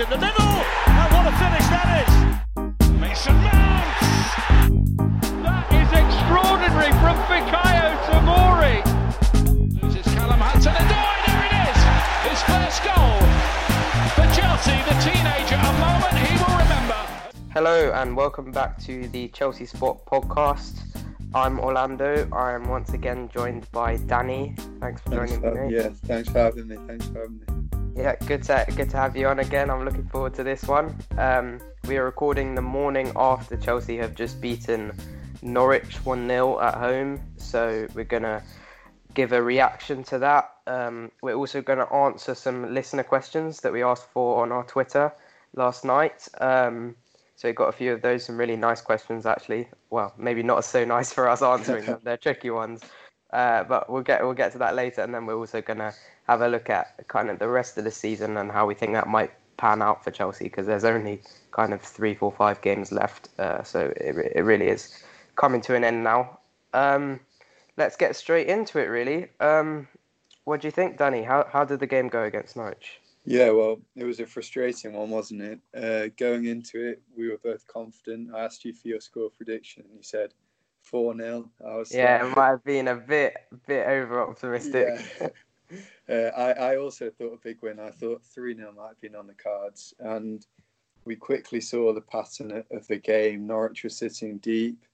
in 0.00 0.08
the 0.08 0.16
middle, 0.16 0.56
and 0.88 1.12
what 1.12 1.28
a 1.28 1.32
finish 1.36 1.66
that 1.68 1.88
is! 2.00 2.12
Mason 2.96 3.36
Mount! 3.44 3.84
That 5.44 5.68
is 5.76 5.92
extraordinary 5.92 6.88
from 7.04 7.20
Fikayo 7.28 8.00
Tomori. 8.08 8.80
Loses 9.82 10.08
Callum 10.14 10.40
Hudson 10.40 10.72
and 10.72 10.88
oh, 10.88 11.12
there 11.28 11.44
it 11.44 11.54
is! 11.68 11.78
His 12.32 12.40
first 12.48 12.80
goal 12.80 13.20
for 14.16 14.24
Chelsea, 14.32 14.72
the 14.88 14.96
teenager, 15.04 15.60
a 15.60 15.72
moment 15.84 16.16
he 16.16 16.32
will 16.40 16.56
remember. 16.56 16.96
Hello 17.52 17.92
and 17.92 18.16
welcome 18.16 18.50
back 18.52 18.78
to 18.84 19.06
the 19.08 19.28
Chelsea 19.28 19.66
Spot 19.66 20.02
podcast. 20.06 20.80
I'm 21.34 21.60
Orlando. 21.60 22.26
I 22.32 22.52
am 22.52 22.70
once 22.70 22.94
again 22.94 23.28
joined 23.28 23.70
by 23.70 23.98
Danny. 23.98 24.54
Thanks 24.80 25.02
for 25.02 25.10
Thanks 25.10 25.32
joining 25.32 25.40
for, 25.42 25.68
me. 25.68 25.76
yeah, 25.76 25.90
thanks 26.06 26.30
for 26.30 26.38
having 26.38 26.68
me. 26.68 26.78
Thanks 26.86 27.06
for 27.08 27.20
having 27.20 27.38
me. 27.38 27.49
Yeah, 27.94 28.16
good 28.26 28.42
to 28.44 28.66
good 28.76 28.90
to 28.90 28.96
have 28.96 29.16
you 29.16 29.26
on 29.28 29.40
again. 29.40 29.70
I'm 29.70 29.84
looking 29.84 30.08
forward 30.08 30.34
to 30.34 30.42
this 30.42 30.64
one. 30.64 30.96
Um, 31.18 31.60
we 31.88 31.96
are 31.96 32.04
recording 32.04 32.54
the 32.54 32.62
morning 32.62 33.12
after 33.16 33.56
Chelsea 33.56 33.96
have 33.98 34.14
just 34.14 34.40
beaten 34.40 34.92
Norwich 35.42 35.96
1 36.04 36.28
0 36.28 36.60
at 36.60 36.74
home, 36.74 37.20
so 37.36 37.86
we're 37.94 38.04
gonna 38.04 38.42
give 39.14 39.32
a 39.32 39.42
reaction 39.42 40.02
to 40.04 40.18
that. 40.18 40.52
Um, 40.66 41.10
we're 41.22 41.34
also 41.34 41.60
going 41.60 41.78
to 41.78 41.92
answer 41.92 42.34
some 42.34 42.72
listener 42.72 43.02
questions 43.02 43.60
that 43.60 43.72
we 43.72 43.82
asked 43.82 44.08
for 44.10 44.42
on 44.42 44.52
our 44.52 44.64
Twitter 44.64 45.12
last 45.54 45.84
night. 45.84 46.28
Um, 46.40 46.94
so 47.34 47.48
we 47.48 47.52
got 47.52 47.68
a 47.68 47.72
few 47.72 47.92
of 47.92 48.02
those, 48.02 48.24
some 48.24 48.36
really 48.36 48.56
nice 48.56 48.80
questions 48.80 49.26
actually. 49.26 49.68
Well, 49.90 50.12
maybe 50.18 50.42
not 50.42 50.64
so 50.64 50.84
nice 50.84 51.12
for 51.12 51.28
us 51.28 51.42
answering 51.42 51.86
them; 51.86 52.00
they're 52.04 52.16
tricky 52.16 52.50
ones. 52.50 52.82
Uh, 53.32 53.64
but 53.64 53.88
we'll 53.88 54.02
get 54.02 54.22
we'll 54.22 54.34
get 54.34 54.52
to 54.52 54.58
that 54.58 54.74
later, 54.74 55.02
and 55.02 55.14
then 55.14 55.26
we're 55.26 55.36
also 55.36 55.60
going 55.60 55.78
to 55.78 55.94
have 56.26 56.40
a 56.40 56.48
look 56.48 56.68
at 56.68 57.06
kind 57.08 57.30
of 57.30 57.38
the 57.38 57.48
rest 57.48 57.78
of 57.78 57.84
the 57.84 57.90
season 57.90 58.36
and 58.36 58.50
how 58.50 58.66
we 58.66 58.74
think 58.74 58.92
that 58.92 59.06
might 59.06 59.32
pan 59.56 59.82
out 59.82 60.02
for 60.02 60.10
Chelsea 60.10 60.44
because 60.44 60.66
there's 60.66 60.84
only 60.84 61.20
kind 61.52 61.72
of 61.72 61.80
three, 61.82 62.14
four, 62.14 62.32
five 62.32 62.60
games 62.62 62.90
left, 62.90 63.28
uh, 63.38 63.62
so 63.62 63.92
it 63.96 64.16
it 64.34 64.42
really 64.42 64.68
is 64.68 65.02
coming 65.36 65.60
to 65.60 65.74
an 65.74 65.84
end 65.84 66.02
now. 66.02 66.38
Um, 66.72 67.20
let's 67.76 67.96
get 67.96 68.16
straight 68.16 68.48
into 68.48 68.78
it, 68.78 68.86
really. 68.86 69.28
Um, 69.40 69.86
what 70.44 70.60
do 70.60 70.68
you 70.68 70.72
think, 70.72 70.98
Danny? 70.98 71.22
How 71.22 71.46
how 71.52 71.64
did 71.64 71.80
the 71.80 71.86
game 71.86 72.08
go 72.08 72.24
against 72.24 72.56
Norwich? 72.56 73.00
Yeah, 73.24 73.50
well, 73.50 73.80
it 73.96 74.04
was 74.04 74.18
a 74.18 74.26
frustrating 74.26 74.94
one, 74.94 75.10
wasn't 75.10 75.42
it? 75.42 75.60
Uh, 75.76 76.08
going 76.16 76.46
into 76.46 76.88
it, 76.88 77.02
we 77.16 77.28
were 77.28 77.38
both 77.44 77.66
confident. 77.66 78.34
I 78.34 78.44
asked 78.44 78.64
you 78.64 78.72
for 78.72 78.88
your 78.88 79.00
score 79.00 79.30
prediction, 79.30 79.84
and 79.86 79.96
you 79.96 80.02
said 80.02 80.32
four 80.90 81.16
0 81.16 81.48
I 81.64 81.76
was 81.76 81.94
Yeah, 81.94 82.22
like- 82.22 82.32
it 82.32 82.36
might 82.36 82.48
have 82.48 82.64
been 82.64 82.88
a 82.88 82.96
bit 82.96 83.34
bit 83.66 83.86
over 83.86 84.20
optimistic. 84.20 84.88
Yeah. 85.20 85.28
uh, 86.08 86.30
I, 86.36 86.72
I 86.72 86.76
also 86.76 87.10
thought 87.10 87.34
a 87.34 87.38
big 87.42 87.62
win. 87.62 87.78
I 87.78 87.90
thought 87.90 88.22
3 88.24 88.56
0 88.56 88.72
might 88.76 88.88
have 88.88 89.00
been 89.00 89.14
on 89.14 89.26
the 89.26 89.34
cards. 89.34 89.94
And 90.00 90.44
we 91.04 91.16
quickly 91.16 91.60
saw 91.60 91.92
the 91.92 92.00
pattern 92.00 92.64
of- 92.70 92.86
the 92.88 92.96
game. 92.98 93.46
Norwich 93.46 93.84
was 93.84 93.96
sitting 93.96 94.38
deep, 94.38 94.84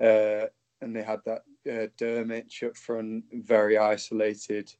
uh, 0.00 0.46
and 0.80 0.94
they 0.94 1.02
had 1.02 1.20
that 1.24 1.42
uh, 1.66 1.86
Drmic 1.98 2.62
up 2.66 2.76
front, 2.76 3.24
very 3.32 3.78
isolated. 3.78 4.74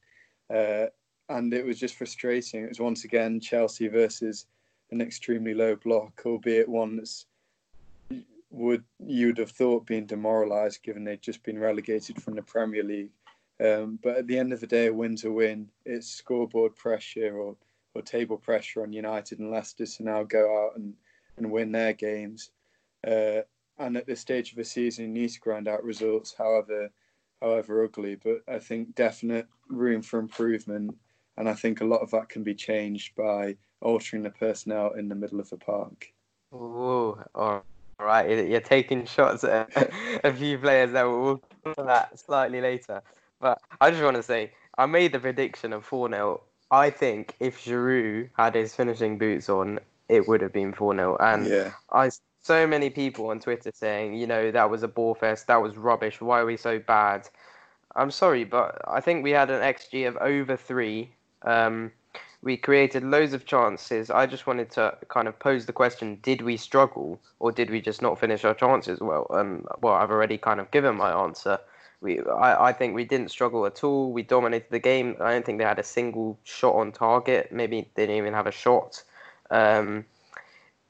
Uh, 0.53 0.86
and 1.31 1.55
it 1.55 1.64
was 1.64 1.78
just 1.78 1.94
frustrating. 1.94 2.64
It 2.64 2.69
was 2.69 2.81
once 2.81 3.05
again 3.05 3.41
Chelsea 3.41 3.88
versus 3.88 4.47
an 4.91 5.00
extremely 5.00 5.55
low 5.55 5.77
block, 5.77 6.20
albeit 6.27 6.69
one 6.69 6.97
that's 6.97 7.25
would 8.55 8.84
you 9.05 9.27
would 9.28 9.38
have 9.38 9.50
thought 9.50 9.84
being 9.86 10.06
demoralised 10.06 10.83
given 10.83 11.02
they'd 11.02 11.20
just 11.20 11.42
been 11.42 11.58
relegated 11.58 12.22
from 12.22 12.34
the 12.34 12.42
Premier 12.42 12.84
League. 12.84 13.10
Um, 13.60 13.98
but 14.02 14.16
at 14.16 14.27
the 14.27 14.38
end 14.38 14.52
of 14.52 14.60
the 14.60 14.66
day, 14.66 14.86
a 14.86 14.92
win's 14.92 15.24
a 15.24 15.30
win. 15.30 15.69
It's 15.84 16.08
scoreboard 16.08 16.77
pressure 16.77 17.36
or, 17.36 17.56
or 17.94 18.02
table 18.02 18.36
pressure 18.36 18.82
on 18.82 18.92
United 18.92 19.41
and 19.41 19.50
Leicester 19.50 19.86
to 19.86 20.02
now 20.05 20.22
go 20.22 20.64
out 20.64 20.77
and, 20.77 20.94
and 21.36 21.50
win 21.50 21.72
their 21.72 21.92
games. 21.92 22.50
Uh, 23.06 23.43
and 23.78 23.97
at 23.97 24.06
this 24.06 24.20
stage 24.20 24.50
of 24.50 24.56
the 24.56 24.64
season, 24.64 25.06
you 25.06 25.22
need 25.22 25.31
to 25.31 25.41
grind 25.41 25.66
out 25.66 25.84
results, 25.84 26.34
however 26.37 26.91
however 27.43 27.84
ugly. 27.84 28.14
But 28.14 28.43
I 28.48 28.60
think 28.60 28.94
definite 28.94 29.47
room 29.69 30.00
for 30.00 30.20
improvement, 30.20 30.97
and 31.37 31.48
I 31.48 31.54
think 31.54 31.81
a 31.81 31.87
lot 31.87 32.03
of 32.03 32.10
that 32.12 32.28
can 32.28 32.44
be 32.44 32.54
changed 32.54 33.16
by 33.16 33.56
altering 33.81 34.22
the 34.22 34.31
personnel 34.31 34.93
in 34.93 35.09
the 35.09 35.16
middle 35.16 35.41
of 35.41 35.50
the 35.50 35.56
park. 35.56 36.12
Ooh, 36.53 37.20
all 37.34 37.64
right. 37.99 38.49
You're 38.49 38.60
taking 38.60 39.05
shots 39.06 39.44
at 39.44 39.71
a 40.25 40.32
few 40.32 40.59
players 40.59 40.93
that 40.93 41.05
we'll 41.05 41.43
come 41.65 41.75
to 41.75 41.82
that 41.84 42.19
slightly 42.19 42.60
later. 42.60 43.03
But 43.41 43.60
I 43.81 43.91
just 43.91 44.03
want 44.03 44.16
to 44.16 44.22
say, 44.22 44.53
I 44.78 44.87
made 44.87 45.12
the 45.12 45.21
prediction 45.21 45.72
of 45.72 45.84
4 45.84 46.10
0. 46.10 46.41
I 46.71 46.91
think 46.91 47.37
if 47.41 47.65
Giroud 47.65 48.31
had 48.37 48.55
his 48.55 48.75
finishing 48.75 49.19
boots 49.19 49.49
on, 49.49 49.81
it 50.09 50.27
would 50.27 50.41
have 50.41 50.53
been 50.53 50.72
4 50.72 50.94
0. 50.94 51.16
And 51.21 51.47
Yeah. 51.47 51.72
I 51.93 52.10
so 52.44 52.66
many 52.66 52.91
people 52.91 53.31
on 53.31 53.41
Twitter 53.41 53.71
saying, 53.75 54.15
you 54.15 54.26
know, 54.26 54.50
that 54.50 54.69
was 54.69 54.82
a 54.82 54.88
ball 54.88 55.15
fest, 55.15 55.47
that 55.47 55.62
was 55.62 55.76
rubbish. 55.78 56.21
Why 56.21 56.41
are 56.41 56.47
we 56.47 56.59
so 56.59 56.78
bad? 56.78 57.28
I'm 57.97 58.11
sorry, 58.11 58.44
but 58.44 58.82
I 58.87 59.00
think 59.00 59.25
we 59.25 59.31
had 59.31 59.50
an 59.50 59.62
XG 59.62 60.06
of 60.06 60.16
over 60.19 60.56
three. 60.56 61.11
Um, 61.43 61.91
we 62.44 62.59
created 62.59 63.03
loads 63.03 63.32
of 63.32 63.47
chances. 63.47 64.10
I 64.10 64.27
just 64.27 64.47
wanted 64.47 64.71
to 64.72 64.97
kind 65.09 65.27
of 65.27 65.38
pose 65.38 65.65
the 65.66 65.72
question: 65.72 66.19
Did 66.22 66.43
we 66.43 66.56
struggle, 66.56 67.19
or 67.41 67.50
did 67.50 67.71
we 67.71 67.81
just 67.81 68.03
not 68.03 68.21
finish 68.21 68.44
our 68.44 68.55
chances 68.55 69.00
well? 69.00 69.27
And 69.31 69.66
well, 69.81 69.94
I've 69.94 70.10
already 70.10 70.37
kind 70.37 70.60
of 70.60 70.71
given 70.71 70.94
my 70.94 71.10
answer. 71.10 71.59
We, 72.03 72.21
I, 72.21 72.66
I 72.66 72.72
think 72.72 72.94
we 72.94 73.06
didn't 73.06 73.31
struggle 73.31 73.65
at 73.65 73.82
all. 73.82 74.12
We 74.12 74.22
dominated 74.22 74.69
the 74.71 74.78
game. 74.78 75.16
I 75.21 75.32
don't 75.32 75.44
think 75.44 75.59
they 75.59 75.65
had 75.65 75.78
a 75.78 75.84
single 75.84 76.38
shot 76.44 76.75
on 76.75 76.93
target. 76.93 77.50
Maybe 77.50 77.88
they 77.94 78.03
didn't 78.03 78.19
even 78.19 78.34
have 78.34 78.47
a 78.47 78.53
shot. 78.53 79.03
Um, 79.50 80.05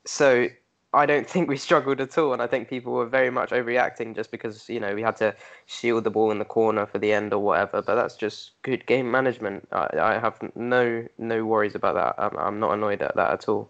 so 0.04 0.48
I 0.94 1.06
don't 1.06 1.28
think 1.28 1.48
we 1.48 1.56
struggled 1.56 2.00
at 2.00 2.16
all, 2.16 2.32
and 2.32 2.40
I 2.40 2.46
think 2.46 2.68
people 2.68 2.92
were 2.92 3.06
very 3.06 3.30
much 3.30 3.50
overreacting 3.50 4.14
just 4.14 4.30
because 4.30 4.68
you 4.68 4.80
know 4.80 4.94
we 4.94 5.02
had 5.02 5.16
to 5.16 5.34
shield 5.66 6.04
the 6.04 6.10
ball 6.10 6.30
in 6.30 6.38
the 6.38 6.44
corner 6.44 6.86
for 6.86 6.98
the 6.98 7.12
end 7.12 7.32
or 7.32 7.40
whatever. 7.40 7.82
But 7.82 7.96
that's 7.96 8.16
just 8.16 8.52
good 8.62 8.86
game 8.86 9.10
management. 9.10 9.68
I, 9.72 9.88
I 10.00 10.18
have 10.18 10.38
no 10.54 11.06
no 11.18 11.44
worries 11.44 11.74
about 11.74 11.94
that. 11.96 12.14
I'm, 12.22 12.38
I'm 12.38 12.60
not 12.60 12.72
annoyed 12.72 13.02
at 13.02 13.16
that 13.16 13.30
at 13.32 13.48
all. 13.48 13.68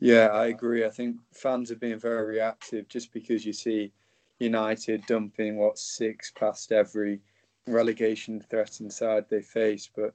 Yeah, 0.00 0.28
I 0.28 0.46
agree. 0.46 0.84
I 0.84 0.90
think 0.90 1.16
fans 1.32 1.70
are 1.70 1.76
being 1.76 1.98
very 1.98 2.24
reactive 2.24 2.88
just 2.88 3.12
because 3.12 3.44
you 3.44 3.52
see 3.52 3.92
United 4.38 5.06
dumping 5.06 5.56
what 5.56 5.78
six 5.78 6.32
past 6.32 6.72
every 6.72 7.20
relegation 7.66 8.40
threatened 8.40 8.92
side 8.92 9.26
they 9.28 9.42
face. 9.42 9.88
But 9.94 10.14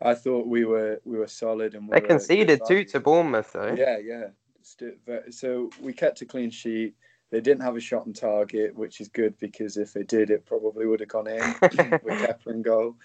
I 0.00 0.14
thought 0.14 0.46
we 0.46 0.64
were 0.64 1.00
we 1.04 1.18
were 1.18 1.26
solid 1.26 1.74
and 1.74 1.88
we 1.88 2.00
They 2.00 2.06
conceded 2.06 2.62
two 2.66 2.84
to 2.84 3.00
Bournemouth 3.00 3.52
though. 3.52 3.74
Yeah, 3.74 3.98
yeah. 3.98 4.28
So 5.30 5.70
we 5.80 5.92
kept 5.92 6.22
a 6.22 6.26
clean 6.26 6.50
sheet. 6.50 6.94
They 7.30 7.40
didn't 7.40 7.62
have 7.62 7.76
a 7.76 7.80
shot 7.80 8.06
on 8.06 8.12
target, 8.12 8.74
which 8.74 9.00
is 9.00 9.08
good 9.08 9.36
because 9.38 9.76
if 9.76 9.92
they 9.92 10.04
did, 10.04 10.30
it 10.30 10.46
probably 10.46 10.86
would 10.86 11.00
have 11.00 11.08
gone 11.08 11.26
in 11.26 11.40
with 12.02 12.20
Kepa 12.20 12.46
in 12.48 12.62
goal. 12.62 12.96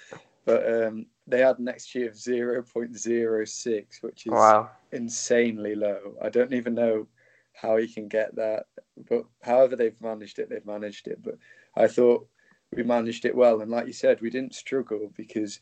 But 0.45 0.85
um, 0.85 1.05
they 1.27 1.39
had 1.39 1.59
an 1.59 1.66
XG 1.66 2.07
of 2.07 2.13
0.06, 2.13 4.03
which 4.03 4.27
is 4.27 4.31
Wow. 4.33 4.69
insanely 4.91 5.75
low. 5.75 6.16
I 6.22 6.29
don't 6.29 6.53
even 6.53 6.75
know 6.75 7.07
how 7.53 7.78
you 7.78 7.88
can 7.88 8.07
get 8.07 8.35
that. 8.35 8.66
But 9.09 9.25
however 9.41 9.75
they've 9.75 9.99
managed 10.01 10.39
it, 10.39 10.49
they've 10.49 10.66
managed 10.66 11.07
it. 11.07 11.22
But 11.22 11.35
I 11.75 11.88
thought 11.88 12.28
we 12.75 12.83
managed 12.83 13.25
it 13.25 13.35
well. 13.35 13.61
And 13.61 13.72
like 13.72 13.88
you 13.88 13.93
said, 13.93 14.22
we 14.22 14.29
didn't 14.29 14.55
struggle 14.55 15.11
because 15.16 15.59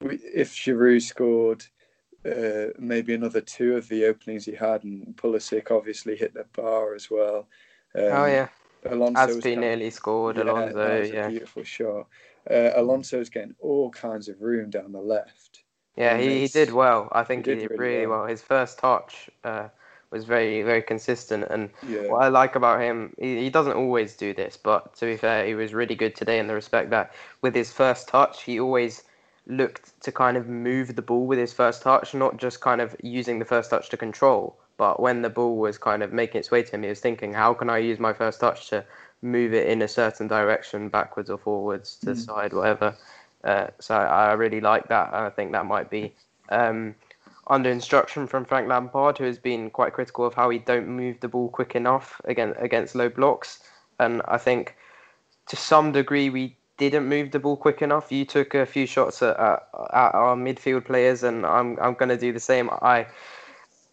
we, 0.00 0.16
if 0.16 0.54
Giroud 0.54 1.02
scored 1.02 1.64
uh, 2.24 2.72
maybe 2.78 3.14
another 3.14 3.40
two 3.40 3.76
of 3.76 3.88
the 3.88 4.06
openings 4.06 4.44
he 4.44 4.54
had, 4.54 4.84
and 4.84 5.16
Pulisic 5.16 5.70
obviously 5.70 6.16
hit 6.16 6.34
the 6.34 6.44
bar 6.54 6.94
as 6.94 7.10
well. 7.10 7.46
Um, 7.94 8.02
oh 8.04 8.26
yeah. 8.26 8.48
Alonso 8.86 9.20
Aspi 9.20 9.54
of- 9.54 9.60
nearly 9.60 9.90
scored. 9.90 10.36
yeah, 10.36 10.42
Alonso. 10.44 11.02
Yeah. 11.02 11.26
a 11.26 11.30
beautiful 11.30 11.62
shot. 11.64 12.06
Uh, 12.50 12.70
Alonso's 12.76 13.30
getting 13.30 13.54
all 13.60 13.90
kinds 13.90 14.28
of 14.28 14.40
room 14.42 14.68
down 14.70 14.92
the 14.92 15.00
left. 15.00 15.62
Yeah, 15.96 16.18
he, 16.18 16.40
he 16.40 16.48
did 16.48 16.72
well. 16.72 17.08
I 17.12 17.22
think 17.24 17.46
he 17.46 17.54
did 17.54 17.60
did 17.60 17.70
really 17.70 17.94
really 17.94 18.06
well. 18.06 18.20
well. 18.20 18.26
His 18.28 18.42
first 18.42 18.78
touch 18.78 19.30
uh, 19.44 19.68
was 20.10 20.24
very 20.24 20.62
very 20.62 20.82
consistent 20.82 21.44
and. 21.50 21.70
Yeah, 21.88 22.08
What 22.08 22.22
I 22.22 22.28
like 22.28 22.56
about 22.56 22.80
him, 22.80 23.14
he, 23.18 23.38
he 23.44 23.50
doesn't 23.50 23.74
always 23.76 24.16
do 24.16 24.34
this, 24.34 24.56
but 24.56 24.94
to 24.96 25.06
be 25.06 25.16
fair, 25.16 25.46
he 25.46 25.54
was 25.54 25.72
really 25.72 25.94
good 25.94 26.14
today 26.14 26.38
in 26.38 26.46
the 26.46 26.54
respect 26.54 26.90
that 26.90 27.14
with 27.42 27.54
his 27.54 27.72
first 27.72 28.08
touch, 28.08 28.42
he 28.42 28.60
always 28.60 29.04
looked 29.46 30.00
to 30.02 30.12
kind 30.12 30.36
of 30.36 30.48
move 30.48 30.96
the 30.96 31.02
ball 31.02 31.26
with 31.26 31.38
his 31.38 31.52
first 31.52 31.82
touch, 31.82 32.14
not 32.14 32.38
just 32.38 32.60
kind 32.60 32.80
of 32.80 32.96
using 33.02 33.38
the 33.38 33.44
first 33.44 33.70
touch 33.70 33.88
to 33.90 33.96
control. 33.96 34.56
But 34.76 35.00
when 35.00 35.22
the 35.22 35.30
ball 35.30 35.56
was 35.56 35.78
kind 35.78 36.02
of 36.02 36.12
making 36.12 36.40
its 36.40 36.50
way 36.50 36.62
to 36.62 36.70
him, 36.70 36.82
he 36.82 36.88
was 36.88 37.00
thinking, 37.00 37.32
how 37.32 37.54
can 37.54 37.70
I 37.70 37.78
use 37.78 37.98
my 37.98 38.12
first 38.12 38.40
touch 38.40 38.68
to 38.70 38.84
move 39.22 39.54
it 39.54 39.68
in 39.68 39.82
a 39.82 39.88
certain 39.88 40.26
direction, 40.26 40.88
backwards 40.88 41.30
or 41.30 41.38
forwards, 41.38 41.96
to 41.96 42.06
the 42.06 42.12
Mm. 42.12 42.26
side, 42.26 42.52
whatever. 42.52 42.94
Uh, 43.44 43.68
so 43.78 43.94
I 43.94 44.32
really 44.32 44.60
like 44.60 44.88
that. 44.88 45.08
and 45.12 45.26
I 45.26 45.30
think 45.30 45.52
that 45.52 45.66
might 45.66 45.90
be 45.90 46.14
um, 46.48 46.94
under 47.46 47.70
instruction 47.70 48.26
from 48.26 48.44
Frank 48.44 48.68
Lampard, 48.68 49.18
who 49.18 49.24
has 49.24 49.38
been 49.38 49.70
quite 49.70 49.92
critical 49.92 50.24
of 50.24 50.34
how 50.34 50.50
he 50.50 50.58
don't 50.58 50.88
move 50.88 51.20
the 51.20 51.28
ball 51.28 51.48
quick 51.48 51.74
enough 51.74 52.20
against 52.24 52.58
against 52.60 52.94
low 52.94 53.08
blocks. 53.08 53.62
And 53.98 54.22
I 54.26 54.38
think 54.38 54.76
to 55.46 55.56
some 55.56 55.92
degree 55.92 56.30
we 56.30 56.56
didn't 56.76 57.08
move 57.08 57.30
the 57.30 57.38
ball 57.38 57.56
quick 57.56 57.82
enough. 57.82 58.10
You 58.10 58.24
took 58.24 58.54
a 58.54 58.66
few 58.66 58.86
shots 58.86 59.22
at, 59.22 59.36
at, 59.38 59.68
at 59.92 60.14
our 60.14 60.36
midfield 60.36 60.84
players, 60.84 61.22
and 61.22 61.46
I'm 61.46 61.78
I'm 61.80 61.94
going 61.94 62.08
to 62.08 62.16
do 62.16 62.32
the 62.32 62.40
same. 62.40 62.70
I 62.82 63.06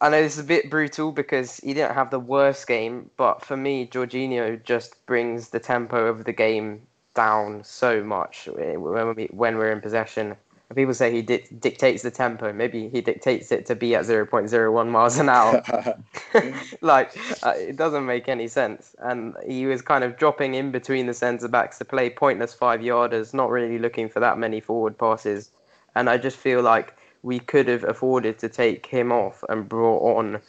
I 0.02 0.10
know 0.10 0.22
this 0.22 0.34
is 0.34 0.40
a 0.40 0.44
bit 0.44 0.70
brutal 0.70 1.12
because 1.12 1.58
he 1.58 1.74
didn't 1.76 1.94
have 1.94 2.10
the 2.10 2.20
worst 2.20 2.68
game, 2.68 3.12
but 3.18 3.46
for 3.46 3.56
me, 3.56 3.88
Jorginho 3.88 4.64
just 4.64 5.06
brings 5.06 5.50
the 5.50 5.60
tempo 5.60 6.08
of 6.08 6.24
the 6.24 6.34
game 6.34 6.82
down 7.14 7.64
so 7.64 8.04
much 8.04 8.50
when 8.52 9.16
we 9.16 9.26
when 9.26 9.58
we're 9.58 9.72
in 9.72 9.82
possession. 9.82 10.36
People 10.76 10.94
say 10.94 11.12
he 11.12 11.22
di- 11.22 11.46
dictates 11.60 12.04
the 12.04 12.12
tempo. 12.12 12.54
Maybe 12.54 12.90
he 12.90 13.02
dictates 13.02 13.52
it 13.52 13.66
to 13.66 13.76
be 13.76 13.96
at 13.96 14.06
0.01 14.06 14.90
miles 14.90 15.18
an 15.18 15.30
hour. 15.30 15.62
like 16.82 17.16
uh, 17.44 17.54
it 17.56 17.76
doesn't 17.76 18.06
make 18.06 18.30
any 18.30 18.48
sense. 18.48 18.96
And 19.00 19.36
he 19.46 19.66
was 19.66 19.82
kind 19.82 20.04
of 20.04 20.18
dropping 20.18 20.56
in 20.56 20.72
between 20.72 21.08
the 21.08 21.14
centre 21.14 21.48
backs 21.48 21.78
to 21.80 21.86
play 21.86 22.10
pointless 22.10 22.54
five 22.54 22.80
yarders, 22.80 23.34
not 23.34 23.50
really 23.50 23.80
looking 23.80 24.10
for 24.10 24.20
that 24.20 24.38
many 24.38 24.60
forward 24.60 24.98
passes. 24.98 25.52
And 25.96 26.10
I 26.10 26.18
just 26.18 26.38
feel 26.38 26.62
like 26.62 26.96
we 27.24 27.40
could 27.40 27.68
have 27.68 27.84
afforded 27.84 28.40
to 28.40 28.50
take 28.50 28.86
him 28.86 29.12
off 29.12 29.44
and 29.50 29.68
brought 29.68 30.18
on 30.18 30.42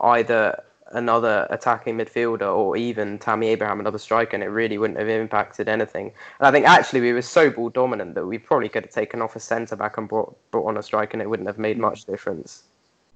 either 0.00 0.62
another 0.92 1.46
attacking 1.50 1.96
midfielder 1.96 2.54
or 2.54 2.76
even 2.76 3.18
Tammy 3.18 3.48
Abraham, 3.48 3.80
another 3.80 3.98
striker, 3.98 4.34
and 4.34 4.42
it 4.42 4.48
really 4.48 4.78
wouldn't 4.78 4.98
have 4.98 5.08
impacted 5.08 5.68
anything. 5.68 6.12
And 6.38 6.46
I 6.46 6.50
think 6.50 6.66
actually 6.66 7.00
we 7.00 7.12
were 7.12 7.22
so 7.22 7.50
ball 7.50 7.70
dominant 7.70 8.14
that 8.14 8.26
we 8.26 8.38
probably 8.38 8.68
could 8.68 8.84
have 8.84 8.92
taken 8.92 9.20
off 9.22 9.36
a 9.36 9.40
centre 9.40 9.76
back 9.76 9.98
and 9.98 10.08
brought 10.08 10.36
brought 10.50 10.68
on 10.68 10.76
a 10.76 10.82
striker, 10.82 11.12
and 11.12 11.22
it 11.22 11.28
wouldn't 11.28 11.48
have 11.48 11.58
made 11.58 11.78
much 11.78 12.04
difference. 12.04 12.64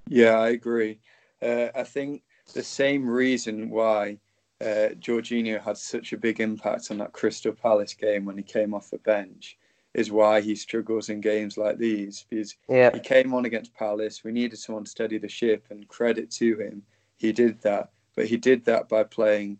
Yeah, 0.07 0.39
I 0.39 0.49
agree. 0.49 0.99
Uh, 1.41 1.67
I 1.75 1.83
think 1.83 2.23
the 2.53 2.63
same 2.63 3.07
reason 3.07 3.69
why 3.69 4.17
uh, 4.61 4.89
Jorginho 4.99 5.61
had 5.61 5.77
such 5.77 6.13
a 6.13 6.17
big 6.17 6.39
impact 6.39 6.89
on 6.89 6.97
that 6.97 7.13
Crystal 7.13 7.51
Palace 7.51 7.93
game 7.93 8.25
when 8.25 8.37
he 8.37 8.43
came 8.43 8.73
off 8.73 8.89
the 8.89 8.97
bench 8.99 9.57
is 9.93 10.11
why 10.11 10.41
he 10.41 10.55
struggles 10.55 11.09
in 11.09 11.21
games 11.21 11.57
like 11.57 11.77
these 11.77 12.25
because 12.29 12.55
yeah. 12.69 12.91
he 12.93 12.99
came 12.99 13.33
on 13.33 13.45
against 13.45 13.73
Palace. 13.73 14.23
We 14.23 14.31
needed 14.31 14.59
someone 14.59 14.83
to 14.83 14.89
steady 14.89 15.17
the 15.17 15.27
ship, 15.27 15.65
and 15.69 15.87
credit 15.87 16.29
to 16.31 16.57
him, 16.57 16.83
he 17.17 17.31
did 17.31 17.61
that. 17.61 17.91
But 18.15 18.25
he 18.25 18.37
did 18.37 18.65
that 18.65 18.89
by 18.89 19.03
playing 19.03 19.59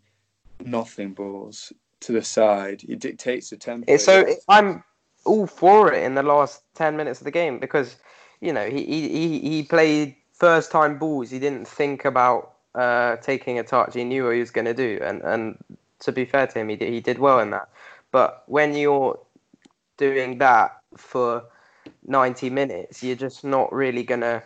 nothing 0.64 1.12
balls 1.12 1.72
to 2.00 2.12
the 2.12 2.22
side. 2.22 2.80
He 2.80 2.96
dictates 2.96 3.50
the 3.50 3.56
tempo. 3.56 3.96
So 3.96 4.26
I'm 4.48 4.82
all 5.24 5.46
for 5.46 5.92
it 5.92 6.02
in 6.04 6.14
the 6.14 6.22
last 6.22 6.62
ten 6.74 6.96
minutes 6.96 7.20
of 7.20 7.24
the 7.24 7.30
game 7.30 7.58
because 7.58 7.96
you 8.40 8.52
know 8.52 8.68
he 8.68 8.84
he 8.84 9.38
he 9.38 9.62
played 9.62 10.16
first 10.32 10.70
time 10.70 10.98
balls. 10.98 11.30
He 11.30 11.38
didn't 11.38 11.68
think 11.68 12.04
about 12.04 12.54
uh, 12.74 13.16
taking 13.16 13.58
a 13.58 13.62
touch. 13.62 13.94
He 13.94 14.04
knew 14.04 14.24
what 14.24 14.34
he 14.34 14.40
was 14.40 14.50
going 14.50 14.64
to 14.64 14.74
do, 14.74 14.98
and 15.02 15.22
and 15.22 15.58
to 16.00 16.12
be 16.12 16.24
fair 16.24 16.46
to 16.46 16.58
him, 16.58 16.68
he 16.68 16.76
did, 16.76 16.92
he 16.92 17.00
did 17.00 17.18
well 17.18 17.40
in 17.40 17.50
that. 17.50 17.68
But 18.10 18.44
when 18.46 18.74
you're 18.74 19.18
doing 19.96 20.38
that 20.38 20.78
for 20.96 21.44
90 22.06 22.50
minutes, 22.50 23.02
you're 23.02 23.16
just 23.16 23.44
not 23.44 23.72
really 23.72 24.02
going 24.02 24.20
to 24.20 24.42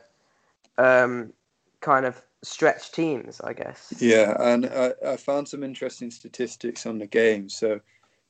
um, 0.79 1.33
kind 1.81 2.07
of 2.07 2.21
stretch 2.43 2.93
teams, 2.93 3.41
I 3.41 3.53
guess. 3.53 3.93
Yeah, 3.99 4.37
and 4.41 4.67
I, 4.67 4.93
I, 5.07 5.17
found 5.17 5.49
some 5.49 5.63
interesting 5.63 6.11
statistics 6.11 6.87
on 6.87 6.99
the 6.99 7.07
game. 7.07 7.49
So 7.49 7.81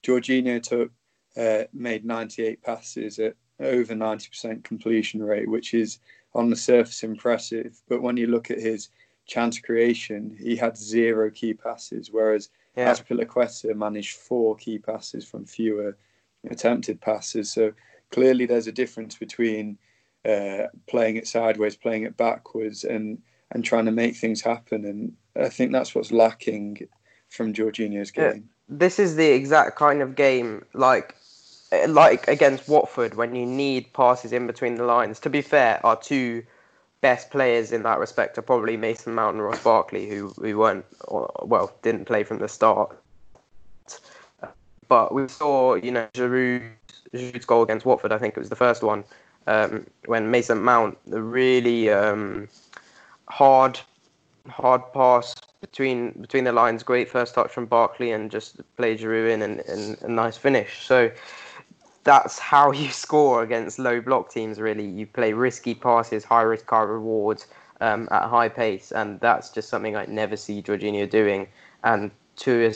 Jorginho 0.03 0.63
took 0.63 0.91
uh, 1.37 1.65
made 1.73 2.05
98 2.05 2.63
passes 2.63 3.19
at 3.19 3.35
over 3.61 3.95
90% 3.95 4.65
completion 4.65 5.23
rate, 5.23 5.49
which 5.49 5.73
is 5.75 5.99
on 6.35 6.51
the 6.51 6.57
surface 6.57 7.03
impressive. 7.03 7.81
But 7.89 8.03
when 8.03 8.17
you 8.17 8.27
look 8.27 8.51
at 8.51 8.61
his 8.61 8.91
chance 9.27 9.59
creation, 9.59 10.37
he 10.39 10.57
had 10.57 10.77
zero 10.77 11.31
key 11.31 11.55
passes, 11.55 12.11
whereas 12.11 12.51
yeah. 12.77 12.93
Azpilicueta 12.93 13.75
managed 13.75 14.17
four 14.17 14.57
key 14.57 14.79
passes 14.79 15.27
from 15.27 15.45
fewer 15.45 15.97
attempted 16.51 17.01
passes. 17.01 17.53
So 17.53 17.73
clearly, 18.11 18.47
there's 18.47 18.67
a 18.67 18.73
difference 18.73 19.17
between 19.17 19.79
uh, 20.25 20.69
playing 20.87 21.17
it 21.17 21.27
sideways, 21.27 21.77
playing 21.77 22.05
it 22.05 22.17
backwards, 22.17 22.85
and 22.85 23.19
and 23.53 23.65
trying 23.65 23.85
to 23.85 23.93
make 23.93 24.17
things 24.17 24.41
happen. 24.41 24.85
And 24.85 25.13
I 25.37 25.49
think 25.49 25.73
that's 25.73 25.95
what's 25.95 26.11
lacking 26.13 26.89
from 27.29 27.53
Jorginho's 27.53 28.11
game. 28.11 28.49
This 28.69 28.99
is 28.99 29.17
the 29.17 29.31
exact 29.31 29.77
kind 29.77 30.03
of 30.03 30.17
game 30.17 30.65
like 30.75 31.15
like 31.89 32.29
against 32.29 32.69
Watford 32.69 33.15
when 33.15 33.35
you 33.35 33.47
need 33.47 33.93
passes 33.95 34.33
in 34.33 34.47
between 34.47 34.75
the 34.75 34.85
lines. 34.85 35.19
To 35.21 35.31
be 35.31 35.41
fair, 35.41 35.85
our 35.85 35.97
two 35.97 36.43
best 37.01 37.31
players 37.31 37.73
in 37.73 37.83
that 37.83 37.99
respect 37.99 38.39
are 38.39 38.43
probably 38.43 38.77
Mason 38.77 39.15
Mount 39.15 39.35
and 39.35 39.45
Ross 39.45 39.63
Barkley, 39.63 40.09
who 40.09 40.29
who 40.39 40.59
weren't 40.59 40.85
well 41.09 41.73
didn't 41.83 42.07
play 42.07 42.25
from 42.25 42.39
the 42.39 42.49
start. 42.49 42.97
But 44.89 45.15
we 45.15 45.27
saw, 45.29 45.75
you 45.75 45.91
know, 45.91 46.07
Giroud, 46.13 46.71
Giroud's 47.15 47.47
goal 47.47 47.63
against 47.63 47.87
Watford. 47.87 48.13
I 48.13 48.19
think 48.19 48.37
it 48.37 48.41
was 48.41 48.51
the 48.51 48.57
first 48.57 48.83
one 48.83 49.05
um, 49.47 49.87
when 50.07 50.31
Mason 50.31 50.63
Mount 50.63 50.99
the 51.07 51.23
really 51.23 51.91
um, 51.91 52.49
hard, 53.33 53.81
hard 54.49 54.83
pass 54.93 55.35
between 55.61 56.11
between 56.21 56.45
the 56.45 56.53
lines. 56.53 56.83
Great 56.83 57.09
first 57.09 57.35
touch 57.35 57.51
from 57.51 57.67
Barkley 57.67 58.13
and 58.13 58.31
just 58.31 58.61
play 58.77 58.97
Giroud 58.97 59.31
in 59.33 59.43
and, 59.43 59.61
and 59.61 60.03
a 60.03 60.09
nice 60.09 60.37
finish. 60.37 60.85
So 60.85 61.11
that's 62.05 62.39
how 62.39 62.73
you 62.81 62.91
score 62.91 63.43
against 63.43 63.79
low 63.79 64.01
block 64.01 64.31
teams. 64.31 64.61
Really, 64.61 64.87
you 64.87 65.07
play 65.07 65.33
risky 65.33 65.75
passes, 65.75 66.25
high 66.25 66.43
risk, 66.43 66.69
high 66.69 66.83
rewards 66.83 67.47
um, 67.81 68.07
at 68.11 68.29
high 68.29 68.51
pace, 68.51 68.93
and 68.93 69.19
that's 69.21 69.49
just 69.51 69.69
something 69.71 69.97
I 69.97 70.05
never 70.07 70.37
see 70.37 70.63
Jorginho 70.63 71.09
doing. 71.09 71.49
And 71.85 72.11
to 72.37 72.67
a 72.67 72.75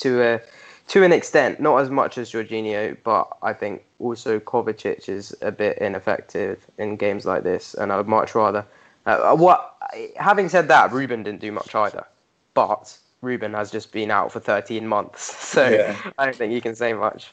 to 0.00 0.22
a 0.22 0.40
to 0.88 1.04
an 1.04 1.12
extent, 1.12 1.60
not 1.60 1.82
as 1.82 1.90
much 1.90 2.16
as 2.18 2.32
Jorginho, 2.32 2.96
but 3.04 3.28
I 3.42 3.52
think 3.52 3.84
also 3.98 4.40
Kovacic 4.40 5.08
is 5.08 5.34
a 5.42 5.52
bit 5.52 5.78
ineffective 5.78 6.66
in 6.78 6.96
games 6.96 7.26
like 7.26 7.42
this, 7.42 7.74
and 7.74 7.92
I 7.92 7.98
would 7.98 8.08
much 8.08 8.34
rather. 8.34 8.64
Uh, 9.06 9.36
what? 9.36 9.76
Having 10.16 10.48
said 10.48 10.68
that, 10.68 10.92
Ruben 10.92 11.22
didn't 11.22 11.40
do 11.40 11.52
much 11.52 11.74
either, 11.74 12.06
but 12.54 12.96
Ruben 13.22 13.54
has 13.54 13.70
just 13.70 13.92
been 13.92 14.10
out 14.10 14.32
for 14.32 14.40
13 14.40 14.86
months, 14.86 15.22
so 15.48 15.68
yeah. 15.68 15.96
I 16.18 16.26
don't 16.26 16.36
think 16.36 16.52
you 16.52 16.60
can 16.60 16.74
say 16.74 16.92
much. 16.92 17.32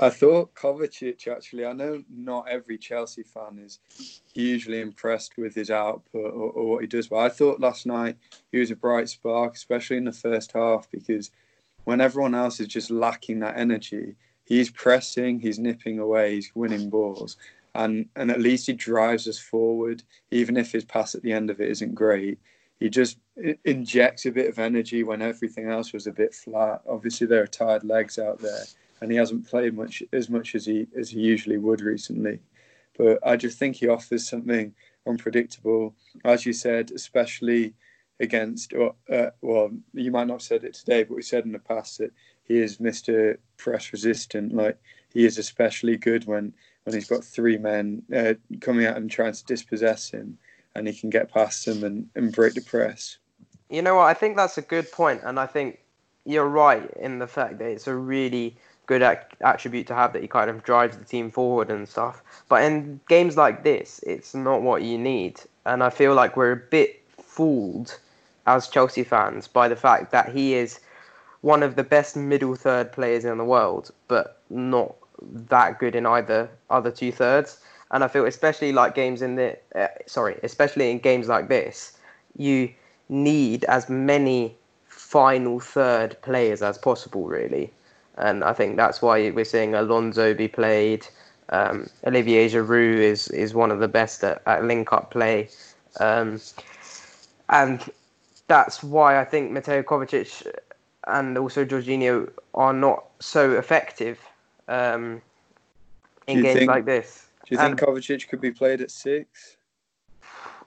I 0.00 0.10
thought 0.10 0.54
Kovacic 0.54 1.26
actually. 1.26 1.66
I 1.66 1.72
know 1.72 2.02
not 2.08 2.48
every 2.48 2.78
Chelsea 2.78 3.24
fan 3.24 3.58
is 3.58 3.80
hugely 4.32 4.80
impressed 4.80 5.36
with 5.36 5.56
his 5.56 5.70
output 5.70 6.32
or, 6.32 6.50
or 6.50 6.70
what 6.70 6.82
he 6.82 6.86
does, 6.86 7.08
but 7.08 7.18
I 7.18 7.28
thought 7.28 7.60
last 7.60 7.84
night 7.84 8.16
he 8.52 8.58
was 8.58 8.70
a 8.70 8.76
bright 8.76 9.08
spark, 9.08 9.56
especially 9.56 9.96
in 9.96 10.04
the 10.04 10.12
first 10.12 10.52
half, 10.52 10.88
because 10.90 11.32
when 11.82 12.00
everyone 12.00 12.36
else 12.36 12.60
is 12.60 12.68
just 12.68 12.92
lacking 12.92 13.40
that 13.40 13.58
energy, 13.58 14.14
he's 14.44 14.70
pressing, 14.70 15.40
he's 15.40 15.58
nipping 15.58 15.98
away, 15.98 16.36
he's 16.36 16.52
winning 16.54 16.90
balls. 16.90 17.36
And, 17.78 18.08
and 18.16 18.30
at 18.32 18.40
least 18.40 18.66
he 18.66 18.72
drives 18.72 19.28
us 19.28 19.38
forward, 19.38 20.02
even 20.32 20.56
if 20.56 20.72
his 20.72 20.84
pass 20.84 21.14
at 21.14 21.22
the 21.22 21.32
end 21.32 21.48
of 21.48 21.60
it 21.60 21.70
isn't 21.70 21.94
great. 21.94 22.38
He 22.80 22.90
just 22.90 23.18
injects 23.64 24.26
a 24.26 24.32
bit 24.32 24.48
of 24.48 24.58
energy 24.58 25.04
when 25.04 25.22
everything 25.22 25.70
else 25.70 25.92
was 25.92 26.08
a 26.08 26.12
bit 26.12 26.34
flat. 26.34 26.82
Obviously, 26.88 27.28
there 27.28 27.42
are 27.42 27.46
tired 27.46 27.84
legs 27.84 28.18
out 28.18 28.40
there, 28.40 28.64
and 29.00 29.12
he 29.12 29.16
hasn't 29.16 29.48
played 29.48 29.74
much 29.74 30.02
as 30.12 30.28
much 30.28 30.56
as 30.56 30.66
he 30.66 30.88
as 30.98 31.08
he 31.10 31.20
usually 31.20 31.58
would 31.58 31.80
recently. 31.80 32.40
But 32.96 33.20
I 33.24 33.36
just 33.36 33.58
think 33.58 33.76
he 33.76 33.88
offers 33.88 34.28
something 34.28 34.74
unpredictable, 35.06 35.94
as 36.24 36.44
you 36.44 36.52
said, 36.52 36.90
especially 36.90 37.74
against, 38.20 38.74
uh, 38.74 39.30
well, 39.40 39.70
you 39.94 40.10
might 40.10 40.26
not 40.26 40.34
have 40.34 40.42
said 40.42 40.64
it 40.64 40.74
today, 40.74 41.04
but 41.04 41.14
we 41.14 41.22
said 41.22 41.44
in 41.44 41.52
the 41.52 41.60
past 41.60 41.98
that 41.98 42.12
he 42.42 42.58
is 42.58 42.78
Mr. 42.78 43.38
Press 43.56 43.92
Resistant. 43.92 44.52
Like 44.52 44.78
he 45.12 45.24
is 45.24 45.38
especially 45.38 45.96
good 45.96 46.26
when 46.26 46.52
when 46.88 46.94
he's 46.94 47.06
got 47.06 47.22
three 47.22 47.58
men 47.58 48.02
uh, 48.16 48.32
coming 48.62 48.86
at 48.86 48.96
him 48.96 49.10
trying 49.10 49.34
to 49.34 49.44
dispossess 49.44 50.10
him, 50.10 50.38
and 50.74 50.88
he 50.88 50.94
can 50.98 51.10
get 51.10 51.30
past 51.30 51.66
them 51.66 51.84
and, 51.84 52.08
and 52.14 52.34
break 52.34 52.54
the 52.54 52.62
press. 52.62 53.18
You 53.68 53.82
know 53.82 53.96
what? 53.96 54.04
I 54.04 54.14
think 54.14 54.36
that's 54.38 54.56
a 54.56 54.62
good 54.62 54.90
point, 54.90 55.20
and 55.22 55.38
I 55.38 55.44
think 55.44 55.80
you're 56.24 56.48
right 56.48 56.90
in 56.98 57.18
the 57.18 57.26
fact 57.26 57.58
that 57.58 57.66
it's 57.66 57.88
a 57.88 57.94
really 57.94 58.56
good 58.86 59.02
attribute 59.42 59.86
to 59.88 59.94
have 59.94 60.14
that 60.14 60.22
he 60.22 60.28
kind 60.28 60.48
of 60.48 60.62
drives 60.62 60.96
the 60.96 61.04
team 61.04 61.30
forward 61.30 61.70
and 61.70 61.86
stuff. 61.86 62.22
But 62.48 62.64
in 62.64 63.00
games 63.06 63.36
like 63.36 63.64
this, 63.64 64.00
it's 64.06 64.34
not 64.34 64.62
what 64.62 64.80
you 64.82 64.96
need, 64.96 65.42
and 65.66 65.84
I 65.84 65.90
feel 65.90 66.14
like 66.14 66.38
we're 66.38 66.52
a 66.52 66.56
bit 66.56 67.04
fooled 67.20 67.98
as 68.46 68.66
Chelsea 68.68 69.04
fans 69.04 69.46
by 69.46 69.68
the 69.68 69.76
fact 69.76 70.10
that 70.12 70.30
he 70.30 70.54
is 70.54 70.80
one 71.42 71.62
of 71.62 71.76
the 71.76 71.84
best 71.84 72.16
middle 72.16 72.54
third 72.54 72.92
players 72.92 73.26
in 73.26 73.36
the 73.36 73.44
world, 73.44 73.90
but 74.08 74.40
not 74.48 74.94
that 75.22 75.78
good 75.78 75.94
in 75.94 76.06
either 76.06 76.48
other 76.70 76.90
two 76.90 77.12
thirds. 77.12 77.60
And 77.90 78.04
I 78.04 78.08
feel 78.08 78.26
especially 78.26 78.72
like 78.72 78.94
games 78.94 79.22
in 79.22 79.36
the 79.36 79.56
uh, 79.74 79.88
sorry, 80.06 80.38
especially 80.42 80.90
in 80.90 80.98
games 80.98 81.28
like 81.28 81.48
this, 81.48 81.96
you 82.36 82.72
need 83.08 83.64
as 83.64 83.88
many 83.88 84.54
final 84.86 85.58
third 85.58 86.20
players 86.22 86.62
as 86.62 86.76
possible, 86.76 87.24
really. 87.24 87.72
And 88.16 88.44
I 88.44 88.52
think 88.52 88.76
that's 88.76 89.00
why 89.00 89.30
we're 89.30 89.44
seeing 89.44 89.74
Alonso 89.74 90.34
be 90.34 90.48
played. 90.48 91.06
Um, 91.50 91.88
Olivier 92.06 92.48
Giroud 92.48 92.98
is 92.98 93.28
is 93.28 93.54
one 93.54 93.70
of 93.70 93.80
the 93.80 93.88
best 93.88 94.22
at, 94.22 94.42
at 94.46 94.64
link 94.64 94.92
up 94.92 95.10
play. 95.10 95.48
Um, 95.98 96.40
and 97.48 97.80
that's 98.48 98.82
why 98.82 99.18
I 99.18 99.24
think 99.24 99.50
Mateo 99.50 99.82
Kovacic 99.82 100.46
and 101.06 101.38
also 101.38 101.64
Jorginho 101.64 102.30
are 102.54 102.74
not 102.74 103.04
so 103.20 103.52
effective 103.52 104.18
um, 104.68 105.22
in 106.26 106.42
games 106.42 106.58
think, 106.58 106.70
like 106.70 106.84
this. 106.84 107.26
Do 107.46 107.54
you 107.54 107.60
think 107.60 107.80
Kovacic 107.80 108.28
could 108.28 108.40
be 108.40 108.50
played 108.50 108.80
at 108.80 108.90
six? 108.90 109.56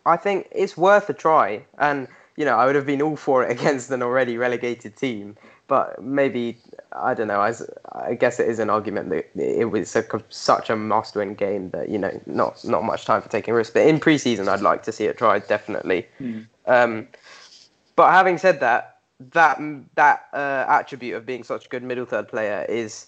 I 0.05 0.17
think 0.17 0.47
it's 0.51 0.75
worth 0.75 1.09
a 1.09 1.13
try. 1.13 1.63
And 1.77 2.07
you 2.37 2.45
know, 2.45 2.57
I 2.57 2.65
would 2.65 2.75
have 2.75 2.85
been 2.85 3.01
all 3.01 3.15
for 3.15 3.43
it 3.43 3.51
against 3.59 3.91
an 3.91 4.01
already 4.01 4.37
relegated 4.37 4.95
team. 4.95 5.37
But 5.67 6.03
maybe 6.03 6.57
I 6.91 7.13
don't 7.13 7.27
know. 7.27 7.39
I, 7.39 7.53
I 7.93 8.13
guess 8.15 8.39
it 8.39 8.49
is 8.49 8.59
an 8.59 8.69
argument 8.69 9.09
that 9.09 9.29
it 9.35 9.65
was 9.65 9.95
a, 9.95 10.03
such 10.29 10.69
a 10.69 10.75
must-win 10.75 11.35
game 11.35 11.69
that 11.69 11.87
you 11.87 11.97
know, 11.97 12.19
not 12.25 12.65
not 12.65 12.83
much 12.83 13.05
time 13.05 13.21
for 13.21 13.29
taking 13.29 13.53
risks. 13.53 13.73
But 13.73 13.87
in 13.87 13.99
pre-season, 13.99 14.49
I'd 14.49 14.61
like 14.61 14.83
to 14.83 14.91
see 14.91 15.05
it 15.05 15.17
tried 15.17 15.47
definitely. 15.47 16.07
Mm. 16.19 16.47
Um, 16.65 17.07
but 17.95 18.11
having 18.11 18.37
said 18.37 18.59
that, 18.59 18.97
that 19.31 19.61
that 19.95 20.25
uh, 20.33 20.65
attribute 20.67 21.15
of 21.15 21.25
being 21.25 21.43
such 21.43 21.67
a 21.67 21.69
good 21.69 21.83
middle 21.83 22.05
third 22.05 22.27
player 22.27 22.65
is 22.67 23.07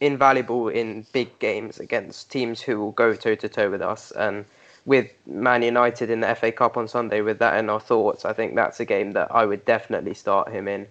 invaluable 0.00 0.68
in 0.68 1.06
big 1.12 1.38
games 1.38 1.80
against 1.80 2.30
teams 2.30 2.60
who 2.60 2.78
will 2.78 2.92
go 2.92 3.14
toe 3.14 3.34
to 3.34 3.48
toe 3.48 3.70
with 3.70 3.82
us. 3.82 4.10
And 4.12 4.44
with 4.84 5.10
Man 5.26 5.62
United 5.62 6.10
in 6.10 6.20
the 6.20 6.34
FA 6.34 6.52
Cup 6.52 6.76
on 6.76 6.88
Sunday, 6.88 7.20
with 7.20 7.38
that 7.38 7.56
in 7.58 7.70
our 7.70 7.80
thoughts, 7.80 8.24
I 8.24 8.32
think 8.32 8.54
that's 8.54 8.80
a 8.80 8.84
game 8.84 9.12
that 9.12 9.34
I 9.34 9.44
would 9.44 9.64
definitely 9.64 10.14
start 10.14 10.52
him 10.52 10.68
in. 10.68 10.86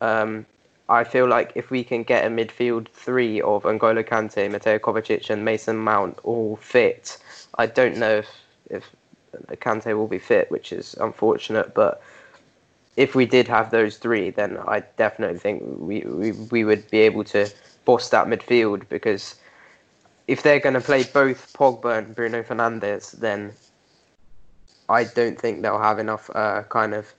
Um, 0.00 0.46
I 0.88 1.04
feel 1.04 1.28
like 1.28 1.52
if 1.54 1.70
we 1.70 1.84
can 1.84 2.02
get 2.02 2.24
a 2.24 2.30
midfield 2.30 2.88
three 2.88 3.42
of 3.42 3.64
N'Golo 3.64 4.02
Kante, 4.02 4.50
Mateo 4.50 4.78
Kovacic, 4.78 5.28
and 5.28 5.44
Mason 5.44 5.76
Mount 5.76 6.18
all 6.24 6.56
fit, 6.56 7.18
I 7.56 7.66
don't 7.66 7.98
know 7.98 8.18
if 8.18 8.28
if 8.70 8.90
Kante 9.56 9.94
will 9.96 10.06
be 10.06 10.18
fit, 10.18 10.50
which 10.50 10.72
is 10.72 10.94
unfortunate, 10.94 11.74
but 11.74 12.02
if 12.96 13.14
we 13.14 13.26
did 13.26 13.46
have 13.48 13.70
those 13.70 13.96
three, 13.96 14.30
then 14.30 14.58
I 14.66 14.80
definitely 14.96 15.38
think 15.38 15.62
we, 15.78 16.00
we, 16.00 16.32
we 16.32 16.64
would 16.64 16.90
be 16.90 16.98
able 16.98 17.24
to 17.24 17.48
boss 17.88 18.10
that 18.10 18.26
midfield 18.26 18.86
because 18.90 19.36
if 20.26 20.42
they're 20.42 20.60
going 20.60 20.74
to 20.74 20.80
play 20.82 21.04
both 21.04 21.54
Pogba 21.54 21.96
and 21.96 22.14
Bruno 22.14 22.42
Fernandes, 22.42 23.12
then 23.12 23.50
I 24.90 25.04
don't 25.04 25.40
think 25.40 25.62
they'll 25.62 25.80
have 25.80 25.98
enough 25.98 26.28
uh, 26.34 26.64
kind 26.68 26.92
of 26.92 27.14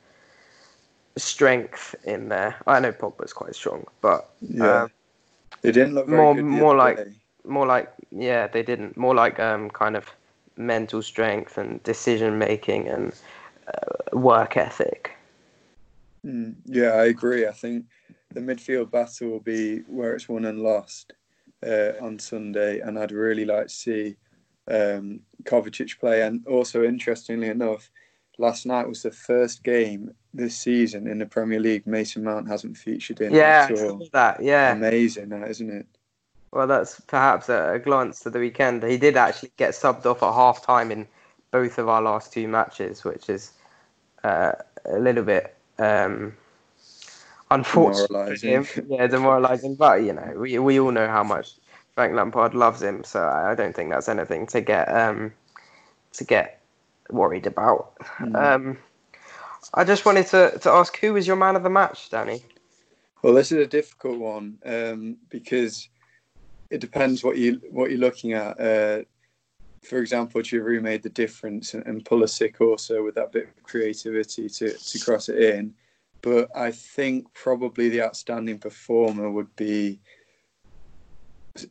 strength 1.18 1.96
in 2.04 2.30
there. 2.30 2.56
I 2.68 2.80
know 2.80 2.92
Pogba's 2.92 3.34
quite 3.34 3.56
strong, 3.56 3.84
but 4.02 4.30
yeah, 4.42 4.84
um, 4.84 4.92
they 5.64 5.72
didn't 5.72 5.96
look 5.96 6.08
more 6.08 6.36
good 6.36 6.46
more 6.46 6.76
like 6.76 6.98
day. 6.98 7.14
more 7.46 7.66
like 7.66 7.92
yeah 8.12 8.46
they 8.46 8.62
didn't 8.62 8.96
more 8.96 9.16
like 9.16 9.40
um 9.40 9.72
kind 9.72 9.96
of 9.98 10.06
mental 10.56 11.02
strength 11.02 11.58
and 11.58 11.82
decision 11.82 12.38
making 12.38 12.88
and 12.88 13.12
uh, 13.74 14.18
work 14.18 14.56
ethic. 14.56 15.18
Mm, 16.24 16.54
yeah, 16.66 16.92
I 16.92 17.06
agree. 17.06 17.48
I 17.48 17.54
think 17.54 17.86
the 18.34 18.40
midfield 18.40 18.92
battle 18.92 19.30
will 19.30 19.40
be 19.40 19.80
where 19.88 20.14
it's 20.14 20.30
won 20.30 20.46
and 20.46 20.60
lost 20.60 21.14
uh, 21.66 21.92
on 22.02 22.20
Sunday, 22.20 22.80
and 22.80 22.98
I'd 22.98 23.12
really 23.12 23.46
like 23.46 23.68
to 23.68 23.74
see 23.74 24.16
um, 24.70 25.22
Kovacic 25.44 26.00
play. 26.00 26.22
And 26.22 26.46
also, 26.48 26.84
interestingly 26.84 27.50
enough, 27.50 27.90
last 28.38 28.66
night 28.66 28.88
was 28.88 29.04
the 29.04 29.12
first 29.12 29.64
game 29.64 30.12
this 30.34 30.56
season 30.56 31.08
in 31.08 31.20
the 31.20 31.26
Premier 31.26 31.60
League 31.60 31.88
Mason 31.88 32.24
Mount 32.24 32.48
hasn't 32.48 32.78
featured 32.78 33.22
in. 33.22 33.34
Yeah, 33.34 33.68
at 33.70 33.80
all. 33.80 34.08
that. 34.14 34.42
Yeah, 34.42 34.74
amazing, 34.74 35.30
that 35.30 35.50
isn't 35.50 35.70
it? 35.70 35.86
Well, 36.52 36.68
that's 36.68 37.00
perhaps 37.02 37.50
a, 37.50 37.74
a 37.74 37.80
glance 37.80 38.22
to 38.22 38.30
the 38.30 38.40
weekend. 38.40 38.84
He 38.84 38.98
did 38.98 39.18
actually 39.18 39.52
get 39.58 39.72
subbed 39.72 40.06
off 40.06 40.24
at 40.24 40.34
half 40.34 40.66
time 40.66 40.92
in 40.92 41.08
both 41.52 41.78
of 41.78 41.90
our 41.90 42.02
last 42.02 42.34
two 42.34 42.48
matches, 42.48 43.04
which 43.04 43.30
is 43.30 43.52
uh, 44.24 44.54
a 44.86 45.00
little 45.00 45.24
bit 45.24 45.56
um, 45.78 46.36
unfortunate 47.52 48.42
him. 48.42 48.66
Yeah, 48.88 49.08
demoralising. 49.08 49.76
But 49.76 50.04
you 50.04 50.14
know, 50.14 50.34
we 50.38 50.60
we 50.60 50.80
all 50.80 50.92
know 50.92 51.08
how 51.08 51.24
much 51.24 51.56
Frank 51.96 52.14
Lampard 52.16 52.54
loves 52.54 52.82
him, 52.82 53.04
so 53.04 53.28
I 53.28 53.56
don't 53.56 53.76
think 53.76 53.90
that's 53.92 54.10
anything 54.10 54.48
to 54.48 54.62
get 54.62 54.88
um, 54.94 55.34
to 56.14 56.24
get 56.24 56.62
worried 57.10 57.48
about. 57.48 57.98
Mm. 58.20 58.36
Um, 58.36 58.78
I 59.74 59.84
just 59.84 60.06
wanted 60.06 60.28
to, 60.28 60.58
to 60.60 60.70
ask 60.70 60.98
who 60.98 61.14
was 61.14 61.28
your 61.28 61.36
man 61.36 61.56
of 61.56 61.64
the 61.64 61.70
match, 61.70 62.10
Danny? 62.10 62.44
Well, 63.22 63.34
this 63.34 63.52
is 63.52 63.60
a 63.60 63.68
difficult 63.68 64.20
one 64.20 64.58
um, 64.66 65.18
because 65.30 65.90
it 66.70 66.80
depends 66.80 67.24
what 67.24 67.38
you 67.38 67.62
what 67.70 67.90
you're 67.90 68.00
looking 68.00 68.34
at. 68.34 68.60
Uh, 68.60 69.04
for 69.84 69.98
example, 70.00 70.42
Giroud 70.42 70.82
made 70.82 71.04
the 71.04 71.10
difference, 71.10 71.74
and, 71.74 71.86
and 71.86 72.04
Pulisic 72.04 72.62
also 72.62 73.04
with 73.04 73.16
that 73.16 73.32
bit 73.32 73.44
of 73.46 73.64
creativity 73.64 74.50
to, 74.50 74.74
to 74.74 75.00
cross 75.00 75.30
it 75.30 75.40
in. 75.40 75.74
But 76.22 76.50
I 76.56 76.72
think 76.72 77.34
probably 77.34 77.90
the 77.90 78.02
outstanding 78.02 78.60
performer 78.60 79.30
would 79.32 79.56
be, 79.56 80.00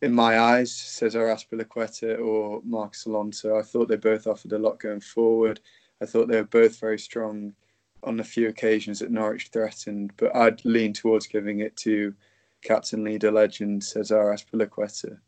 in 0.00 0.14
my 0.14 0.38
eyes, 0.38 0.72
Cesar 0.74 1.26
Azpilicueta 1.26 2.18
or 2.18 2.60
Marcos 2.64 3.06
Alonso. 3.06 3.58
I 3.58 3.62
thought 3.62 3.88
they 3.88 3.96
both 3.96 4.26
offered 4.26 4.52
a 4.52 4.58
lot 4.58 4.80
going 4.80 5.00
forward. 5.00 5.60
I 6.00 6.06
thought 6.06 6.28
they 6.28 6.36
were 6.36 6.44
both 6.44 6.78
very 6.78 6.98
strong 6.98 7.54
on 8.02 8.20
a 8.20 8.24
few 8.24 8.48
occasions 8.48 9.00
that 9.00 9.10
Norwich 9.10 9.48
threatened, 9.52 10.12
but 10.16 10.34
I'd 10.34 10.64
lean 10.64 10.92
towards 10.92 11.26
giving 11.26 11.60
it 11.60 11.76
to 11.78 12.14
captain 12.62 13.04
leader 13.04 13.30
legend 13.30 13.84
Cesar 13.84 14.32
Azpilicueta. 14.32 15.18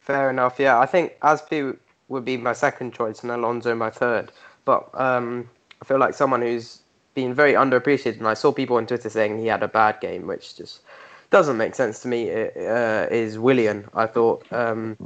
Fair 0.00 0.30
enough. 0.30 0.58
Yeah, 0.58 0.78
I 0.78 0.86
think 0.86 1.18
Aspi 1.20 1.76
would 2.08 2.24
be 2.24 2.36
my 2.36 2.52
second 2.52 2.94
choice 2.94 3.22
and 3.22 3.32
Alonso 3.32 3.74
my 3.74 3.90
third. 3.90 4.32
But 4.64 4.88
um, 4.94 5.48
I 5.80 5.84
feel 5.84 5.98
like 5.98 6.14
someone 6.14 6.42
who's 6.42 6.82
been 7.16 7.34
very 7.34 7.54
underappreciated, 7.54 8.18
and 8.18 8.28
I 8.28 8.34
saw 8.34 8.52
people 8.52 8.76
on 8.76 8.86
Twitter 8.86 9.10
saying 9.10 9.40
he 9.40 9.46
had 9.48 9.64
a 9.64 9.68
bad 9.68 9.98
game, 10.00 10.28
which 10.28 10.54
just 10.54 10.82
doesn't 11.30 11.56
make 11.56 11.74
sense 11.74 11.98
to 12.00 12.08
me. 12.08 12.30
Uh, 12.30 13.06
is 13.10 13.38
Willian? 13.40 13.88
I 13.94 14.06
thought 14.06 14.46
um, 14.52 14.96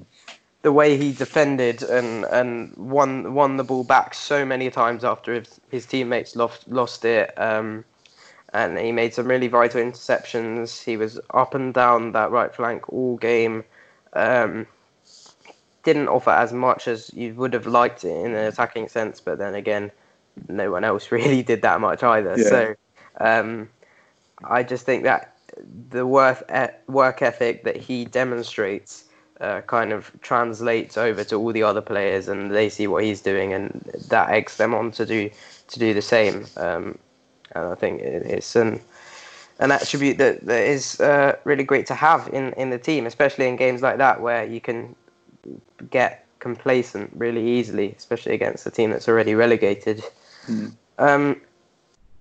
the 0.61 0.73
way 0.73 0.99
he 0.99 1.13
defended 1.13 1.83
and 1.83 2.25
and 2.27 2.77
won 2.77 3.33
won 3.33 3.57
the 3.57 3.65
ball 3.65 3.85
back 3.85 4.13
so 4.13 4.45
many 4.45 4.69
times 4.69 5.05
after 5.05 5.33
his, 5.33 5.61
his 5.71 5.87
teammates 5.87 6.37
lost 6.37 6.69
lost 6.69 7.07
it. 7.07 7.33
Um, 7.39 7.85
and 8.53 8.77
he 8.77 8.91
made 8.91 9.15
some 9.15 9.29
really 9.29 9.47
vital 9.47 9.81
interceptions. 9.81 10.83
He 10.83 10.97
was 10.97 11.21
up 11.33 11.55
and 11.55 11.73
down 11.73 12.13
that 12.13 12.33
right 12.33 12.53
flank 12.53 12.93
all 12.93 13.17
game. 13.17 13.65
Um, 14.13 14.67
didn't 15.85 16.09
offer 16.09 16.31
as 16.31 16.53
much 16.53 16.89
as 16.89 17.15
you 17.15 17.33
would 17.35 17.55
have 17.55 17.67
liked 17.67 18.05
in 18.05 18.35
an 18.35 18.47
attacking 18.47 18.89
sense, 18.89 19.21
but 19.21 19.39
then 19.39 19.55
again, 19.55 19.93
no 20.49 20.71
one 20.71 20.85
else 20.85 21.11
really 21.13 21.43
did 21.43 21.63
that 21.63 21.81
much 21.81 22.03
either. 22.03 22.35
Yeah. 22.37 22.49
So 22.49 22.75
um, 23.21 23.69
I 24.45 24.63
just 24.63 24.87
think 24.87 25.05
that 25.05 25.37
the 25.91 26.07
worth 26.07 26.43
work 26.87 27.23
ethic 27.23 27.65
that 27.65 27.77
he 27.77 28.05
demonstrates 28.05 29.05
uh, 29.41 29.63
kind 29.63 29.93
of 29.93 30.11
translates 30.21 30.97
over 30.99 31.25
to 31.25 31.37
all 31.37 31.53
the 31.53 31.63
other 31.63 31.81
players, 31.81 32.29
and 32.29 32.55
they 32.55 32.69
see 32.69 32.87
what 32.87 33.05
he's 33.05 33.21
doing, 33.21 33.53
and 33.53 33.91
that 34.09 34.31
eggs 34.31 34.57
them 34.57 34.75
on 34.75 34.91
to 34.93 35.07
do 35.07 35.31
to 35.69 35.79
do 35.79 35.95
the 35.95 36.03
same. 36.03 36.47
Um, 36.57 36.99
and 37.53 37.65
I 37.65 37.75
think 37.75 38.01
it's 38.03 38.55
an 38.55 38.81
an 39.61 39.71
attribute 39.71 40.17
that, 40.19 40.45
that 40.47 40.63
is 40.63 41.01
uh, 41.01 41.37
really 41.45 41.65
great 41.65 41.87
to 41.87 41.95
have 41.95 42.29
in, 42.33 42.53
in 42.55 42.71
the 42.71 42.79
team, 42.79 43.07
especially 43.07 43.47
in 43.47 43.57
games 43.57 43.83
like 43.83 43.99
that 43.99 44.21
where 44.21 44.45
you 44.45 44.61
can 44.61 44.97
get 45.91 46.27
complacent 46.39 47.11
really 47.15 47.47
easily, 47.47 47.95
especially 47.97 48.35
against 48.35 48.67
a 48.67 48.71
team 48.71 48.91
that's 48.91 49.07
already 49.07 49.35
relegated. 49.35 50.03
Mm. 50.51 50.75
Um, 50.99 51.41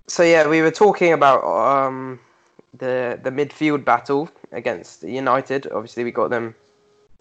so 0.06 0.22
yeah, 0.22 0.48
we 0.48 0.62
were 0.62 0.70
talking 0.70 1.12
about 1.12 1.44
um, 1.44 2.20
the 2.78 3.18
the 3.22 3.30
midfield 3.30 3.84
battle 3.84 4.30
against 4.52 5.02
United. 5.02 5.66
Obviously, 5.72 6.04
we 6.04 6.10
got 6.10 6.30
them 6.30 6.54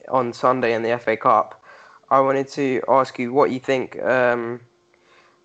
on 0.08 0.34
Sunday 0.34 0.74
in 0.74 0.84
the 0.84 0.98
FA 1.00 1.18
Cup. 1.18 1.64
I 2.10 2.20
wanted 2.20 2.48
to 2.50 2.82
ask 2.88 3.20
you 3.20 3.34
what 3.34 3.52
you 3.52 3.60
think. 3.60 4.02
Um, 4.02 4.62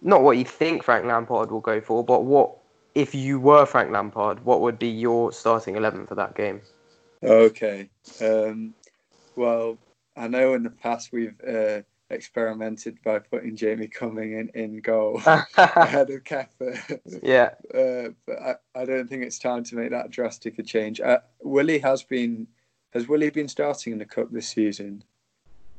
not 0.02 0.22
what 0.22 0.36
you 0.36 0.44
think 0.44 0.82
Frank 0.82 1.06
Lampard 1.06 1.50
will 1.50 1.60
go 1.60 1.80
for, 1.80 2.04
but 2.04 2.24
what 2.24 2.56
if 2.94 3.14
you 3.14 3.40
were 3.40 3.66
Frank 3.66 3.90
Lampard, 3.90 4.44
what 4.44 4.60
would 4.60 4.78
be 4.78 4.88
your 4.88 5.32
starting 5.32 5.76
eleven 5.76 6.06
for 6.06 6.14
that 6.14 6.34
game? 6.34 6.60
Okay. 7.22 7.88
Um, 8.20 8.74
well, 9.34 9.78
I 10.16 10.28
know 10.28 10.54
in 10.54 10.62
the 10.62 10.70
past 10.70 11.10
we've 11.12 11.34
uh, 11.46 11.82
experimented 12.14 12.98
by 13.04 13.18
putting 13.18 13.56
Jamie 13.56 13.88
Cumming 13.88 14.32
in, 14.32 14.48
in 14.54 14.80
goal 14.80 15.20
ahead 15.26 16.10
of 16.10 16.24
Kepa. 16.24 17.00
Yeah. 17.22 17.50
Uh, 17.72 18.12
but 18.26 18.38
I, 18.38 18.80
I 18.80 18.84
don't 18.84 19.08
think 19.08 19.22
it's 19.22 19.38
time 19.38 19.64
to 19.64 19.76
make 19.76 19.90
that 19.90 20.10
drastic 20.10 20.58
a 20.58 20.62
change. 20.62 21.00
Uh, 21.00 21.18
Willy 21.42 21.78
has 21.78 22.02
been 22.02 22.46
has 22.92 23.08
Willy 23.08 23.30
been 23.30 23.48
starting 23.48 23.92
in 23.92 23.98
the 23.98 24.04
cup 24.04 24.30
this 24.30 24.48
season? 24.48 25.02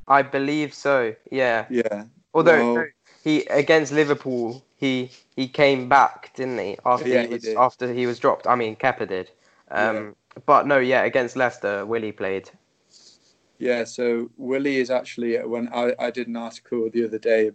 I 0.07 0.21
believe 0.21 0.73
so. 0.73 1.15
Yeah. 1.31 1.65
Yeah. 1.69 2.03
Although 2.33 2.73
well, 2.73 2.85
he 3.23 3.45
against 3.45 3.91
Liverpool, 3.91 4.63
he 4.75 5.09
he 5.35 5.47
came 5.47 5.87
back, 5.89 6.31
didn't 6.35 6.59
he? 6.59 6.77
After 6.85 7.07
yeah, 7.07 7.23
he 7.23 7.33
was 7.33 7.43
he 7.45 7.55
after 7.55 7.93
he 7.93 8.05
was 8.05 8.19
dropped. 8.19 8.45
I 8.45 8.55
mean, 8.55 8.75
Kepa 8.75 9.07
did. 9.07 9.31
Um, 9.71 9.95
yeah. 9.95 10.11
But 10.45 10.67
no, 10.67 10.79
yeah, 10.79 11.03
against 11.03 11.35
Leicester, 11.35 11.85
Willy 11.85 12.11
played. 12.11 12.49
Yeah, 13.65 13.83
so 13.83 14.29
Willy 14.37 14.75
is 14.75 14.91
actually 14.91 15.37
when 15.37 15.69
I, 15.73 15.95
I 15.97 16.11
did 16.11 16.27
an 16.27 16.35
article 16.35 16.87
the 16.93 17.03
other 17.03 17.17
day, 17.17 17.49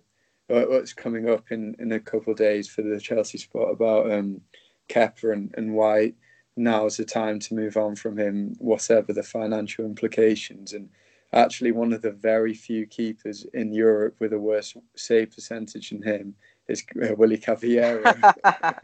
uh, 0.53 0.63
what's 0.63 0.93
coming 0.93 1.31
up 1.31 1.53
in, 1.53 1.77
in 1.79 1.93
a 1.93 2.01
couple 2.01 2.33
of 2.33 2.37
days 2.37 2.69
for 2.69 2.83
the 2.83 2.99
Chelsea 2.99 3.39
spot 3.39 3.71
about 3.71 4.11
um, 4.11 4.41
Kepa 4.89 5.33
and, 5.33 5.55
and 5.57 5.73
why 5.73 6.15
now 6.57 6.87
is 6.87 6.97
the 6.97 7.05
time 7.05 7.39
to 7.39 7.55
move 7.55 7.77
on 7.77 7.95
from 7.95 8.19
him, 8.19 8.57
whatever 8.59 9.13
the 9.13 9.23
financial 9.23 9.85
implications. 9.85 10.73
And 10.73 10.89
actually, 11.33 11.71
one 11.71 11.93
of 11.93 12.03
the 12.03 12.11
very 12.11 12.55
few 12.55 12.87
keepers 12.87 13.47
in 13.55 13.73
Europe 13.73 14.17
with 14.19 14.33
a 14.33 14.39
worse 14.39 14.75
save 14.97 15.31
percentage 15.31 15.91
than 15.91 16.03
him 16.03 16.35
is 16.67 16.85
uh, 17.01 17.15
Willy 17.15 17.39
Caballero, 17.39 18.03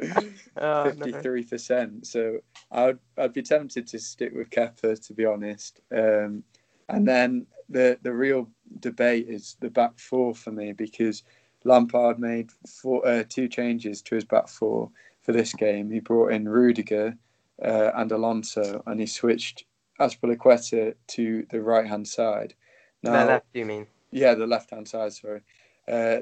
Oh, 0.59 0.85
fifty-three 0.85 1.43
percent. 1.43 2.07
So 2.07 2.39
I'd 2.71 3.01
I'd 3.19 3.33
be 3.33 3.43
tempted 3.43 3.89
to 3.89 3.99
stick 3.99 4.33
with 4.33 4.51
Kepa 4.51 5.05
to 5.09 5.13
be 5.13 5.25
honest. 5.25 5.81
Um, 5.93 6.45
and 6.89 7.07
then 7.07 7.47
the 7.69 7.99
the 8.03 8.13
real 8.13 8.49
debate 8.81 9.27
is 9.29 9.57
the 9.61 9.71
back 9.71 9.99
four 9.99 10.35
for 10.35 10.53
me 10.53 10.73
because 10.73 11.23
Lampard 11.65 12.19
made 12.19 12.51
four, 12.69 13.07
uh, 13.07 13.25
two 13.29 13.49
changes 13.49 14.01
to 14.03 14.15
his 14.15 14.25
back 14.25 14.49
four 14.49 14.91
for 15.23 15.33
this 15.33 15.53
game. 15.53 15.91
He 15.91 16.01
brought 16.01 16.33
in 16.33 16.49
Rudiger 16.49 17.17
uh, 17.63 17.91
and 17.95 18.13
Alonso, 18.13 18.83
and 18.87 19.01
he 19.01 19.07
switched 19.07 19.65
Azpilicueta 20.01 20.95
to 21.09 21.47
the 21.51 21.61
right 21.61 21.87
hand 21.87 22.07
side. 22.07 22.55
The 23.03 23.11
left, 23.11 23.47
you 23.53 23.65
mean? 23.65 23.87
yeah, 24.11 24.35
the 24.35 24.47
left 24.47 24.71
hand 24.71 24.89
side. 24.89 25.13
Sorry, 25.13 25.41
uh, 25.89 26.19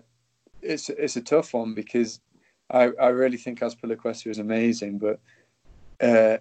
it's 0.63 0.89
it's 0.89 1.17
a 1.17 1.23
tough 1.23 1.53
one 1.55 1.75
because 1.75 2.21
I, 2.71 2.91
I 3.01 3.09
really 3.09 3.37
think 3.37 3.61
Azpilicueta 3.61 4.29
is 4.29 4.39
amazing, 4.39 4.99
but 4.99 5.21
uh, 6.01 6.39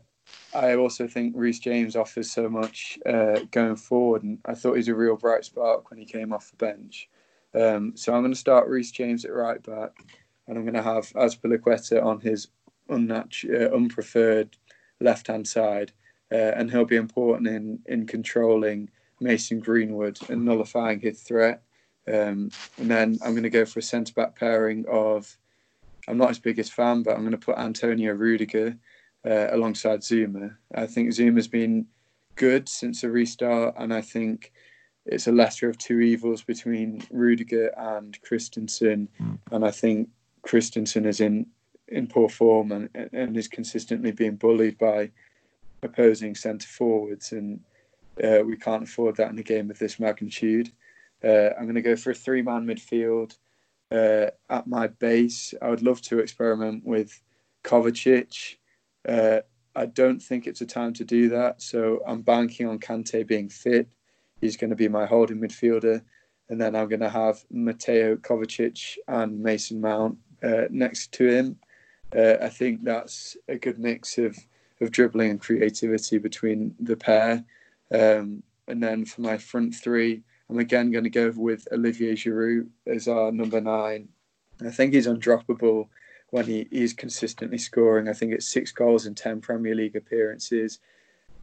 I 0.53 0.75
also 0.75 1.07
think 1.07 1.33
Reece 1.35 1.59
James 1.59 1.95
offers 1.95 2.31
so 2.31 2.47
much 2.47 2.99
uh, 3.05 3.39
going 3.51 3.75
forward, 3.75 4.23
and 4.23 4.39
I 4.45 4.53
thought 4.53 4.73
he 4.73 4.79
was 4.79 4.87
a 4.87 4.95
real 4.95 5.15
bright 5.15 5.45
spark 5.45 5.89
when 5.89 5.99
he 5.99 6.05
came 6.05 6.31
off 6.31 6.51
the 6.51 6.57
bench. 6.57 7.09
Um, 7.55 7.93
so 7.95 8.13
I'm 8.13 8.21
going 8.21 8.33
to 8.33 8.39
start 8.39 8.67
Reece 8.67 8.91
James 8.91 9.25
at 9.25 9.33
right 9.33 9.61
back, 9.61 9.91
and 10.47 10.57
I'm 10.57 10.63
going 10.63 10.75
to 10.75 10.83
have 10.83 11.11
Azpilicueta 11.13 12.03
on 12.03 12.19
his 12.19 12.47
unnatu- 12.89 13.63
uh, 13.63 13.75
unpreferred 13.75 14.53
left 14.99 15.27
hand 15.27 15.47
side, 15.47 15.91
uh, 16.31 16.35
and 16.35 16.69
he'll 16.71 16.85
be 16.85 16.95
important 16.95 17.47
in 17.47 17.79
in 17.85 18.05
controlling 18.05 18.89
Mason 19.19 19.59
Greenwood 19.59 20.19
and 20.29 20.45
nullifying 20.45 20.99
his 20.99 21.21
threat. 21.21 21.63
Um, 22.07 22.51
and 22.77 22.91
then 22.91 23.17
I'm 23.23 23.31
going 23.31 23.43
to 23.43 23.49
go 23.49 23.65
for 23.65 23.79
a 23.79 23.83
centre 23.83 24.13
back 24.13 24.35
pairing 24.35 24.85
of. 24.87 25.37
I'm 26.05 26.17
not 26.17 26.29
his 26.29 26.39
biggest 26.39 26.73
fan, 26.73 27.01
but 27.01 27.13
I'm 27.13 27.21
going 27.21 27.31
to 27.31 27.37
put 27.37 27.57
Antonio 27.57 28.11
Rudiger 28.11 28.77
uh, 29.25 29.47
alongside 29.51 30.01
Zouma. 30.01 30.55
I 30.73 30.85
think 30.85 31.09
Zouma's 31.09 31.47
been 31.47 31.87
good 32.35 32.67
since 32.67 33.01
the 33.01 33.09
restart, 33.11 33.75
and 33.77 33.93
I 33.93 34.01
think 34.01 34.51
it's 35.05 35.27
a 35.27 35.31
lesser 35.31 35.69
of 35.69 35.77
two 35.77 35.99
evils 35.99 36.43
between 36.43 37.03
Rudiger 37.11 37.71
and 37.77 38.19
Christensen. 38.21 39.09
And 39.51 39.65
I 39.65 39.71
think 39.71 40.09
Christensen 40.41 41.05
is 41.05 41.19
in, 41.19 41.47
in 41.87 42.07
poor 42.07 42.29
form 42.29 42.71
and, 42.71 42.89
and 43.13 43.35
is 43.37 43.47
consistently 43.47 44.11
being 44.11 44.35
bullied 44.35 44.77
by 44.77 45.11
opposing 45.81 46.35
centre 46.35 46.67
forwards, 46.67 47.31
and 47.31 47.59
uh, 48.23 48.39
we 48.45 48.55
can't 48.55 48.83
afford 48.83 49.17
that 49.17 49.31
in 49.31 49.39
a 49.39 49.43
game 49.43 49.69
of 49.69 49.79
this 49.79 49.99
magnitude. 49.99 50.71
Uh, 51.23 51.49
I'm 51.57 51.63
going 51.63 51.75
to 51.75 51.81
go 51.81 51.95
for 51.95 52.11
a 52.11 52.15
three 52.15 52.41
man 52.41 52.65
midfield. 52.65 53.37
Uh, 53.91 54.31
at 54.49 54.65
my 54.65 54.87
base, 54.87 55.53
I 55.61 55.69
would 55.69 55.83
love 55.83 56.01
to 56.03 56.19
experiment 56.19 56.83
with 56.83 57.21
Kovacic. 57.63 58.55
Uh, 59.07 59.39
I 59.75 59.87
don't 59.87 60.21
think 60.21 60.45
it's 60.45 60.61
a 60.61 60.65
time 60.65 60.93
to 60.93 61.03
do 61.03 61.29
that, 61.29 61.61
so 61.61 62.01
I'm 62.07 62.21
banking 62.21 62.67
on 62.67 62.79
Kante 62.79 63.25
being 63.25 63.49
fit. 63.49 63.87
He's 64.39 64.57
going 64.57 64.69
to 64.69 64.75
be 64.75 64.87
my 64.87 65.05
holding 65.05 65.39
midfielder, 65.39 66.01
and 66.49 66.61
then 66.61 66.75
I'm 66.75 66.89
going 66.89 66.99
to 66.99 67.09
have 67.09 67.43
Mateo 67.49 68.15
Kovacic 68.17 68.97
and 69.07 69.41
Mason 69.41 69.81
Mount 69.81 70.17
uh, 70.43 70.63
next 70.69 71.11
to 71.13 71.27
him. 71.27 71.59
Uh, 72.15 72.35
I 72.41 72.49
think 72.49 72.83
that's 72.83 73.35
a 73.47 73.57
good 73.57 73.79
mix 73.79 74.17
of, 74.17 74.37
of 74.79 74.91
dribbling 74.91 75.31
and 75.31 75.41
creativity 75.41 76.19
between 76.19 76.75
the 76.79 76.95
pair. 76.95 77.43
Um, 77.91 78.43
and 78.67 78.81
then 78.81 79.05
for 79.05 79.21
my 79.21 79.37
front 79.37 79.73
three, 79.73 80.21
I'm 80.49 80.59
again 80.59 80.91
going 80.91 81.05
to 81.05 81.09
go 81.09 81.31
with 81.35 81.67
Olivier 81.71 82.13
Giroud 82.13 82.67
as 82.85 83.07
our 83.07 83.31
number 83.31 83.59
nine. 83.59 84.09
I 84.63 84.69
think 84.69 84.93
he's 84.93 85.07
undroppable 85.07 85.87
when 86.33 86.47
he 86.47 86.67
is 86.71 86.93
consistently 86.93 87.59
scoring. 87.59 88.09
I 88.09 88.13
think 88.13 88.31
it's 88.31 88.47
six 88.47 88.71
goals 88.71 89.05
in 89.05 89.13
10 89.13 89.39
Premier 89.39 89.75
League 89.75 89.95
appearances. 89.95 90.79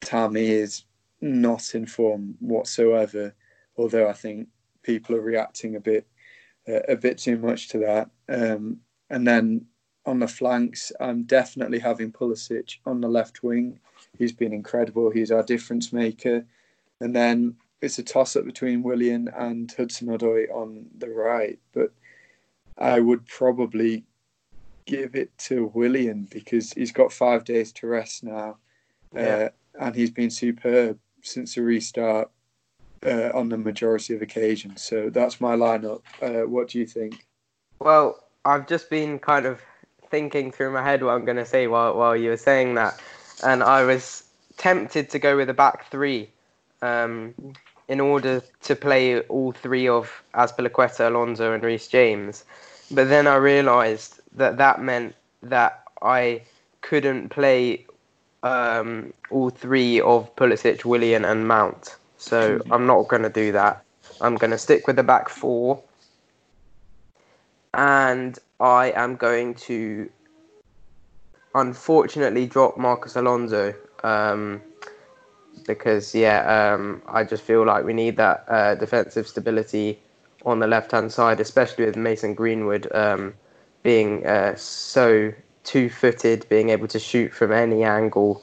Tammy 0.01 0.49
is 0.49 0.83
not 1.21 1.77
in 1.77 1.87
form 1.87 2.35
whatsoever, 2.41 3.33
although 3.77 4.09
I 4.09 4.15
think 4.15 4.49
people 4.83 5.15
are 5.15 5.21
reacting 5.21 5.77
a 5.77 5.81
bit 5.81 6.09
uh, 6.69 6.81
a 6.89 6.97
bit 6.97 7.19
too 7.19 7.39
much 7.39 7.69
to 7.69 7.79
that. 7.79 8.11
Um, 8.29 8.81
and 9.09 9.25
then 9.25 9.67
on 10.07 10.19
the 10.19 10.27
flanks, 10.27 10.91
I'm 10.99 11.23
definitely 11.23 11.79
having 11.79 12.11
Pulisic 12.11 12.79
on 12.85 13.01
the 13.01 13.09
left 13.09 13.45
wing. 13.45 13.79
He's 14.19 14.33
been 14.33 14.53
incredible. 14.53 15.13
He's 15.13 15.31
our 15.31 15.45
difference 15.45 15.93
maker. 15.93 16.45
And 16.99 17.15
then 17.15 17.55
it's 17.81 18.01
a 18.01 18.03
toss 18.03 18.35
up 18.35 18.45
between 18.45 18.83
Willian 18.83 19.29
and 19.37 19.73
Hudson 19.77 20.09
Odoi 20.09 20.51
on 20.53 20.87
the 20.99 21.11
right. 21.11 21.61
But 21.73 21.93
I 22.77 22.99
would 22.99 23.25
probably 23.27 24.05
give 24.91 25.15
it 25.15 25.37
to 25.39 25.71
Willian 25.73 26.27
because 26.31 26.73
he's 26.73 26.93
got 26.93 27.13
five 27.13 27.45
days 27.45 27.73
to 27.73 27.87
rest 27.87 28.25
now. 28.25 28.57
Yeah. 29.15 29.23
Uh, 29.23 29.49
and 29.87 29.95
he's 29.95 30.11
been 30.11 30.31
superb 30.31 30.99
since 31.23 31.55
the 31.55 31.63
restart 31.63 32.31
uh, 33.07 33.31
on 33.33 33.49
the 33.49 33.57
majority 33.57 34.15
of 34.15 34.23
occasions. 34.23 34.83
So 34.83 35.09
that's 35.11 35.41
my 35.41 35.55
lineup. 35.55 36.03
Uh, 36.21 36.47
what 36.49 36.69
do 36.69 36.79
you 36.79 36.87
think? 36.87 37.25
Well, 37.79 38.23
I've 38.45 38.67
just 38.67 38.91
been 38.91 39.19
kind 39.19 39.47
of 39.47 39.61
thinking 40.11 40.51
through 40.51 40.73
my 40.73 40.83
head 40.83 41.03
what 41.03 41.13
I'm 41.13 41.25
going 41.25 41.37
to 41.37 41.47
say 41.47 41.69
while, 41.69 41.97
while 41.97 42.17
you 42.17 42.31
were 42.31 42.37
saying 42.37 42.75
that. 42.75 43.01
And 43.45 43.63
I 43.63 43.85
was 43.85 44.25
tempted 44.57 45.09
to 45.11 45.19
go 45.19 45.37
with 45.37 45.49
a 45.49 45.55
back 45.55 45.89
three 45.91 46.29
um, 46.83 47.35
in 47.89 48.01
order 48.01 48.43
to 48.63 48.77
play 48.77 49.21
all 49.21 49.53
three 49.53 49.89
of 49.89 50.23
Azpilicueta, 50.35 51.07
Alonso, 51.07 51.53
and 51.53 51.63
Reece 51.63 51.89
James. 51.89 52.45
But 52.91 53.09
then 53.09 53.27
I 53.27 53.37
realised 53.37 54.20
that 54.35 54.59
that 54.59 54.81
meant 54.83 55.15
that 55.43 55.83
I 56.03 56.43
couldn't 56.81 57.29
play 57.29 57.87
um, 58.43 59.13
all 59.31 59.51
three 59.51 60.01
of 60.01 60.35
Pulisic, 60.37 60.85
Willian, 60.85 61.25
and 61.25 61.47
Mount. 61.47 61.97
So 62.17 62.61
I'm 62.71 62.87
not 62.87 63.09
going 63.09 63.23
to 63.23 63.31
do 63.31 63.53
that. 63.53 63.85
I'm 64.21 64.37
going 64.37 64.51
to 64.51 64.59
stick 64.59 64.87
with 64.87 64.97
the 64.97 65.03
back 65.03 65.29
four. 65.29 65.83
And 67.75 68.39
I 68.59 68.91
am 68.91 69.17
going 69.17 69.55
to 69.55 70.11
unfortunately 71.55 72.47
drop 72.47 72.77
Marcus 72.77 73.17
Alonso. 73.17 73.75
Um, 74.03 74.63
because 75.67 76.15
yeah, 76.15 76.73
um, 76.75 77.03
I 77.07 77.25
just 77.25 77.43
feel 77.43 77.65
like 77.65 77.85
we 77.85 77.93
need 77.93 78.17
that 78.17 78.45
uh, 78.49 78.75
defensive 78.75 79.27
stability 79.27 79.99
on 80.45 80.59
the 80.59 80.67
left 80.67 80.93
hand 80.93 81.13
side, 81.13 81.41
especially 81.41 81.85
with 81.85 81.97
Mason 81.97 82.35
Greenwood 82.35 82.89
um, 82.93 83.35
being 83.83 84.27
uh, 84.27 84.55
so 84.57 85.33
two 85.65 85.89
footed, 85.89 86.47
being 86.49 86.71
able 86.71 86.89
to 86.89 86.99
shoot 86.99 87.33
from 87.33 87.53
any 87.53 87.85
angle. 87.85 88.43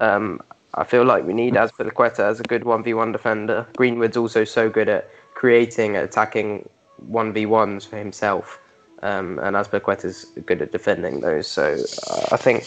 Um, 0.00 0.40
I 0.74 0.84
feel 0.84 1.04
like 1.04 1.24
we 1.24 1.32
need 1.32 1.54
Azpilicueta 1.54 2.20
as 2.20 2.40
a 2.40 2.42
good 2.44 2.64
one 2.64 2.82
v 2.82 2.94
one 2.94 3.12
defender. 3.12 3.66
Greenwood's 3.76 4.16
also 4.16 4.44
so 4.44 4.70
good 4.70 4.88
at 4.88 5.10
creating, 5.34 5.96
attacking 5.96 6.68
one 6.96 7.32
v 7.32 7.46
ones 7.46 7.84
for 7.84 7.96
himself, 7.96 8.60
um, 9.02 9.38
and 9.40 9.56
Azpilicueta's 9.56 10.24
good 10.46 10.62
at 10.62 10.72
defending 10.72 11.20
those. 11.20 11.46
So 11.46 11.82
uh, 12.10 12.26
I 12.32 12.36
think 12.36 12.66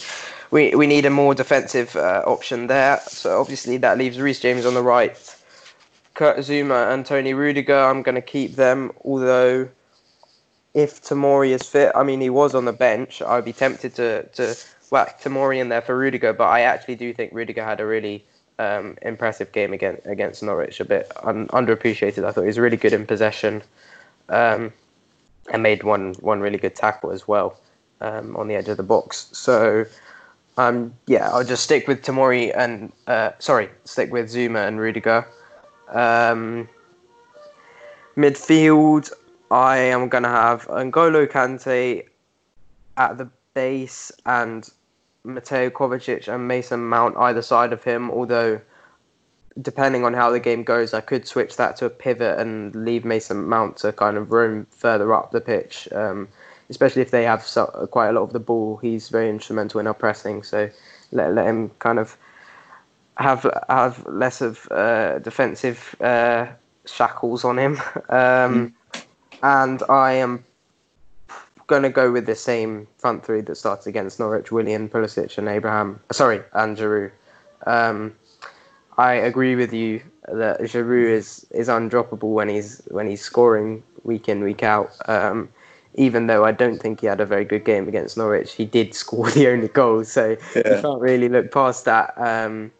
we 0.51 0.75
we 0.75 0.87
need 0.87 1.05
a 1.05 1.09
more 1.09 1.33
defensive 1.33 1.95
uh, 1.95 2.23
option 2.27 2.67
there. 2.67 2.99
So 3.07 3.39
obviously 3.39 3.77
that 3.77 3.97
leaves 3.97 4.19
Reece 4.19 4.39
James 4.39 4.65
on 4.65 4.73
the 4.73 4.83
right, 4.83 5.17
Kurt 6.13 6.37
Zouma 6.37 6.93
and 6.93 7.05
Tony 7.05 7.33
Rudiger. 7.33 7.77
I'm 7.77 8.03
going 8.03 8.15
to 8.15 8.21
keep 8.21 8.55
them, 8.55 8.91
although 9.03 9.67
if 10.75 11.01
Tomori 11.01 11.51
is 11.51 11.63
fit, 11.63 11.91
I 11.95 12.03
mean 12.03 12.21
he 12.21 12.29
was 12.29 12.53
on 12.53 12.65
the 12.65 12.73
bench. 12.73 13.21
I'd 13.21 13.45
be 13.45 13.53
tempted 13.53 13.95
to 13.95 14.23
to 14.33 14.55
whack 14.91 15.21
Tomori 15.21 15.57
in 15.59 15.69
there 15.69 15.81
for 15.81 15.97
Rudiger, 15.97 16.33
but 16.33 16.47
I 16.47 16.61
actually 16.61 16.95
do 16.95 17.13
think 17.13 17.33
Rudiger 17.33 17.63
had 17.63 17.79
a 17.79 17.85
really 17.85 18.23
um, 18.59 18.97
impressive 19.01 19.51
game 19.53 19.73
again 19.73 19.99
against 20.05 20.43
Norwich. 20.43 20.79
A 20.81 20.85
bit 20.85 21.11
un- 21.23 21.47
underappreciated. 21.47 22.25
I 22.25 22.31
thought 22.31 22.41
he 22.41 22.47
was 22.47 22.59
really 22.59 22.77
good 22.77 22.91
in 22.91 23.07
possession, 23.07 23.63
um, 24.27 24.73
and 25.51 25.63
made 25.63 25.83
one 25.83 26.13
one 26.19 26.41
really 26.41 26.57
good 26.57 26.75
tackle 26.75 27.11
as 27.11 27.25
well 27.25 27.57
um, 28.01 28.35
on 28.35 28.49
the 28.49 28.55
edge 28.55 28.67
of 28.67 28.77
the 28.77 28.83
box. 28.83 29.29
So. 29.31 29.85
Um, 30.57 30.93
yeah, 31.05 31.31
I'll 31.31 31.43
just 31.43 31.65
stick 31.65 31.85
with 31.85 32.01
Tomori 32.01 32.53
and 32.55 32.93
uh, 33.07 33.31
sorry, 33.39 33.67
stick 33.83 34.09
with 34.09 34.29
Zouma 34.29 34.65
and 34.65 34.79
Rudiger. 34.79 35.27
Um, 35.89 36.69
midfield, 38.15 39.11
I 39.51 39.77
am 39.77 40.09
gonna 40.09 40.29
have 40.29 40.67
N'Golo 40.67 41.27
Kante 41.27 42.05
at 42.97 43.17
the 43.17 43.29
base 43.53 44.11
and 44.25 44.69
Mateo 45.23 45.69
Kovacic 45.69 46.27
and 46.27 46.47
Mason 46.47 46.85
Mount 46.85 47.17
either 47.17 47.41
side 47.41 47.73
of 47.73 47.83
him. 47.83 48.11
Although, 48.11 48.61
depending 49.61 50.03
on 50.03 50.13
how 50.13 50.29
the 50.29 50.39
game 50.39 50.63
goes, 50.63 50.93
I 50.93 51.01
could 51.01 51.27
switch 51.27 51.57
that 51.57 51.75
to 51.77 51.85
a 51.85 51.89
pivot 51.89 52.39
and 52.39 52.75
leave 52.75 53.05
Mason 53.05 53.47
Mount 53.47 53.77
to 53.77 53.91
kind 53.91 54.17
of 54.17 54.31
roam 54.31 54.67
further 54.69 55.13
up 55.13 55.31
the 55.31 55.41
pitch. 55.41 55.87
Um, 55.91 56.27
especially 56.69 57.01
if 57.01 57.11
they 57.11 57.23
have 57.23 57.43
so, 57.43 57.87
quite 57.91 58.09
a 58.09 58.11
lot 58.11 58.23
of 58.23 58.33
the 58.33 58.39
ball, 58.39 58.77
he's 58.77 59.09
very 59.09 59.29
instrumental 59.29 59.79
in 59.79 59.87
our 59.87 59.93
pressing. 59.93 60.43
So 60.43 60.69
let 61.11 61.33
let 61.33 61.47
him 61.47 61.69
kind 61.79 61.99
of 61.99 62.17
have 63.17 63.49
have 63.69 64.05
less 64.07 64.41
of 64.41 64.67
uh, 64.71 65.19
defensive 65.19 65.95
uh, 66.01 66.47
shackles 66.85 67.43
on 67.43 67.59
him. 67.59 67.79
Um, 68.09 68.73
And 69.45 69.83
I 69.89 70.13
am 70.13 70.43
gonna 71.67 71.91
go 71.91 72.11
with 72.11 72.25
the 72.25 72.33
same 72.33 72.87
front 72.97 73.23
three 73.23 73.41
that 73.41 73.55
starts 73.55 73.85
against 73.85 74.19
Norwich: 74.19 74.51
Willian, 74.51 74.89
Pulisic, 74.89 75.37
and 75.37 75.47
Abraham. 75.47 75.99
Sorry, 76.11 76.41
and 76.53 76.75
Giroud. 76.75 77.11
Um, 77.67 78.15
I 78.97 79.13
agree 79.13 79.55
with 79.55 79.71
you 79.71 80.01
that 80.27 80.61
Giroud 80.61 81.09
is 81.09 81.45
is 81.51 81.67
undroppable 81.67 82.33
when 82.33 82.49
he's 82.49 82.81
when 82.89 83.07
he's 83.07 83.21
scoring 83.21 83.83
week 84.03 84.27
in 84.27 84.43
week 84.43 84.63
out. 84.63 84.89
Um, 85.07 85.49
even 85.93 86.25
though 86.25 86.43
I 86.43 86.51
don't 86.51 86.79
think 86.81 87.01
he 87.01 87.05
had 87.07 87.21
a 87.21 87.25
very 87.25 87.45
good 87.45 87.65
game 87.65 87.87
against 87.87 88.17
Norwich, 88.17 88.53
he 88.53 88.65
did 88.65 88.95
score 89.03 89.29
the 89.29 89.47
only 89.47 89.67
goal, 89.67 90.03
so 90.05 90.37
Yeah. 90.55 90.75
you 90.75 90.81
can't 90.81 90.99
really 91.01 91.29
look 91.29 91.51
past 91.51 91.85
that. 91.85 92.17
Um, 92.17 92.71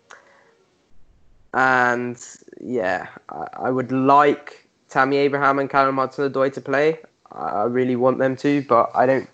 and 1.54 2.18
yeah, 2.60 3.08
I, 3.30 3.48
I 3.68 3.70
would 3.70 3.92
like 3.92 4.65
Tammy 4.96 5.18
Abraham 5.18 5.60
and 5.60 5.70
Callum 5.70 5.98
Hudson-Odoi 5.98 6.54
to 6.54 6.62
play. 6.62 6.98
I 7.30 7.64
really 7.64 7.98
want 7.98 8.18
them 8.18 8.38
to, 8.38 8.62
but 8.62 8.92
I 8.96 9.06
don't. 9.06 9.30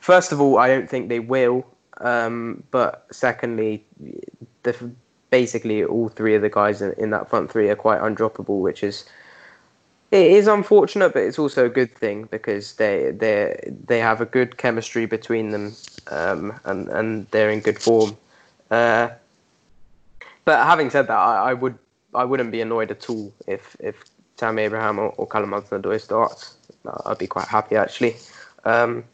First 0.00 0.32
of 0.32 0.40
all, 0.40 0.58
I 0.58 0.66
don't 0.66 0.90
think 0.90 1.08
they 1.08 1.20
will. 1.20 1.64
Um, 1.98 2.64
but 2.72 3.06
secondly, 3.12 3.84
the, 4.64 4.90
basically 5.30 5.84
all 5.84 6.08
three 6.08 6.34
of 6.34 6.42
the 6.42 6.50
guys 6.50 6.82
in, 6.82 6.92
in 6.98 7.10
that 7.10 7.30
front 7.30 7.52
three 7.52 7.68
are 7.70 7.76
quite 7.76 8.00
undroppable, 8.00 8.60
which 8.60 8.82
is 8.82 9.04
it 10.10 10.26
is 10.26 10.48
unfortunate, 10.48 11.12
but 11.12 11.22
it's 11.22 11.38
also 11.38 11.66
a 11.66 11.68
good 11.68 11.94
thing 11.94 12.24
because 12.24 12.74
they 12.74 13.12
they 13.12 13.38
they 13.86 14.00
have 14.00 14.20
a 14.20 14.26
good 14.26 14.56
chemistry 14.56 15.06
between 15.06 15.50
them, 15.50 15.72
um, 16.10 16.58
and 16.64 16.88
and 16.88 17.28
they're 17.30 17.50
in 17.50 17.60
good 17.60 17.80
form. 17.80 18.16
Uh, 18.72 19.10
but 20.44 20.66
having 20.66 20.90
said 20.90 21.06
that, 21.06 21.16
I, 21.16 21.50
I 21.50 21.54
would 21.54 21.78
I 22.12 22.24
wouldn't 22.24 22.50
be 22.50 22.60
annoyed 22.60 22.90
at 22.90 23.08
all 23.08 23.32
if 23.46 23.76
if 23.78 23.94
Tammy 24.36 24.62
Abraham 24.62 24.98
or, 24.98 25.10
or 25.16 25.26
Callum 25.26 25.52
Hudson-Odoi 25.52 26.00
starts. 26.00 26.56
I'd 27.06 27.18
be 27.18 27.26
quite 27.26 27.48
happy 27.48 27.76
actually. 27.76 28.16
Um, 28.64 29.04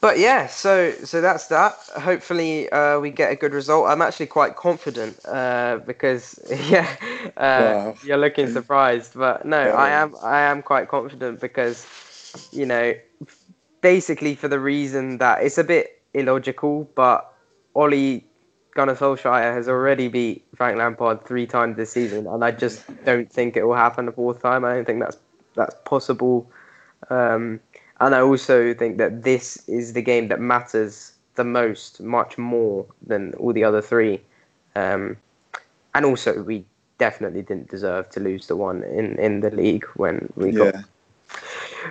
but 0.00 0.18
yeah, 0.18 0.48
so 0.48 0.90
so 1.04 1.20
that's 1.20 1.46
that. 1.46 1.74
Hopefully, 1.96 2.68
uh, 2.70 2.98
we 2.98 3.10
get 3.10 3.30
a 3.30 3.36
good 3.36 3.54
result. 3.54 3.86
I'm 3.86 4.02
actually 4.02 4.26
quite 4.26 4.56
confident 4.56 5.16
uh, 5.26 5.78
because 5.86 6.40
yeah, 6.68 6.88
uh, 7.36 7.74
Wow. 7.74 7.94
you're 8.04 8.16
looking 8.18 8.48
surprised, 8.48 9.12
but 9.14 9.46
no, 9.46 9.58
I 9.58 9.90
am 9.90 10.16
I 10.20 10.40
am 10.40 10.60
quite 10.62 10.88
confident 10.88 11.38
because 11.40 11.86
you 12.52 12.66
know 12.66 12.94
basically 13.80 14.34
for 14.34 14.48
the 14.48 14.58
reason 14.58 15.18
that 15.18 15.44
it's 15.44 15.58
a 15.58 15.64
bit 15.64 16.02
illogical, 16.14 16.90
but 16.96 17.32
Ole 17.76 18.22
Gunnar 18.74 18.94
Solskjaer 18.94 19.54
has 19.54 19.68
already 19.68 20.08
beat 20.08 20.44
Frank 20.56 20.78
Lampard 20.78 21.24
three 21.26 21.46
times 21.46 21.76
this 21.76 21.90
season, 21.90 22.26
and 22.26 22.42
I 22.44 22.50
just 22.50 22.84
don't 23.04 23.30
think 23.30 23.56
it 23.56 23.64
will 23.64 23.74
happen 23.74 24.08
a 24.08 24.12
fourth 24.12 24.40
time. 24.40 24.64
I 24.64 24.74
don't 24.74 24.86
think 24.86 25.00
that's 25.00 25.18
that's 25.54 25.76
possible. 25.84 26.50
Um, 27.10 27.60
and 28.00 28.14
I 28.14 28.20
also 28.20 28.74
think 28.74 28.98
that 28.98 29.22
this 29.22 29.68
is 29.68 29.92
the 29.92 30.02
game 30.02 30.28
that 30.28 30.40
matters 30.40 31.12
the 31.34 31.44
most, 31.44 32.00
much 32.00 32.38
more 32.38 32.86
than 33.06 33.34
all 33.34 33.52
the 33.52 33.64
other 33.64 33.82
three. 33.82 34.20
Um, 34.74 35.16
and 35.94 36.06
also, 36.06 36.42
we 36.42 36.64
definitely 36.98 37.42
didn't 37.42 37.68
deserve 37.68 38.08
to 38.10 38.20
lose 38.20 38.46
the 38.46 38.56
one 38.56 38.82
in, 38.84 39.18
in 39.18 39.40
the 39.40 39.50
league 39.50 39.84
when 39.96 40.32
we 40.36 40.52
got 40.52 40.74
Yeah. 40.74 40.82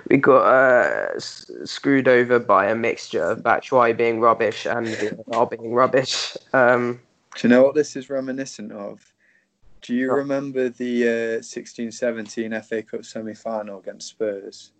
We 0.08 0.16
got 0.16 0.42
uh, 0.44 1.08
s- 1.16 1.50
screwed 1.64 2.08
over 2.08 2.38
by 2.38 2.66
a 2.66 2.74
mixture 2.74 3.22
of 3.22 3.40
Batshuayi 3.40 3.96
being 3.96 4.20
rubbish 4.20 4.66
and 4.66 4.86
VAR 5.28 5.46
being 5.46 5.72
rubbish. 5.72 6.36
Um, 6.52 7.00
Do 7.36 7.48
you 7.48 7.54
know 7.54 7.62
what 7.62 7.74
this 7.74 7.96
is 7.96 8.10
reminiscent 8.10 8.72
of? 8.72 9.12
Do 9.82 9.94
you 9.94 10.12
remember 10.12 10.68
the 10.68 11.08
uh, 11.08 11.40
16-17 11.40 12.64
FA 12.64 12.82
Cup 12.82 13.04
semi-final 13.04 13.80
against 13.80 14.08
Spurs? 14.08 14.72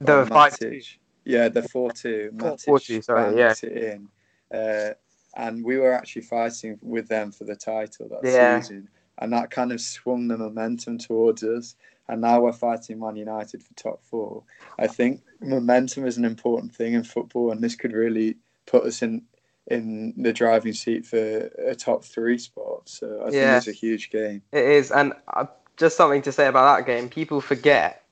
the 0.00 0.26
five 0.26 0.52
Matic- 0.54 0.96
Yeah, 1.24 1.48
the 1.48 1.62
4-2. 1.62 2.30
Matic 2.32 2.66
4-2, 2.66 3.04
sorry, 3.04 3.38
yeah. 3.38 3.54
it 3.62 3.64
in. 3.64 4.08
Uh, 4.56 4.94
and 5.36 5.62
we 5.64 5.76
were 5.76 5.92
actually 5.92 6.22
fighting 6.22 6.78
with 6.82 7.08
them 7.08 7.30
for 7.32 7.44
the 7.44 7.56
title 7.56 8.08
that 8.08 8.20
Yeah. 8.24 8.60
season. 8.60 8.88
And 9.18 9.32
that 9.32 9.50
kind 9.50 9.72
of 9.72 9.80
swung 9.80 10.28
the 10.28 10.36
momentum 10.38 10.98
towards 10.98 11.42
us. 11.42 11.76
And 12.08 12.20
now 12.20 12.40
we're 12.40 12.52
fighting 12.52 13.00
Man 13.00 13.16
United 13.16 13.62
for 13.62 13.74
top 13.74 14.02
four. 14.02 14.44
I 14.78 14.86
think 14.86 15.22
momentum 15.40 16.06
is 16.06 16.16
an 16.16 16.24
important 16.24 16.74
thing 16.74 16.94
in 16.94 17.02
football, 17.02 17.50
and 17.50 17.62
this 17.62 17.74
could 17.74 17.92
really 17.92 18.36
put 18.66 18.84
us 18.84 19.02
in 19.02 19.22
in 19.68 20.14
the 20.16 20.32
driving 20.32 20.72
seat 20.72 21.04
for 21.04 21.18
a 21.18 21.74
top 21.74 22.04
three 22.04 22.38
spot. 22.38 22.88
So 22.88 23.22
I 23.26 23.30
Yeah. 23.30 23.54
think 23.54 23.58
it's 23.58 23.66
a 23.68 23.72
huge 23.86 24.10
game. 24.10 24.42
It 24.52 24.64
is, 24.64 24.92
and 24.92 25.12
uh, 25.34 25.46
just 25.76 25.96
something 25.96 26.22
to 26.22 26.30
say 26.30 26.46
about 26.46 26.76
that 26.76 26.86
game. 26.86 27.08
People 27.08 27.40
forget 27.40 28.04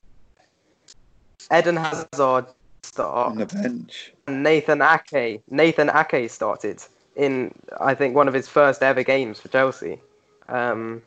Eden 1.55 1.77
Hazard 1.77 2.47
start 2.83 3.31
On 3.31 3.37
the 3.37 3.45
bench. 3.45 4.13
and 4.27 4.43
Nathan 4.43 4.81
Ake. 4.81 5.41
Nathan 5.49 5.89
Ake 5.89 6.29
started 6.29 6.83
in 7.15 7.53
I 7.79 7.93
think 7.95 8.15
one 8.15 8.27
of 8.27 8.33
his 8.33 8.47
first 8.49 8.83
ever 8.83 9.03
games 9.03 9.39
for 9.39 9.47
Chelsea. 9.47 10.01
Um, 10.49 11.01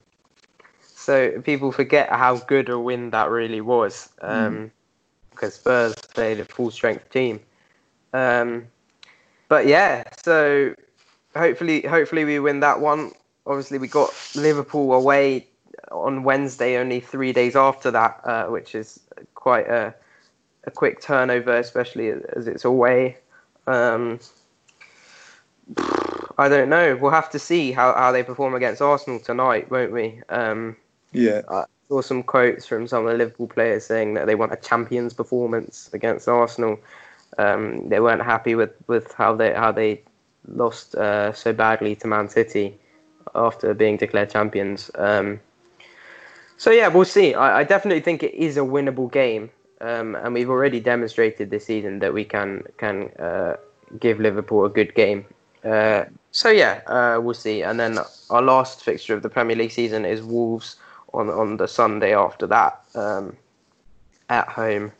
so 1.09 1.41
people 1.41 1.73
forget 1.73 2.11
how 2.11 2.37
good 2.37 2.69
a 2.69 2.79
win 2.79 3.09
that 3.09 3.31
really 3.31 3.63
was 3.63 4.11
um, 4.21 4.71
because 5.31 5.55
Spurs 5.55 5.95
played 5.95 6.39
a 6.39 6.45
full 6.45 6.71
strength 6.71 7.09
team. 7.09 7.41
Um, 8.13 8.67
but 9.49 9.67
yeah, 9.67 10.05
so 10.23 10.75
hopefully, 11.35 11.81
hopefully 11.81 12.27
we 12.27 12.39
win 12.41 12.61
that 12.61 12.81
one. 12.81 13.13
Obviously, 13.47 13.79
we 13.79 13.89
got 13.89 14.11
Liverpool 14.35 14.93
away 14.93 15.47
on 15.91 16.25
Wednesday, 16.25 16.77
only 16.77 17.01
three 17.01 17.33
days 17.33 17.57
after 17.57 17.91
that, 17.91 18.21
uh, 18.25 18.45
which 18.49 18.75
is 18.75 19.01
quite 19.35 19.67
a, 19.67 19.95
a 20.65 20.71
quick 20.71 21.01
turnover, 21.01 21.57
especially 21.57 22.11
as 22.37 22.47
it's 22.47 22.67
away. 22.67 23.17
Um, 23.67 24.21
I 26.37 26.51
don't 26.51 26.69
know. 26.69 26.99
We'll 27.01 27.13
have 27.13 27.31
to 27.31 27.39
see 27.39 27.73
how, 27.73 27.95
how 27.95 28.13
they 28.13 28.23
perform 28.23 28.55
against 28.55 28.83
Arsenal 28.83 29.21
tonight, 29.21 29.71
won't 29.71 29.93
we? 29.93 30.21
Um, 30.29 30.77
Yeah. 31.19 31.43
I 31.49 31.65
saw 31.89 32.01
some 32.01 32.23
quotes 32.23 32.67
from 32.67 32.87
some 32.87 33.07
of 33.07 33.13
the 33.13 33.19
Liverpool 33.19 33.49
players 33.49 33.85
saying 33.85 34.15
that 34.15 34.27
they 34.27 34.35
want 34.35 34.53
a 34.53 34.57
champions 34.57 35.15
performance 35.15 35.91
against 35.93 36.29
Arsenal. 36.29 36.79
Um, 37.39 37.89
they 37.89 38.01
weren't 38.01 38.23
happy 38.23 38.55
with, 38.55 38.73
with 38.87 39.13
how 39.13 39.35
they 39.35 39.53
how 39.53 39.73
they 39.73 40.03
lost 40.47 40.95
uh, 40.95 41.33
so 41.33 41.53
badly 41.53 41.95
to 41.97 42.07
Man 42.07 42.29
City 42.29 42.79
after 43.35 43.75
being 43.75 43.97
declared 43.97 44.31
champions. 44.31 44.91
Um, 44.95 45.41
so 46.57 46.71
yeah, 46.71 46.89
we'll 46.89 47.05
see. 47.05 47.35
I, 47.35 47.61
I 47.61 47.65
definitely 47.65 48.01
think 48.01 48.23
it 48.23 48.35
is 48.35 48.57
a 48.57 48.61
winnable 48.61 49.11
game, 49.13 49.51
um, 49.81 50.15
and 50.17 50.35
we've 50.35 50.51
already 50.51 50.81
demonstrated 50.81 51.51
this 51.51 51.67
season 51.67 51.99
that 52.01 52.15
we 52.15 52.25
can 52.25 52.65
can 52.79 53.09
uh, 53.19 53.57
give 54.01 54.21
Liverpool 54.21 54.65
a 54.65 54.71
good 54.71 54.95
game. 54.95 55.25
Uh, 55.65 56.05
so 56.31 56.49
yeah, 56.49 56.81
uh, 56.87 57.21
we'll 57.21 57.35
see. 57.35 57.63
And 57.63 57.79
then 57.79 57.99
our 58.31 58.43
last 58.43 58.85
fixture 58.85 59.15
of 59.15 59.23
the 59.23 59.29
Premier 59.29 59.57
League 59.57 59.73
season 59.73 60.05
is 60.05 60.23
Wolves 60.23 60.77
on 61.15 61.29
on 61.31 61.57
the 61.57 61.69
Sunday 61.69 62.15
after 62.15 62.47
that 62.47 62.81
um, 62.95 63.37
at 64.29 64.49
home. 64.49 64.93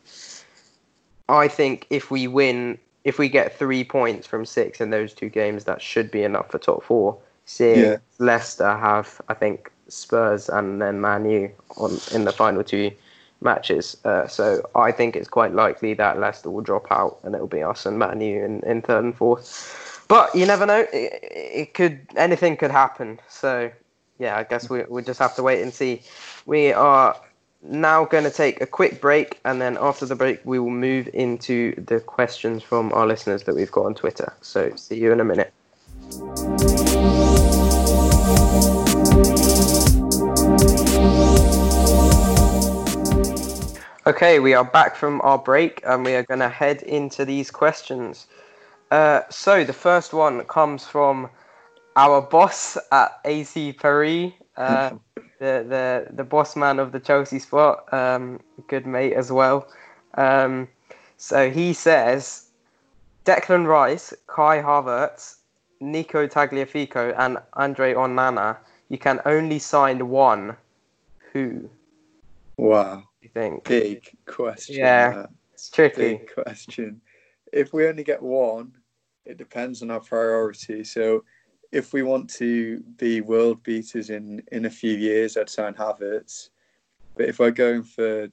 I 1.27 1.47
think 1.47 1.85
if 1.89 2.09
we 2.09 2.27
win, 2.27 2.77
if 3.03 3.19
we 3.19 3.29
get 3.29 3.57
three 3.57 3.83
points 3.83 4.27
from 4.27 4.45
six 4.45 4.81
in 4.81 4.89
those 4.89 5.13
two 5.13 5.29
games, 5.29 5.65
that 5.65 5.81
should 5.81 6.09
be 6.09 6.23
enough 6.23 6.49
for 6.49 6.57
top 6.57 6.83
four. 6.83 7.17
Seeing 7.45 7.79
Yeah. 7.79 7.97
Leicester 8.19 8.77
have, 8.77 9.21
I 9.27 9.33
think, 9.33 9.71
Spurs 9.87 10.49
and 10.49 10.81
then 10.81 11.01
Man 11.01 11.29
U 11.29 11.51
on 11.77 11.97
in 12.11 12.25
the 12.25 12.31
final 12.31 12.63
two 12.63 12.91
matches. 13.41 13.97
Uh, 14.03 14.27
so 14.27 14.61
I 14.75 14.91
think 14.91 15.15
it's 15.15 15.29
quite 15.29 15.53
likely 15.53 15.93
that 15.95 16.19
Leicester 16.19 16.49
will 16.49 16.61
drop 16.61 16.91
out 16.91 17.19
and 17.23 17.33
it'll 17.33 17.47
be 17.47 17.63
us 17.63 17.85
and 17.85 17.97
Man 17.97 18.21
U 18.21 18.43
in, 18.43 18.59
in 18.61 18.81
third 18.81 19.03
and 19.03 19.15
fourth. 19.15 20.05
But 20.07 20.33
you 20.33 20.45
never 20.45 20.65
know. 20.65 20.85
It, 20.91 21.19
it 21.23 21.73
could 21.73 21.99
anything 22.15 22.57
could 22.57 22.71
happen. 22.71 23.19
So 23.27 23.71
yeah, 24.19 24.37
I 24.37 24.43
guess 24.43 24.69
we 24.69 24.83
we 24.89 25.01
just 25.01 25.19
have 25.19 25.35
to 25.35 25.43
wait 25.43 25.61
and 25.61 25.73
see. 25.73 26.01
We 26.45 26.73
are 26.73 27.15
now 27.61 28.05
going 28.05 28.25
to 28.25 28.31
take 28.31 28.61
a 28.61 28.65
quick 28.65 29.01
break, 29.01 29.39
and 29.45 29.61
then 29.61 29.77
after 29.79 30.05
the 30.05 30.15
break, 30.15 30.41
we 30.43 30.59
will 30.59 30.69
move 30.69 31.09
into 31.13 31.73
the 31.83 31.99
questions 32.01 32.61
from 32.61 32.93
our 32.93 33.07
listeners 33.07 33.43
that 33.43 33.55
we've 33.55 33.71
got 33.71 33.85
on 33.85 33.95
Twitter. 33.95 34.33
So 34.41 34.75
see 34.75 34.97
you 34.99 35.11
in 35.11 35.19
a 35.19 35.25
minute. 35.25 35.53
Okay, 44.07 44.39
we 44.39 44.53
are 44.53 44.63
back 44.65 44.95
from 44.95 45.21
our 45.23 45.37
break 45.37 45.81
and 45.85 46.03
we 46.03 46.15
are 46.15 46.23
going 46.23 46.39
to 46.39 46.49
head 46.49 46.81
into 46.81 47.25
these 47.25 47.51
questions. 47.51 48.25
Uh, 48.89 49.21
so, 49.29 49.63
the 49.63 49.73
first 49.73 50.13
one 50.13 50.43
comes 50.45 50.87
from 50.87 51.29
our 51.95 52.21
boss 52.21 52.77
at 52.91 53.19
AC 53.25 53.73
Paris, 53.73 54.31
uh, 54.57 54.91
the, 55.39 55.65
the, 55.67 56.07
the 56.11 56.23
boss 56.23 56.55
man 56.55 56.79
of 56.79 56.91
the 56.91 56.99
Chelsea 56.99 57.39
spot, 57.39 57.91
um, 57.93 58.39
good 58.67 58.85
mate 58.85 59.13
as 59.13 59.31
well. 59.31 59.67
Um, 60.15 60.67
so, 61.17 61.49
he 61.49 61.73
says 61.73 62.49
Declan 63.25 63.67
Rice, 63.67 64.13
Kai 64.27 64.61
Havertz, 64.61 65.37
Nico 65.81 66.27
Tagliafico, 66.27 67.13
and 67.17 67.37
Andre 67.53 67.93
Onana, 67.93 68.57
you 68.89 68.97
can 68.97 69.19
only 69.25 69.59
sign 69.59 70.09
one. 70.09 70.55
Who 71.33 71.69
Wow. 72.57 73.03
you 73.21 73.29
think? 73.29 73.63
Big 73.65 74.17
question. 74.25 74.75
Yeah. 74.77 75.13
that. 75.13 75.29
It's 75.53 75.69
tricky. 75.69 76.17
Big 76.17 76.33
question. 76.33 77.01
if 77.53 77.73
we 77.73 77.87
only 77.87 78.03
get 78.03 78.21
one, 78.21 78.73
it 79.25 79.37
depends 79.37 79.81
on 79.81 79.91
our 79.91 79.99
priority. 79.99 80.83
So 80.83 81.23
if 81.71 81.93
we 81.93 82.01
want 82.03 82.29
to 82.31 82.79
be 82.97 83.21
world 83.21 83.61
beaters 83.63 84.09
in 84.09 84.41
in 84.51 84.65
a 84.65 84.69
few 84.69 84.95
years, 84.95 85.37
I'd 85.37 85.49
sign 85.49 85.73
Havertz. 85.73 86.49
But 87.15 87.27
if 87.29 87.39
we're 87.39 87.51
going 87.51 87.83
for 87.83 88.29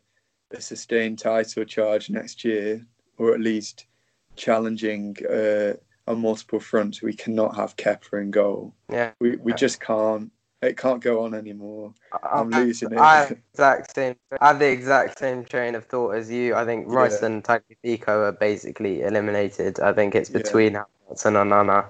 a 0.53 0.61
sustained 0.61 1.18
title 1.18 1.64
charge 1.64 2.09
next 2.09 2.44
year, 2.44 2.85
or 3.18 3.35
at 3.35 3.40
least 3.40 3.87
challenging 4.37 5.16
uh, 5.29 5.75
on 6.07 6.20
multiple 6.20 6.61
fronts, 6.61 7.03
we 7.03 7.12
cannot 7.12 7.57
have 7.57 7.77
Kepa 7.77 8.20
in 8.22 8.31
goal. 8.31 8.75
Yeah, 8.90 9.12
we 9.20 9.37
we 9.37 9.53
just 9.55 9.81
can't. 9.81 10.31
It 10.62 10.79
can't 10.79 11.03
go 11.03 11.22
on 11.25 11.35
anymore. 11.35 11.92
I'm 12.33 12.53
I- 12.55 12.62
losing 12.62 12.92
it. 12.92 12.99
I 12.99 13.18
have 13.18 13.33
exact 13.53 13.94
same. 13.94 14.16
I 14.40 14.49
have 14.49 14.59
the 14.59 14.70
exact 14.70 15.18
same 15.18 15.44
train 15.44 15.75
of 15.75 15.85
thought 15.85 16.12
as 16.12 16.31
you. 16.31 16.55
I 16.55 16.64
think 16.64 16.87
Rice 16.88 17.20
Yeah. 17.20 17.27
and 17.27 17.44
Tagliafico 17.44 18.09
are 18.09 18.33
basically 18.33 19.03
eliminated. 19.03 19.79
I 19.81 19.92
think 19.92 20.14
it's 20.14 20.31
Yeah. 20.31 20.38
between 20.38 20.72
Havertz 20.72 21.27
and 21.27 21.37
Onana. 21.37 21.87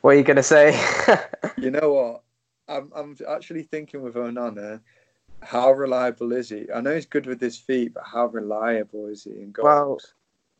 What 0.00 0.14
are 0.14 0.18
you 0.18 0.24
gonna 0.24 0.42
say? 0.42 0.78
You 1.58 1.70
know 1.70 1.92
what? 1.92 2.22
I'm 2.68 2.90
I'm 2.94 3.16
actually 3.28 3.64
thinking 3.64 4.02
with 4.02 4.14
Onana, 4.14 4.80
how 5.42 5.72
reliable 5.72 6.32
is 6.32 6.48
he? 6.48 6.66
I 6.74 6.80
know 6.80 6.94
he's 6.94 7.06
good 7.06 7.26
with 7.26 7.40
his 7.40 7.58
feet, 7.58 7.94
but 7.94 8.04
how 8.04 8.26
reliable 8.26 9.06
is 9.06 9.24
he 9.24 9.30
in 9.32 9.52
goals? 9.52 9.64
Well, 9.64 9.98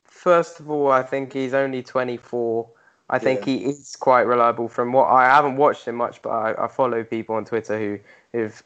First 0.05 0.59
of 0.61 0.69
all, 0.69 0.91
I 0.91 1.03
think 1.03 1.33
he's 1.33 1.55
only 1.55 1.83
24. 1.83 2.69
I 3.09 3.19
think 3.19 3.41
Yeah. 3.41 3.45
he 3.47 3.65
is 3.67 3.97
quite 3.97 4.23
reliable. 4.23 4.69
From 4.69 4.93
what 4.93 5.07
I 5.07 5.25
haven't 5.27 5.57
watched 5.57 5.87
him 5.87 5.95
much, 5.95 6.21
but 6.21 6.31
I, 6.31 6.65
I 6.65 6.69
follow 6.69 7.05
people 7.05 7.37
on 7.37 7.45
Twitter 7.45 7.79
who 7.79 7.99
who've 8.33 8.63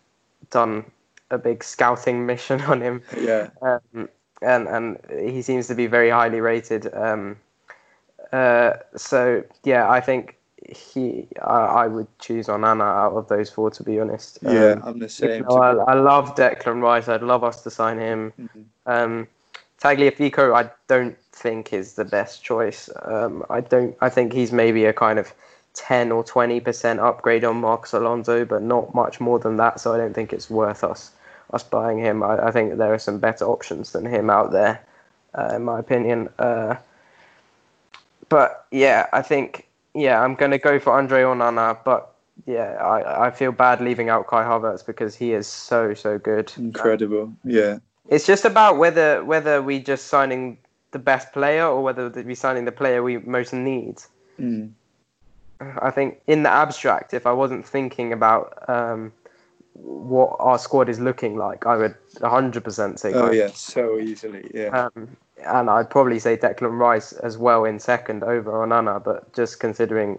done 0.50 0.84
a 1.30 1.38
big 1.38 1.62
scouting 1.62 2.26
mission 2.32 2.60
on 2.62 2.80
him. 2.80 3.02
yeah, 3.20 3.50
um, 3.62 4.08
and 4.42 4.66
and 4.66 4.98
he 5.10 5.42
seems 5.42 5.68
to 5.68 5.74
be 5.74 5.86
very 5.86 6.10
highly 6.10 6.40
rated. 6.40 6.92
Um, 6.94 7.36
uh, 8.32 8.72
so 8.96 9.44
yeah, 9.64 9.88
I 9.88 10.00
think 10.00 10.36
he 10.68 11.26
I, 11.42 11.84
I 11.84 11.86
would 11.86 12.06
choose 12.18 12.46
Onana 12.46 12.82
out 12.84 13.12
of 13.12 13.28
those 13.28 13.50
four 13.50 13.70
to 13.70 13.82
be 13.82 14.00
honest. 14.00 14.38
yeah, 14.42 14.72
Um, 14.72 14.82
I'm 14.84 14.98
the 14.98 15.08
same. 15.08 15.44
though 15.48 15.56
I, 15.62 15.92
I 15.92 15.94
love 15.94 16.34
Declan 16.34 16.82
Rice. 16.82 17.08
I'd 17.08 17.22
love 17.22 17.44
us 17.44 17.62
to 17.62 17.70
sign 17.70 17.98
him. 17.98 18.32
Mhm. 18.40 18.64
Um, 18.86 19.28
Tagliafico, 19.80 20.54
I 20.54 20.70
don't 20.88 21.16
think 21.32 21.72
is 21.72 21.94
the 21.94 22.04
best 22.04 22.42
choice. 22.42 22.88
Um, 23.02 23.44
I 23.50 23.60
don't. 23.60 23.96
I 24.00 24.08
think 24.08 24.32
he's 24.32 24.52
maybe 24.52 24.84
a 24.86 24.92
kind 24.92 25.18
of 25.18 25.32
ten 25.74 26.12
or 26.12 26.24
twenty 26.24 26.60
percent 26.60 27.00
upgrade 27.00 27.44
on 27.44 27.56
Marcos 27.60 27.92
Alonso, 27.92 28.44
but 28.44 28.62
not 28.62 28.94
much 28.94 29.20
more 29.20 29.38
than 29.38 29.56
that. 29.58 29.80
So 29.80 29.92
I 29.92 29.98
don't 29.98 30.14
think 30.14 30.32
it's 30.32 30.48
worth 30.48 30.84
us 30.84 31.12
us 31.52 31.62
buying 31.62 31.98
him. 31.98 32.22
I, 32.22 32.46
I 32.46 32.50
think 32.50 32.78
there 32.78 32.94
are 32.94 32.98
some 32.98 33.18
better 33.18 33.44
options 33.44 33.92
than 33.92 34.06
him 34.06 34.30
out 34.30 34.52
there, 34.52 34.80
uh, 35.34 35.52
in 35.56 35.64
my 35.64 35.78
opinion. 35.78 36.28
Uh, 36.38 36.76
but 38.28 38.66
yeah, 38.70 39.06
I 39.12 39.22
think 39.22 39.66
yeah, 39.94 40.20
I'm 40.20 40.34
gonna 40.34 40.58
go 40.58 40.78
for 40.78 40.92
Andre 40.92 41.22
Onana, 41.22 41.78
but. 41.84 42.10
Yeah, 42.46 42.72
I, 42.82 43.28
I 43.28 43.30
feel 43.30 43.52
bad 43.52 43.80
leaving 43.80 44.08
out 44.08 44.26
Kai 44.26 44.42
Havertz 44.42 44.84
because 44.84 45.14
he 45.14 45.32
is 45.32 45.46
so 45.46 45.94
so 45.94 46.18
good. 46.18 46.52
Incredible. 46.56 47.32
Yeah, 47.44 47.78
It's 48.08 48.26
just 48.26 48.44
about 48.44 48.76
whether 48.76 49.24
whether 49.24 49.62
we 49.62 49.78
just 49.78 50.08
signing 50.08 50.58
the 50.90 50.98
best 50.98 51.32
player 51.32 51.66
or 51.66 51.82
whether 51.82 52.08
we 52.08 52.34
signing 52.34 52.64
the 52.64 52.72
player 52.72 53.02
we 53.04 53.18
most 53.18 53.52
need. 53.52 54.02
Mm. 54.40 54.72
I 55.60 55.90
think 55.90 56.20
in 56.26 56.42
the 56.42 56.50
abstract, 56.50 57.14
if 57.14 57.26
I 57.26 57.32
wasn't 57.32 57.66
thinking 57.66 58.12
about 58.12 58.68
um, 58.68 59.12
what 59.74 60.36
our 60.38 60.58
squad 60.58 60.88
is 60.88 60.98
looking 60.98 61.36
like, 61.36 61.66
I 61.66 61.76
would 61.76 61.94
100% 62.16 62.98
say. 62.98 63.12
Oh 63.12 63.30
yeah, 63.30 63.50
so 63.54 63.98
easily. 63.98 64.50
Yeah, 64.54 64.88
Um, 64.94 65.16
and 65.46 65.70
I'd 65.70 65.90
probably 65.90 66.18
say 66.18 66.36
Declan 66.36 66.78
Rice 66.78 67.12
as 67.12 67.38
well 67.38 67.64
in 67.64 67.78
second 67.78 68.22
over 68.22 68.52
Onana, 68.52 69.02
but 69.02 69.32
just 69.34 69.60
considering 69.60 70.18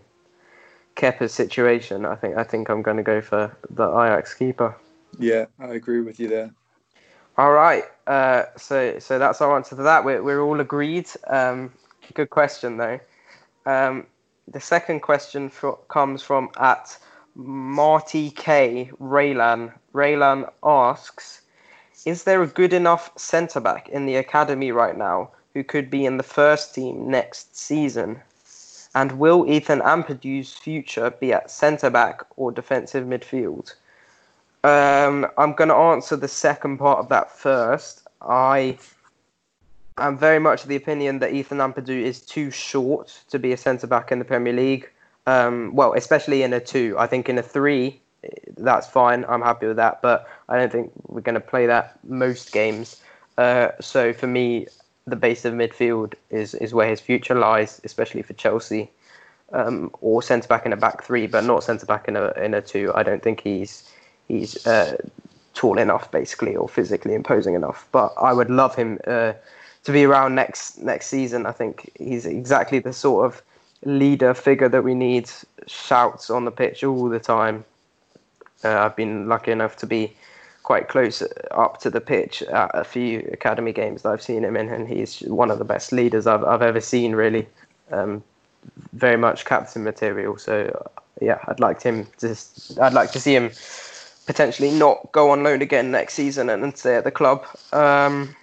Kepa's 0.95 1.33
situation, 1.33 2.05
I 2.05 2.15
think 2.15 2.38
I 2.38 2.43
think 2.43 2.69
I'm 2.69 2.81
going 2.81 2.97
to 2.97 3.03
go 3.03 3.21
for 3.21 3.55
the 3.69 3.88
Ajax 3.89 4.33
keeper. 4.33 4.75
yeah, 5.19 5.45
I 5.59 5.67
agree 5.67 6.01
with 6.01 6.19
you 6.19 6.27
there. 6.27 6.51
All 7.38 7.51
right. 7.51 7.83
Uh, 8.07 8.43
so 8.57 8.97
so 8.99 9.19
that's 9.19 9.41
our 9.41 9.55
answer 9.55 9.75
to 9.75 9.83
that. 9.83 10.05
We're 10.05 10.23
we're 10.23 10.41
all 10.41 10.59
agreed. 10.61 11.09
Um, 11.27 11.71
good 12.13 12.29
question 12.29 12.77
though. 12.77 12.99
Um, 13.65 14.05
the 14.47 14.59
second 14.59 15.01
question 15.01 15.49
fro- 15.49 15.79
comes 15.89 16.21
from 16.21 16.49
at 16.57 16.97
Marty 17.35 18.31
K 18.31 18.89
Raylan. 19.01 19.73
Raylan 19.93 20.49
asks, 20.63 21.41
"Is 22.05 22.23
there 22.23 22.43
a 22.43 22.47
good 22.47 22.71
enough 22.71 23.11
centre 23.17 23.59
back 23.59 23.89
in 23.89 24.05
the 24.05 24.15
academy 24.15 24.71
right 24.71 24.95
now 24.95 25.31
who 25.53 25.63
could 25.63 25.89
be 25.89 26.05
in 26.05 26.17
the 26.17 26.23
first 26.23 26.75
team 26.75 27.09
next 27.09 27.57
season? 27.57 28.21
And 28.93 29.13
will 29.13 29.49
Ethan 29.49 29.81
Ampadu's 29.81 30.53
future 30.53 31.09
be 31.09 31.33
at 31.33 31.51
centre 31.51 31.89
back 31.89 32.21
or 32.37 32.51
defensive 32.51 33.05
midfield?" 33.05 33.73
Um, 34.63 35.27
I'm 35.37 35.53
going 35.53 35.69
to 35.69 35.75
answer 35.75 36.15
the 36.15 36.27
second 36.27 36.77
part 36.77 36.99
of 36.99 37.09
that 37.09 37.31
first. 37.31 38.07
I 38.21 38.77
am 39.97 40.17
very 40.17 40.39
much 40.39 40.63
of 40.63 40.69
the 40.69 40.75
opinion 40.75 41.19
that 41.19 41.33
Ethan 41.33 41.59
Ampadu 41.59 42.01
is 42.01 42.21
too 42.21 42.49
short 42.51 43.19
to 43.29 43.37
be 43.37 43.53
a 43.53 43.57
centre 43.57 43.87
back 43.87 44.11
in 44.11 44.19
the 44.19 44.25
Premier 44.25 44.53
League. 44.53 44.89
Um, 45.27 45.75
well, 45.75 45.93
especially 45.93 46.43
in 46.43 46.53
a 46.53 46.59
two. 46.59 46.95
I 46.97 47.07
think 47.07 47.29
in 47.29 47.37
a 47.37 47.43
three, 47.43 48.01
that's 48.57 48.88
fine. 48.88 49.25
I'm 49.27 49.41
happy 49.41 49.67
with 49.67 49.77
that. 49.77 50.01
But 50.01 50.27
I 50.49 50.57
don't 50.57 50.71
think 50.71 50.91
we're 51.07 51.21
going 51.21 51.35
to 51.35 51.41
play 51.41 51.65
that 51.65 51.99
most 52.03 52.51
games. 52.51 53.01
Uh, 53.38 53.69
so 53.79 54.13
for 54.13 54.27
me, 54.27 54.67
the 55.07 55.15
base 55.15 55.45
of 55.45 55.53
midfield 55.53 56.13
is, 56.29 56.53
is 56.55 56.73
where 56.73 56.89
his 56.89 56.99
future 56.99 57.35
lies, 57.35 57.81
especially 57.83 58.21
for 58.21 58.33
Chelsea. 58.33 58.89
Um, 59.53 59.91
or 60.01 60.23
centre 60.23 60.47
back 60.47 60.65
in 60.65 60.73
a 60.73 60.77
back 60.77 61.03
three, 61.03 61.27
but 61.27 61.43
not 61.43 61.63
centre 61.63 61.85
back 61.85 62.07
in 62.07 62.15
a 62.15 62.31
in 62.31 62.55
a 62.55 62.61
two. 62.61 62.91
I 62.95 63.03
don't 63.03 63.21
think 63.21 63.41
he's 63.41 63.88
he's 64.27 64.65
uh, 64.65 64.97
tall 65.53 65.77
enough, 65.77 66.09
basically, 66.11 66.55
or 66.55 66.67
physically 66.67 67.13
imposing 67.13 67.53
enough. 67.53 67.88
But 67.91 68.13
I 68.19 68.33
would 68.33 68.49
love 68.49 68.75
him 68.75 68.99
uh, 69.05 69.33
to 69.83 69.91
be 69.91 70.03
around 70.03 70.33
next 70.33 70.79
next 70.79 71.07
season. 71.07 71.45
I 71.45 71.51
think 71.51 71.91
he's 71.97 72.25
exactly 72.25 72.79
the 72.79 72.91
sort 72.91 73.25
of 73.25 73.41
leader 73.83 74.33
figure 74.33 74.67
that 74.69 74.83
we 74.83 74.95
need. 74.95 75.29
Shouts 75.67 76.29
on 76.29 76.45
the 76.45 76.51
pitch 76.51 76.83
all 76.83 77.07
the 77.07 77.19
time. 77.19 77.63
Uh, 78.63 78.79
I've 78.79 78.95
been 78.95 79.27
lucky 79.27 79.51
enough 79.51 79.75
to 79.77 79.85
be 79.85 80.15
quite 80.63 80.87
close 80.87 81.21
up 81.51 81.79
to 81.79 81.91
the 81.91 82.01
pitch 82.01 82.41
at 82.41 82.71
a 82.73 82.83
few 82.83 83.19
academy 83.31 83.71
games 83.71 84.01
that 84.01 84.09
I've 84.09 84.21
seen 84.21 84.43
him 84.43 84.57
in, 84.57 84.69
and 84.69 84.87
he's 84.87 85.19
one 85.19 85.51
of 85.51 85.59
the 85.59 85.65
best 85.65 85.91
leaders 85.91 86.25
I've 86.27 86.43
I've 86.43 86.61
ever 86.61 86.81
seen. 86.81 87.13
Really, 87.13 87.47
um, 87.91 88.23
very 88.93 89.17
much 89.17 89.45
captain 89.45 89.83
material. 89.83 90.37
So 90.37 90.89
yeah, 91.21 91.39
I'd 91.47 91.59
like 91.59 91.81
him 91.81 92.07
to. 92.19 92.35
I'd 92.81 92.93
like 92.93 93.11
to 93.11 93.19
see 93.19 93.35
him 93.35 93.51
potentially 94.25 94.71
not 94.71 95.11
go 95.11 95.29
on 95.29 95.43
loan 95.43 95.61
again 95.61 95.91
next 95.91 96.15
season 96.15 96.49
and, 96.49 96.63
and 96.63 96.75
stay 96.75 96.95
at 96.95 97.03
the 97.03 97.11
club. 97.11 97.45
Um, 97.71 98.35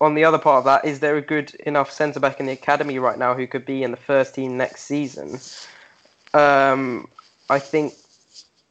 on 0.00 0.14
the 0.14 0.24
other 0.24 0.38
part 0.38 0.58
of 0.58 0.64
that, 0.64 0.84
is 0.84 1.00
there 1.00 1.16
a 1.16 1.22
good 1.22 1.54
enough 1.66 1.90
centre 1.90 2.20
back 2.20 2.40
in 2.40 2.46
the 2.46 2.52
academy 2.52 2.98
right 2.98 3.18
now 3.18 3.34
who 3.34 3.46
could 3.46 3.66
be 3.66 3.82
in 3.82 3.90
the 3.90 3.96
first 3.96 4.34
team 4.34 4.56
next 4.56 4.84
season? 4.84 5.38
Um, 6.34 7.08
I 7.50 7.58
think 7.58 7.94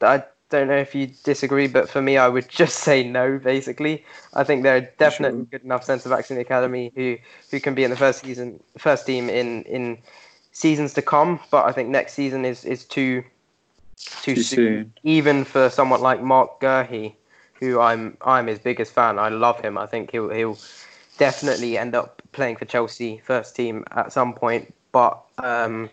I 0.01 0.23
don't 0.49 0.67
know 0.67 0.77
if 0.77 0.95
you 0.95 1.07
disagree, 1.23 1.67
but 1.67 1.89
for 1.89 2.01
me, 2.01 2.17
I 2.17 2.27
would 2.27 2.49
just 2.61 2.79
say 2.79 3.03
no. 3.03 3.37
Basically, 3.37 4.05
I 4.33 4.43
think 4.43 4.63
there 4.63 4.77
are 4.77 4.89
definitely 4.97 5.45
good 5.45 5.63
enough 5.63 5.83
centre 5.83 6.09
backs 6.09 6.29
in 6.31 6.35
the 6.35 6.41
academy 6.41 6.91
who, 6.95 7.17
who 7.51 7.59
can 7.59 7.75
be 7.75 7.83
in 7.83 7.91
the 7.91 7.97
first 7.97 8.21
season, 8.21 8.61
first 8.77 9.05
team 9.05 9.29
in, 9.29 9.63
in 9.63 9.97
seasons 10.51 10.93
to 10.95 11.01
come. 11.01 11.39
But 11.51 11.65
I 11.65 11.71
think 11.71 11.89
next 11.89 12.13
season 12.13 12.45
is 12.45 12.65
is 12.65 12.85
too 12.85 13.23
too, 13.97 14.35
Too 14.35 14.43
soon, 14.43 14.65
soon. 14.65 14.93
even 15.03 15.43
for 15.43 15.69
someone 15.69 16.01
like 16.01 16.21
Marc 16.21 16.59
Guehi, 16.61 17.13
who 17.59 17.79
I'm 17.79 18.17
I'm 18.21 18.47
his 18.47 18.59
biggest 18.59 18.93
fan. 18.93 19.19
I 19.19 19.29
love 19.29 19.59
him. 19.59 19.77
I 19.77 19.85
think 19.85 20.11
he'll 20.11 20.29
he'll 20.29 20.57
definitely 21.17 21.77
end 21.77 21.95
up 21.95 22.21
playing 22.31 22.55
for 22.57 22.65
Chelsea 22.65 23.19
first 23.25 23.55
team 23.55 23.83
at 23.91 24.13
some 24.13 24.33
point. 24.33 24.73
But 24.91 25.19
um, 25.39 25.89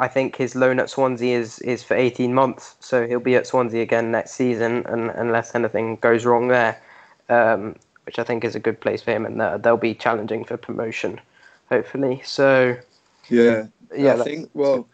I 0.00 0.08
think 0.08 0.36
his 0.36 0.54
loan 0.56 0.80
at 0.80 0.90
Swansea 0.90 1.38
is 1.38 1.60
is 1.60 1.84
for 1.84 1.94
18 1.94 2.34
months, 2.34 2.76
so 2.80 3.06
he'll 3.06 3.20
be 3.20 3.36
at 3.36 3.46
Swansea 3.46 3.82
again 3.82 4.10
next 4.10 4.32
season, 4.32 4.84
and 4.86 5.10
unless 5.10 5.54
anything 5.54 5.96
goes 5.96 6.24
wrong 6.24 6.48
there, 6.48 6.80
um, 7.28 7.76
which 8.04 8.18
I 8.18 8.24
think 8.24 8.44
is 8.44 8.54
a 8.54 8.60
good 8.60 8.80
place 8.80 9.02
for 9.02 9.12
him, 9.12 9.24
and 9.24 9.40
they'll- 9.40 9.58
they'll 9.58 9.76
be 9.76 9.94
challenging 9.94 10.44
for 10.44 10.56
promotion, 10.56 11.20
hopefully. 11.68 12.22
So 12.24 12.76
Yeah, 13.28 13.68
yeah, 13.96 14.14
I 14.14 14.24
think. 14.24 14.50
Well, 14.52 14.88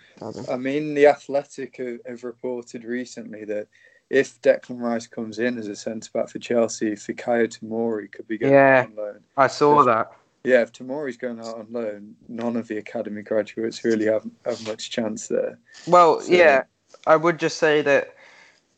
I 0.48 0.56
mean, 0.56 0.94
the 0.94 1.06
Athletic 1.06 1.78
have, 1.78 1.98
have 2.06 2.22
reported 2.22 2.84
recently 2.84 3.44
that 3.46 3.66
if 4.10 4.40
Declan 4.42 4.80
Rice 4.80 5.06
comes 5.06 5.38
in 5.38 5.58
as 5.58 5.66
a 5.66 5.74
centre 5.74 6.10
back 6.12 6.28
for 6.28 6.38
Chelsea, 6.38 6.92
Fikayo 6.92 7.48
Tomori 7.48 8.12
could 8.12 8.28
be 8.28 8.38
going 8.38 8.52
Yeah. 8.52 8.86
on 8.86 8.94
loan. 8.94 9.20
I 9.36 9.46
saw 9.46 9.82
that. 9.84 10.12
Yeah, 10.44 10.62
if 10.62 10.72
Tomori's 10.72 11.16
going 11.18 11.38
out 11.38 11.54
on 11.58 11.66
loan, 11.70 12.14
none 12.28 12.56
of 12.56 12.66
the 12.68 12.78
academy 12.78 13.22
graduates 13.22 13.84
really 13.84 14.06
have, 14.06 14.24
have 14.46 14.66
much 14.66 14.90
chance 14.90 15.28
there. 15.28 15.58
Well, 15.86 16.20
So- 16.22 16.32
yeah, 16.32 16.62
I 17.06 17.16
would 17.16 17.38
just 17.38 17.58
say 17.58 17.82
that 17.82 18.14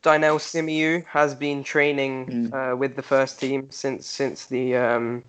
Dynel 0.02 0.40
Simeu 0.40 1.04
has 1.06 1.34
been 1.34 1.62
training 1.62 2.26
Mm. 2.50 2.72
uh, 2.72 2.76
with 2.76 2.96
the 2.96 3.02
first 3.02 3.38
team 3.38 3.70
since 3.70 4.06
since 4.06 4.46
the 4.46 4.74
um, 4.74 5.22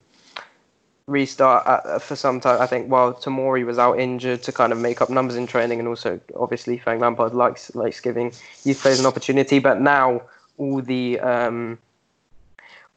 restart 1.06 1.67
at, 1.67 2.02
for 2.02 2.15
some 2.15 2.39
time. 2.39 2.60
I 2.60 2.65
think 2.65 2.88
while 2.89 3.13
Tomori 3.13 3.63
was 3.65 3.78
out 3.78 4.00
injured 4.00 4.41
to 4.43 4.52
kind 4.52 4.72
of 4.72 4.80
make 4.80 5.02
up 5.02 5.12
numbers 5.12 5.36
in 5.36 5.46
training, 5.46 5.78
and 5.80 5.88
also 5.88 6.19
obviously 6.36 6.80
Frank 6.80 7.02
Lampard 7.02 7.36
likes 7.36 7.74
likes 7.76 8.00
giving 8.00 8.32
youth 8.63 8.82
players 8.82 9.00
an 9.00 9.06
opportunity. 9.06 9.60
But 9.60 9.80
now 9.82 10.24
all 10.58 10.82
the 10.82 11.19
um, 11.19 11.78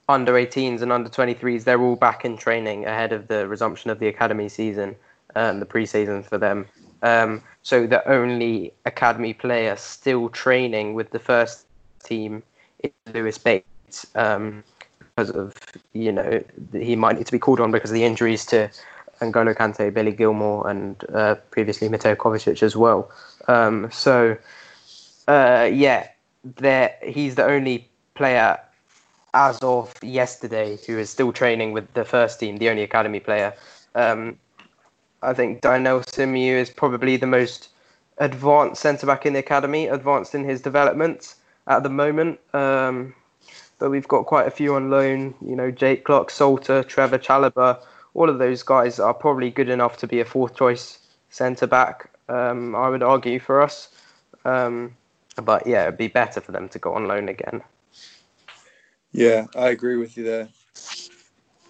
under 0.08 0.32
18s 0.34 0.82
and 0.82 0.92
under 0.92 1.10
23s, 1.10 1.64
they're 1.64 1.80
all 1.80 1.96
back 1.96 2.24
in 2.24 2.36
training 2.36 2.84
ahead 2.86 3.12
of 3.12 3.28
the 3.28 3.48
resumption 3.48 3.90
of 3.90 3.98
the 3.98 4.08
academy 4.08 4.48
season 4.48 4.94
and 5.34 5.60
the 5.60 5.66
pre-season 5.66 6.22
for 6.22 6.38
them. 6.38 6.66
Um, 7.02 7.42
so 7.62 7.86
the 7.86 8.06
only 8.08 8.72
academy 8.84 9.34
player 9.34 9.76
still 9.76 10.28
training 10.28 10.94
with 10.94 11.10
the 11.10 11.18
first 11.18 11.66
team 12.04 12.42
is 12.82 12.90
Lewis 13.12 13.38
Bates. 13.38 14.06
Um, 14.14 14.62
because 15.16 15.30
of 15.30 15.54
you 15.92 16.12
know 16.12 16.42
he 16.72 16.94
might 16.94 17.16
need 17.16 17.26
to 17.26 17.32
be 17.32 17.38
called 17.38 17.60
on 17.60 17.70
because 17.70 17.90
of 17.90 17.94
the 17.94 18.04
injuries 18.04 18.44
to 18.46 18.70
N'Golo 19.20 19.56
Kante, 19.56 19.92
Billy 19.92 20.12
Gilmour, 20.12 20.68
and 20.68 21.02
uh, 21.14 21.36
previously 21.50 21.88
Mateo 21.88 22.14
Kovacic 22.14 22.62
as 22.62 22.76
well. 22.76 23.10
Um, 23.48 23.90
so 23.90 24.36
uh, 25.26 25.68
yeah, 25.72 26.08
there 26.44 26.94
he's 27.02 27.34
the 27.34 27.44
only 27.44 27.88
player 28.14 28.58
as 29.37 29.59
of 29.59 29.92
yesterday 30.03 30.79
who 30.87 30.99
is 30.99 31.11
still 31.11 31.31
training 31.31 31.72
with 31.72 31.92
the 31.92 32.07
first 32.07 32.40
team, 32.40 32.57
the 32.57 32.70
only 32.70 32.83
academy 32.83 33.20
player. 33.20 33.53
Um, 33.94 34.38
I 35.22 35.35
think 35.35 35.61
Dynel 35.61 36.03
Simeu 36.07 36.57
is 36.57 36.70
probably 36.70 37.18
the 37.18 37.27
most 37.27 37.68
advanced 38.16 38.81
centre 38.81 39.07
back 39.07 39.27
in 39.27 39.35
the 39.35 39.40
academy, 39.40 39.88
advanced 39.88 40.35
in 40.35 40.44
his 40.44 40.62
development 40.62 41.35
at 41.66 41.83
the 41.83 41.90
moment. 41.90 42.40
Um, 42.55 43.14
but 43.79 43.90
we've 43.90 44.09
got 44.09 44.25
quite 44.25 44.46
a 44.46 44.51
few 44.51 44.75
on 44.75 44.88
loan. 44.90 45.35
You 45.44 45.55
know, 45.55 45.70
Jake 45.70 46.05
Clarke, 46.05 46.31
Salter, 46.31 46.83
Trevor 46.83 47.18
Chalobah. 47.18 47.79
All 48.14 48.31
of 48.31 48.38
those 48.38 48.62
guys 48.62 48.99
are 48.99 49.12
probably 49.12 49.51
good 49.51 49.68
enough 49.68 49.99
to 49.99 50.07
be 50.07 50.20
a 50.20 50.25
fourth 50.25 50.57
choice 50.57 50.99
centre 51.29 51.66
back. 51.66 52.09
Um, 52.31 52.75
I 52.75 52.88
would 52.88 53.03
argue 53.03 53.38
for 53.38 53.61
us. 53.61 53.88
Um, 54.46 54.96
but 55.42 55.66
yeah, 55.66 55.83
it'd 55.83 55.99
be 55.99 56.09
better 56.09 56.40
for 56.40 56.53
them 56.53 56.70
to 56.70 56.79
go 56.79 56.94
on 56.94 57.07
loan 57.07 57.29
again. 57.29 57.62
Yeah, 59.16 59.46
I 59.57 59.70
agree 59.70 59.96
with 59.96 60.18
you 60.18 60.24
there. 60.24 60.48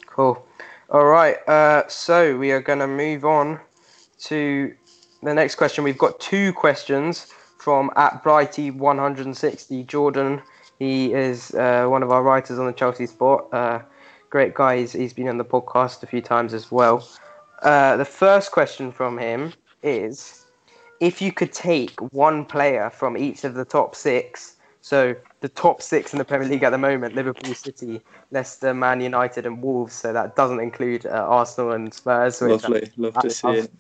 Cool. 0.07 0.45
All 0.91 1.07
right. 1.07 1.37
Uh, 1.49 1.87
so 1.87 2.37
we 2.37 2.51
are 2.51 2.61
going 2.61 2.81
to 2.81 2.89
move 2.89 3.25
on 3.25 3.61
to 4.25 4.75
the 5.23 5.33
next 5.33 5.55
question. 5.55 5.85
We've 5.85 5.97
got 5.97 6.19
two 6.19 6.53
questions 6.53 7.33
from 7.59 7.93
at 7.95 8.25
Brighty160. 8.25 9.87
Jordan 9.87 10.43
he 10.81 11.15
is 11.15 11.55
uh, 11.55 11.87
one 11.87 12.03
of 12.03 12.11
our 12.11 12.23
writers 12.23 12.59
on 12.59 12.67
the 12.67 12.73
Chelsea 12.73 13.07
Spot. 13.07 13.47
Uh, 13.53 13.81
great 14.29 14.55
guy. 14.55 14.79
He's, 14.79 14.93
he's 14.93 15.13
been 15.13 15.29
on 15.29 15.39
the 15.39 15.45
podcast 15.45 16.03
a 16.03 16.07
few 16.07 16.21
times 16.21 16.53
as 16.53 16.71
well. 16.71 17.09
Uh, 17.63 17.97
the 17.97 18.05
first 18.05 18.51
question 18.51 18.93
from 18.93 19.19
him 19.19 19.53
is 19.85 20.47
if 21.01 21.23
you 21.23 21.33
could 21.33 21.53
take 21.53 21.99
one 22.13 22.45
player 22.45 22.91
from 22.91 23.17
each 23.17 23.45
of 23.45 23.55
the 23.55 23.65
top 23.65 23.95
six, 23.95 24.56
so 24.87 25.17
the 25.41 25.49
top 25.49 25.83
six 25.83 26.13
in 26.13 26.21
the 26.21 26.25
Premier 26.25 26.47
League 26.47 26.63
at 26.63 26.71
the 26.71 26.79
moment 26.79 27.17
Liverpool, 27.17 27.53
City, 27.55 28.01
Leicester, 28.31 28.73
Man 28.73 29.01
United, 29.01 29.45
and 29.45 29.61
Wolves. 29.61 29.93
So 29.93 30.13
that 30.13 30.37
doesn't 30.37 30.61
include 30.61 31.07
uh, 31.07 31.27
Arsenal 31.29 31.73
and 31.73 31.93
Spurs. 31.93 32.41
Lovely, 32.41 32.89
love 32.97 33.15
to 33.15 33.29
see 33.29 33.49
it. 33.49 33.71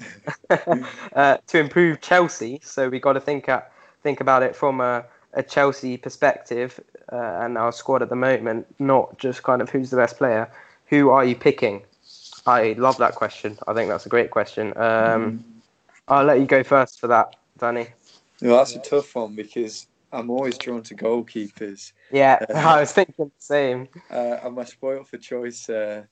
uh, 1.15 1.37
to 1.47 1.59
improve 1.61 2.01
Chelsea, 2.01 2.59
so 2.61 2.89
we 2.89 2.99
got 2.99 3.13
to 3.13 3.21
think 3.21 3.49
at, 3.49 3.71
think 4.03 4.21
about 4.21 4.43
it 4.43 4.57
from 4.57 4.81
a 4.81 5.05
a 5.35 5.45
Chelsea 5.45 5.97
perspective 5.97 6.81
uh, 7.13 7.39
and 7.41 7.57
our 7.57 7.71
squad 7.71 8.03
at 8.03 8.09
the 8.09 8.17
moment, 8.17 8.67
not 8.81 9.17
just 9.17 9.45
kind 9.45 9.63
of 9.63 9.71
who's 9.71 9.91
the 9.91 9.97
best 9.97 10.19
player. 10.19 10.51
Who 10.87 11.11
are 11.11 11.25
you 11.25 11.37
picking? 11.37 11.83
I 12.47 12.73
love 12.79 12.99
that 12.99 13.15
question. 13.15 13.57
I 13.69 13.75
think 13.75 13.91
that's 13.91 14.07
a 14.07 14.09
great 14.09 14.33
question. 14.33 14.77
Um, 14.77 14.83
mm. 14.83 15.39
I'll 16.09 16.25
let 16.25 16.41
you 16.41 16.47
go 16.47 16.65
first 16.65 16.99
for 16.99 17.07
that, 17.07 17.37
Danny. 17.59 17.87
No, 18.41 18.57
that's 18.57 18.75
a 18.75 18.81
tough 18.81 19.15
one 19.15 19.37
because 19.37 19.87
I'm 20.13 20.31
always 20.31 20.57
drawn 20.59 20.83
to 20.85 20.95
goalkeepers. 20.95 21.93
Yeah, 22.11 22.39
uh, 22.49 22.53
I 22.59 22.81
was 22.81 22.93
thinking 22.93 23.27
the 23.27 23.31
same. 23.39 23.89
Uh, 24.11 24.39
I'm 24.43 24.59
a 24.59 24.67
spoiled 24.67 25.09
for 25.09 25.19
choice. 25.19 25.69
Uh, 25.69 26.05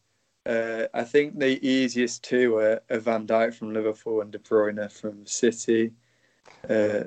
uh, 0.46 0.86
I 0.92 1.04
think 1.04 1.38
the 1.38 1.64
easiest 1.66 2.22
two 2.22 2.56
are, 2.56 2.82
are, 2.90 2.98
Van 2.98 3.26
Dijk 3.26 3.54
from 3.54 3.72
Liverpool 3.72 4.20
and 4.20 4.30
De 4.30 4.38
Bruyne 4.38 4.90
from 4.92 5.24
City. 5.26 5.92
Uh, 6.68 7.04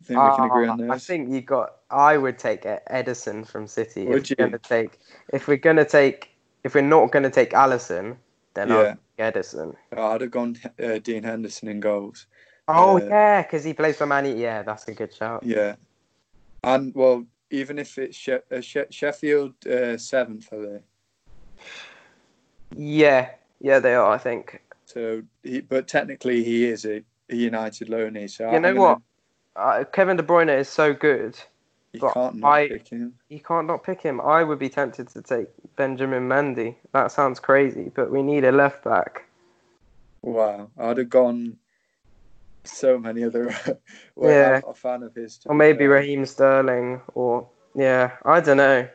I 0.00 0.04
think 0.04 0.22
we 0.22 0.36
can 0.36 0.44
agree 0.46 0.66
on 0.66 0.78
this. 0.78 0.90
I 0.90 0.98
think 0.98 1.30
you 1.30 1.40
got. 1.42 1.76
I 1.90 2.16
would 2.16 2.38
take 2.38 2.62
Ederson 2.62 3.46
from 3.46 3.66
City. 3.66 4.06
Would 4.06 4.22
if 4.22 4.30
you? 4.30 4.36
We're 4.38 4.46
gonna 4.46 4.58
take, 4.58 4.98
if 5.32 5.46
we're 5.46 5.56
gonna 5.56 5.84
take, 5.84 6.30
if 6.64 6.74
we're 6.74 6.80
not 6.80 7.12
gonna 7.12 7.30
take 7.30 7.50
Alisson, 7.50 8.16
then 8.54 8.70
yeah. 8.70 8.74
I'll 8.74 8.96
Ederson. 9.20 9.76
Oh, 9.96 10.06
I'd 10.12 10.22
have 10.22 10.30
gone 10.30 10.56
uh, 10.82 10.98
Dean 10.98 11.22
Henderson 11.22 11.68
in 11.68 11.80
goals. 11.80 12.26
Oh 12.68 12.96
uh, 12.96 13.04
yeah, 13.04 13.42
because 13.42 13.64
he 13.64 13.74
plays 13.74 13.96
for 13.96 14.06
Man 14.06 14.36
Yeah, 14.36 14.62
that's 14.62 14.88
a 14.88 14.94
good 14.94 15.14
shout. 15.14 15.42
Yeah, 15.44 15.76
and 16.64 16.94
well, 16.94 17.26
even 17.50 17.78
if 17.78 17.98
it's 17.98 18.16
she- 18.16 18.32
uh, 18.32 18.60
she- 18.60 18.84
Sheffield 18.90 19.66
uh, 19.66 19.96
seventh, 19.96 20.52
are 20.52 20.66
they? 20.66 20.80
Yeah, 22.76 23.30
yeah, 23.60 23.78
they 23.78 23.94
are. 23.94 24.10
I 24.10 24.18
think. 24.18 24.62
So, 24.84 25.22
he, 25.42 25.60
but 25.60 25.88
technically, 25.88 26.42
he 26.42 26.64
is 26.66 26.84
a, 26.84 27.02
a 27.28 27.36
United 27.36 27.88
loanee. 27.88 28.30
So 28.30 28.44
you 28.50 28.56
I'm 28.56 28.62
know 28.62 28.74
gonna, 28.74 28.80
what? 28.80 29.00
uh, 29.56 29.84
Kevin 29.92 30.16
De 30.16 30.22
Bruyne 30.22 30.56
is 30.58 30.68
so 30.68 30.92
good. 30.92 31.38
You 31.92 32.00
can't 32.00 32.36
not 32.36 32.48
I, 32.48 32.68
pick 32.68 32.88
him. 32.88 33.14
You 33.28 33.40
can't 33.40 33.66
not 33.66 33.82
pick 33.82 34.00
him. 34.00 34.20
I 34.20 34.44
would 34.44 34.58
be 34.58 34.68
tempted 34.68 35.08
to 35.08 35.22
take 35.22 35.48
Benjamin 35.76 36.28
Mendy. 36.28 36.76
That 36.92 37.10
sounds 37.10 37.40
crazy, 37.40 37.90
but 37.94 38.10
we 38.10 38.22
need 38.22 38.44
a 38.44 38.52
left 38.52 38.84
back. 38.84 39.24
Wow, 40.22 40.70
I'd 40.78 40.98
have 40.98 41.08
gone 41.10 41.56
so 42.64 42.98
many 42.98 43.24
other. 43.24 43.54
yeah, 44.20 44.60
I'm 44.64 44.70
a 44.70 44.74
fan 44.74 45.02
of 45.02 45.14
his. 45.14 45.40
Or 45.46 45.54
maybe 45.54 45.80
fair. 45.80 45.90
Raheem 45.90 46.26
Sterling, 46.26 47.00
or 47.14 47.48
yeah, 47.74 48.12
I 48.24 48.40
don't 48.40 48.56
know. 48.56 48.88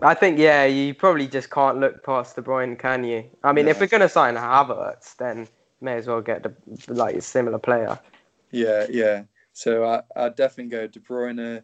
I 0.00 0.14
think 0.14 0.38
yeah, 0.38 0.64
you 0.64 0.94
probably 0.94 1.28
just 1.28 1.50
can't 1.50 1.78
look 1.78 2.02
past 2.02 2.36
De 2.36 2.42
Bruyne, 2.42 2.78
can 2.78 3.04
you? 3.04 3.24
I 3.44 3.52
mean, 3.52 3.68
if 3.68 3.80
we're 3.80 3.86
gonna 3.86 4.08
sign 4.08 4.34
Havertz, 4.34 5.16
then 5.16 5.46
may 5.80 5.94
as 5.94 6.06
well 6.06 6.20
get 6.20 6.42
the 6.42 6.54
like 6.88 7.16
a 7.16 7.20
similar 7.20 7.58
player. 7.58 7.98
Yeah, 8.50 8.86
yeah. 8.88 9.24
So 9.52 9.84
I, 9.84 10.02
I'd 10.16 10.36
definitely 10.36 10.70
go 10.70 10.86
De 10.86 11.00
Bruyne, 11.00 11.62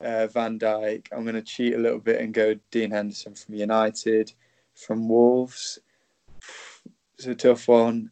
uh, 0.00 0.26
Van 0.26 0.58
Dijk. 0.58 1.08
I'm 1.12 1.22
going 1.22 1.34
to 1.34 1.42
cheat 1.42 1.74
a 1.74 1.78
little 1.78 1.98
bit 1.98 2.20
and 2.20 2.34
go 2.34 2.54
Dean 2.70 2.90
Henderson 2.90 3.34
from 3.34 3.54
United, 3.54 4.32
from 4.74 5.08
Wolves. 5.08 5.78
It's 7.16 7.26
a 7.26 7.34
tough 7.34 7.68
one. 7.68 8.10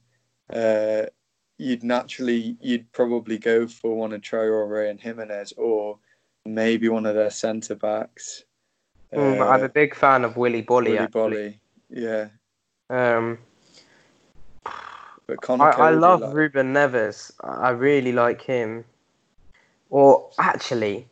Uh, 0.48 1.06
you'd 1.60 1.84
naturally, 1.84 2.56
you'd 2.60 2.90
probably 2.92 3.36
go 3.36 3.66
for 3.66 3.94
one 3.94 4.12
of 4.12 4.22
Traore 4.22 4.88
and 4.88 4.98
Jimenez, 4.98 5.52
or 5.58 5.98
maybe 6.46 6.88
one 6.88 7.04
of 7.04 7.14
their 7.14 7.30
centre 7.30 7.74
backs. 7.74 8.44
Mm, 9.12 9.40
uh, 9.40 9.48
I'm 9.48 9.62
a 9.62 9.68
big 9.68 9.94
fan 9.94 10.24
of 10.24 10.36
Willy 10.38 10.62
Boly. 10.62 10.92
Willy 10.92 11.06
Boly, 11.08 11.58
yeah. 11.90 12.28
Um, 12.88 13.38
but 15.26 15.60
I, 15.60 15.70
I 15.70 15.90
love 15.90 16.22
like... 16.22 16.34
Ruben 16.34 16.72
Neves. 16.72 17.30
I 17.40 17.70
really 17.70 18.12
like 18.12 18.40
him. 18.40 18.84
Or 19.90 20.30
actually, 20.38 21.06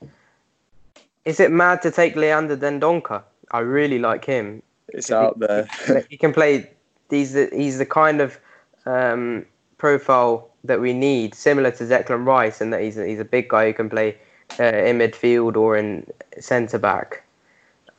is 1.25 1.41
it 1.41 1.51
mad 1.51 1.83
to 1.83 1.91
take 1.91 2.17
Leander 2.17 2.57
Dendoncker? 2.57 3.23
I 3.51 3.59
really 3.61 3.99
like 3.99 4.25
him. 4.25 4.63
It's 4.89 5.11
out 5.11 5.37
he, 5.39 5.47
there. 5.47 6.07
he 6.11 6.17
can 6.17 6.33
play. 6.33 6.71
He's 7.11 7.35
the, 7.35 7.51
he's 7.53 7.79
the 7.79 7.87
kind 7.87 8.21
of 8.21 8.39
um, 8.87 9.45
profile 9.79 10.51
that 10.65 10.81
we 10.81 10.93
need, 10.93 11.35
similar 11.35 11.71
to 11.71 11.85
Declan 11.85 12.27
Rice, 12.27 12.61
and 12.61 12.73
that 12.73 12.83
he's 12.83 12.99
a, 12.99 13.07
he's 13.07 13.21
a 13.21 13.25
big 13.25 13.49
guy 13.49 13.67
who 13.67 13.73
can 13.73 13.89
play 13.89 14.17
uh, 14.61 14.65
in 14.65 14.99
midfield 14.99 15.57
or 15.57 15.77
in 15.77 16.07
centre 16.39 16.79
back. 16.79 17.25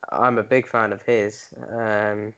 I'm 0.09 0.37
a 0.37 0.43
big 0.43 0.67
fan 0.67 0.93
of 0.93 1.01
his. 1.01 1.53
Um, 1.69 2.33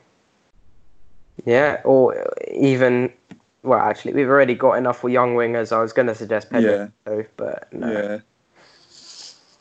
yeah, 1.44 1.80
or 1.84 2.32
even 2.52 3.12
well, 3.62 3.78
actually, 3.78 4.12
we've 4.12 4.28
already 4.28 4.54
got 4.54 4.74
enough 4.74 4.98
for 5.00 5.08
young 5.08 5.34
wingers. 5.34 5.72
I 5.72 5.80
was 5.80 5.92
going 5.92 6.08
to 6.08 6.14
suggest 6.14 6.50
Pedro, 6.50 6.92
yeah. 7.06 7.22
but 7.36 7.72
no. 7.72 7.90
Yeah. 7.90 8.18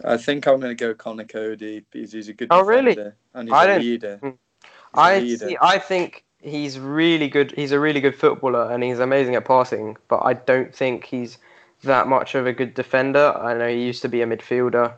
I 0.04 0.18
think 0.18 0.48
I'm 0.48 0.60
going 0.60 0.76
to 0.76 0.84
go 0.84 0.96
Conor 0.96 1.26
Coady 1.26 1.86
because 1.92 2.12
he's 2.12 2.28
a 2.28 2.34
good 2.34 2.48
oh, 2.50 2.64
really? 2.64 2.98
and 3.36 3.48
he's 3.48 3.54
I 3.54 3.74
a 3.74 3.80
leader. 3.80 4.18
Hmm. 4.18 4.30
I 4.96 5.20
leader. 5.20 5.50
see. 5.50 5.58
I 5.62 5.78
think 5.78 6.24
he's 6.42 6.80
really 6.80 7.28
good. 7.28 7.52
He's 7.52 7.72
a 7.72 7.80
really 7.80 8.02
good 8.02 8.16
footballer 8.16 8.72
and 8.72 8.84
he's 8.84 9.00
amazing 9.00 9.36
at 9.36 9.46
passing. 9.46 9.98
But 10.08 10.22
I 10.24 10.34
don't 10.34 10.74
think 10.74 11.06
he's 11.06 11.38
that 11.84 12.08
much 12.08 12.36
of 12.36 12.48
a 12.48 12.54
good 12.54 12.74
defender. 12.74 13.36
I 13.38 13.54
know 13.54 13.68
he 13.68 13.84
used 13.84 14.02
to 14.04 14.10
be 14.10 14.22
a 14.22 14.28
midfielder. 14.28 14.94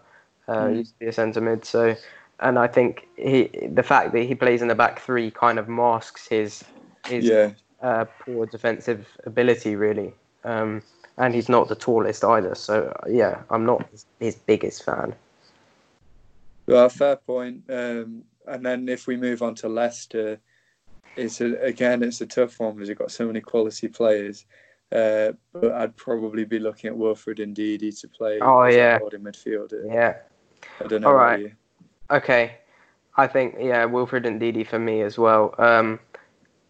Uh, 0.48 0.54
mm. 0.54 0.78
Used 0.78 0.94
to 0.94 1.00
be 1.00 1.06
a 1.08 1.14
centre 1.14 1.42
mid. 1.42 1.66
So, 1.66 1.96
and 2.40 2.60
I 2.60 2.68
think 2.68 3.08
he 3.18 3.50
the 3.68 3.84
fact 3.84 4.12
that 4.14 4.24
he 4.24 4.36
plays 4.36 4.62
in 4.62 4.68
the 4.68 4.76
back 4.76 5.00
three 5.00 5.32
kind 5.32 5.60
of 5.60 5.70
masks 5.70 6.28
his 6.28 6.64
his 7.06 7.26
yeah. 7.26 7.52
uh, 7.82 8.06
poor 8.20 8.46
defensive 8.46 9.08
ability, 9.26 9.76
really. 9.76 10.14
Um, 10.44 10.82
and 11.18 11.34
he's 11.36 11.48
not 11.48 11.68
the 11.68 11.76
tallest 11.76 12.24
either. 12.24 12.56
So 12.56 12.94
yeah, 13.08 13.42
I'm 13.50 13.66
not 13.66 13.88
his 14.20 14.36
biggest 14.36 14.84
fan. 14.84 15.14
Well, 16.66 16.90
fair 16.90 17.18
point. 17.18 17.64
Um, 17.70 18.24
and 18.48 18.66
then 18.66 18.90
if 18.90 19.08
we 19.08 19.16
move 19.16 19.42
on 19.42 19.56
to 19.56 19.70
Leicester, 19.70 20.40
it's 21.16 21.42
a, 21.42 21.56
again, 21.62 22.04
it's 22.04 22.22
a 22.22 22.26
tough 22.26 22.60
one 22.60 22.76
because 22.76 22.90
you've 22.90 22.98
got 22.98 23.12
so 23.12 23.28
many 23.28 23.42
quality 23.42 23.88
players. 23.88 24.46
Uh, 24.92 25.34
but 25.52 25.72
I'd 25.72 25.96
probably 25.96 26.46
be 26.46 26.60
looking 26.60 26.90
at 26.90 26.96
Wilfred 26.96 27.40
Ndidi 27.40 28.00
to 28.02 28.08
play. 28.08 28.40
Oh, 28.40 28.66
yeah. 28.66 29.00
holding 29.00 29.22
midfielder. 29.22 29.86
Yeah. 29.88 30.18
I 30.80 30.88
don't 30.88 31.02
know. 31.02 31.08
All 31.08 31.16
right. 31.16 31.54
Okay. 32.12 32.58
I 33.16 33.28
think 33.28 33.56
yeah, 33.60 33.86
Wilfred 33.86 34.24
Ndidi 34.24 34.66
for 34.66 34.80
me 34.80 35.02
as 35.02 35.18
well. 35.18 35.54
Um, 35.58 36.00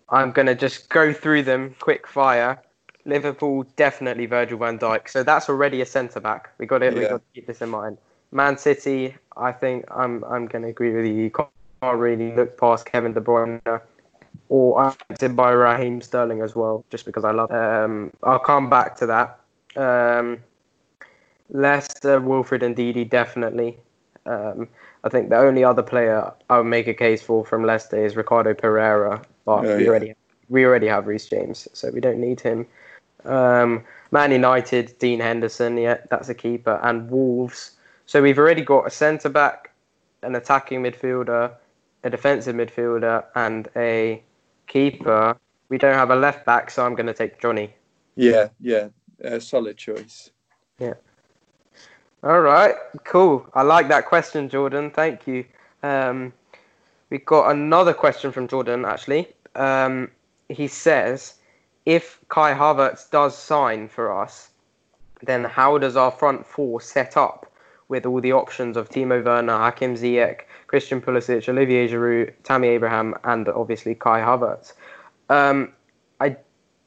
I'm 0.10 0.32
gonna 0.32 0.56
just 0.56 0.89
go 0.89 1.14
through 1.14 1.44
them 1.44 1.76
quick 1.80 2.08
fire. 2.08 2.62
Liverpool 3.06 3.66
definitely 3.76 4.26
Virgil 4.26 4.58
van 4.58 4.78
Dijk. 4.80 5.10
So 5.10 5.24
that's 5.24 5.50
already 5.50 5.82
a 5.82 5.86
centre 5.86 6.20
back. 6.20 6.50
We 6.58 6.66
got 6.66 6.84
it. 6.84 6.94
We 6.94 7.02
got 7.02 7.18
to 7.18 7.22
keep 7.34 7.48
this 7.48 7.62
in 7.62 7.70
mind. 7.70 7.98
Man 8.32 8.58
City. 8.58 9.16
I 9.38 9.52
think 9.52 9.86
I'm 9.89 10.24
I'm 10.26 10.48
gonna 10.48 10.68
agree 10.68 10.94
with 10.94 11.06
you. 11.06 11.14
You 11.14 11.32
can't 11.32 11.98
really 11.98 12.34
look 12.34 12.58
past 12.58 12.86
Kevin 12.86 13.14
De 13.14 13.22
Bruyne. 13.22 13.62
Or 14.50 14.80
I'm 14.80 14.94
tempted 15.10 15.36
by 15.36 15.52
Raheem 15.52 16.02
Sterling 16.02 16.41
as 16.41 16.56
well, 16.56 16.84
just 16.89 17.06
because 17.06 17.24
I 17.24 17.32
love. 17.32 17.52
Um, 17.52 18.12
I'll 18.24 18.39
come 18.39 18.70
back 18.70 18.96
to 18.98 19.06
that. 19.08 19.39
Um, 19.76 20.39
Leicester, 21.50 22.20
Wilfred 22.20 22.62
Ndidi 22.62 23.10
definitely. 23.10 23.78
Um, 24.26 24.68
I 25.04 25.10
think 25.10 25.30
the 25.30 25.38
only 25.38 25.64
other 25.64 25.84
player 25.84 26.32
I 26.50 26.58
would 26.58 26.66
make 26.66 26.88
a 26.88 26.94
case 26.94 27.22
for 27.22 27.46
from 27.46 27.66
Leicester 27.66 28.04
is 28.04 28.16
Ricardo 28.16 28.54
Pereira, 28.54 29.22
but 29.46 29.66
Oh, 29.66 29.78
we 29.78 29.84
yeah. 29.84 29.89
already 29.89 30.14
we 30.50 30.66
already 30.66 30.88
have 30.88 31.08
Reece 31.08 31.28
James, 31.28 31.68
so 31.74 31.89
we 31.91 32.00
don't 32.00 32.20
need 32.20 32.39
him. 32.39 32.66
Um, 33.26 33.84
Man 34.12 34.32
United, 34.32 34.98
Dean 35.00 35.20
Henderson, 35.20 35.78
yeah, 35.78 35.98
that's 36.10 36.30
a 36.30 36.36
keeper, 36.36 36.80
and 36.84 37.10
Wolves. 37.10 37.72
So 38.06 38.22
we've 38.22 38.38
already 38.38 38.62
got 38.62 38.86
a 38.86 38.89
centre 38.89 39.30
back, 39.30 39.72
an 40.22 40.36
attacking 40.36 40.84
midfielder, 40.84 41.52
a 42.04 42.10
defensive 42.10 42.56
midfielder, 42.56 43.24
and 43.36 43.68
a 43.76 44.22
keeper. 44.68 45.38
We 45.70 45.78
don't 45.78 45.95
have 45.95 46.11
a 46.11 46.16
left 46.16 46.45
back, 46.45 46.70
so 46.72 46.86
I'm 46.86 46.95
going 46.95 47.07
to 47.07 47.14
take 47.14 47.39
Jonny. 47.39 47.74
Yeah, 48.16 48.49
yeah, 48.59 48.89
uh, 49.24 49.39
solid 49.39 49.78
choice. 49.78 50.30
Yeah. 50.80 50.93
All 52.24 52.41
right, 52.41 52.76
cool. 53.03 53.45
I 53.53 53.64
like 53.64 53.88
that 53.89 54.05
question, 54.05 54.47
Jordan. 54.49 54.91
Thank 54.91 55.28
you. 55.28 55.45
Um, 55.82 56.32
we 57.09 57.18
got 57.18 57.51
another 57.51 57.93
question 57.93 58.32
from 58.32 58.47
Jordan, 58.47 58.86
actually. 58.86 59.28
Um, 59.55 60.09
he 60.49 60.68
says, 60.68 61.36
if 61.86 62.20
Kai 62.30 62.53
Havertz 62.53 63.09
does 63.09 63.38
sign 63.38 63.88
for 63.88 64.18
us, 64.18 64.49
then 65.22 65.43
how 65.43 65.78
does 65.78 65.95
our 65.95 66.11
front 66.11 66.45
four 66.45 66.82
set 66.82 67.18
up 67.18 67.51
with 67.90 68.06
all 68.06 68.22
the 68.22 68.32
options 68.32 68.78
of 68.78 68.90
Timo 68.90 69.24
Werner, 69.24 69.58
Hakim 69.58 69.96
Ziyech, 69.96 70.42
Christian 70.68 71.02
Pulisic, 71.02 71.48
Olivier 71.48 71.88
Giroud, 71.88 72.34
Tammy 72.44 72.70
Abraham, 72.70 73.16
and 73.24 73.48
obviously 73.50 73.96
Kai 73.96 74.22
Havertz? 74.22 74.74
Um, 75.30 75.72
I, 76.20 76.36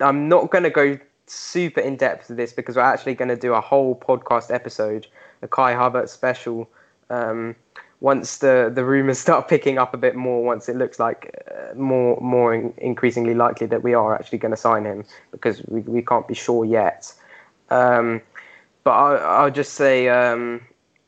I'm 0.01 0.29
not 0.29 0.51
going 0.51 0.65
to 0.65 0.71
go 0.71 0.99
super 1.27 1.81
in 1.81 1.97
depth 1.97 2.29
with 2.29 2.37
this 2.37 2.53
because 2.53 2.77
we're 2.77 2.83
actually 2.83 3.15
going 3.15 3.29
to 3.29 3.37
do 3.37 3.55
a 3.55 3.61
whole 3.61 3.95
podcast 3.97 4.53
episode, 4.53 5.07
a 5.43 5.49
Kai 5.49 5.75
Havertz 5.75 6.11
special. 6.11 6.69
Um, 7.11 7.55
once 8.01 8.39
the, 8.39 8.71
the 8.75 8.85
rumors 8.85 9.19
start 9.27 9.49
picking 9.49 9.79
up 9.79 9.95
a 9.95 9.97
bit 9.97 10.15
more, 10.15 10.45
once 10.45 10.69
it 10.69 10.77
looks 10.77 10.99
like 10.99 11.45
uh, 11.51 11.75
more 11.75 12.19
more 12.21 12.55
in, 12.55 12.73
increasingly 12.79 13.35
likely 13.35 13.67
that 13.67 13.83
we 13.83 13.95
are 13.95 14.15
actually 14.15 14.39
going 14.39 14.51
to 14.51 14.57
sign 14.57 14.85
him 14.85 15.05
because 15.33 15.63
we, 15.67 15.81
we 15.81 16.03
can't 16.03 16.29
be 16.29 16.35
sure 16.35 16.65
yet. 16.65 17.13
Um, 17.71 18.21
but 18.85 18.93
I, 18.93 19.17
I'll 19.17 19.51
just 19.51 19.75
say 19.75 20.09
um, 20.09 20.61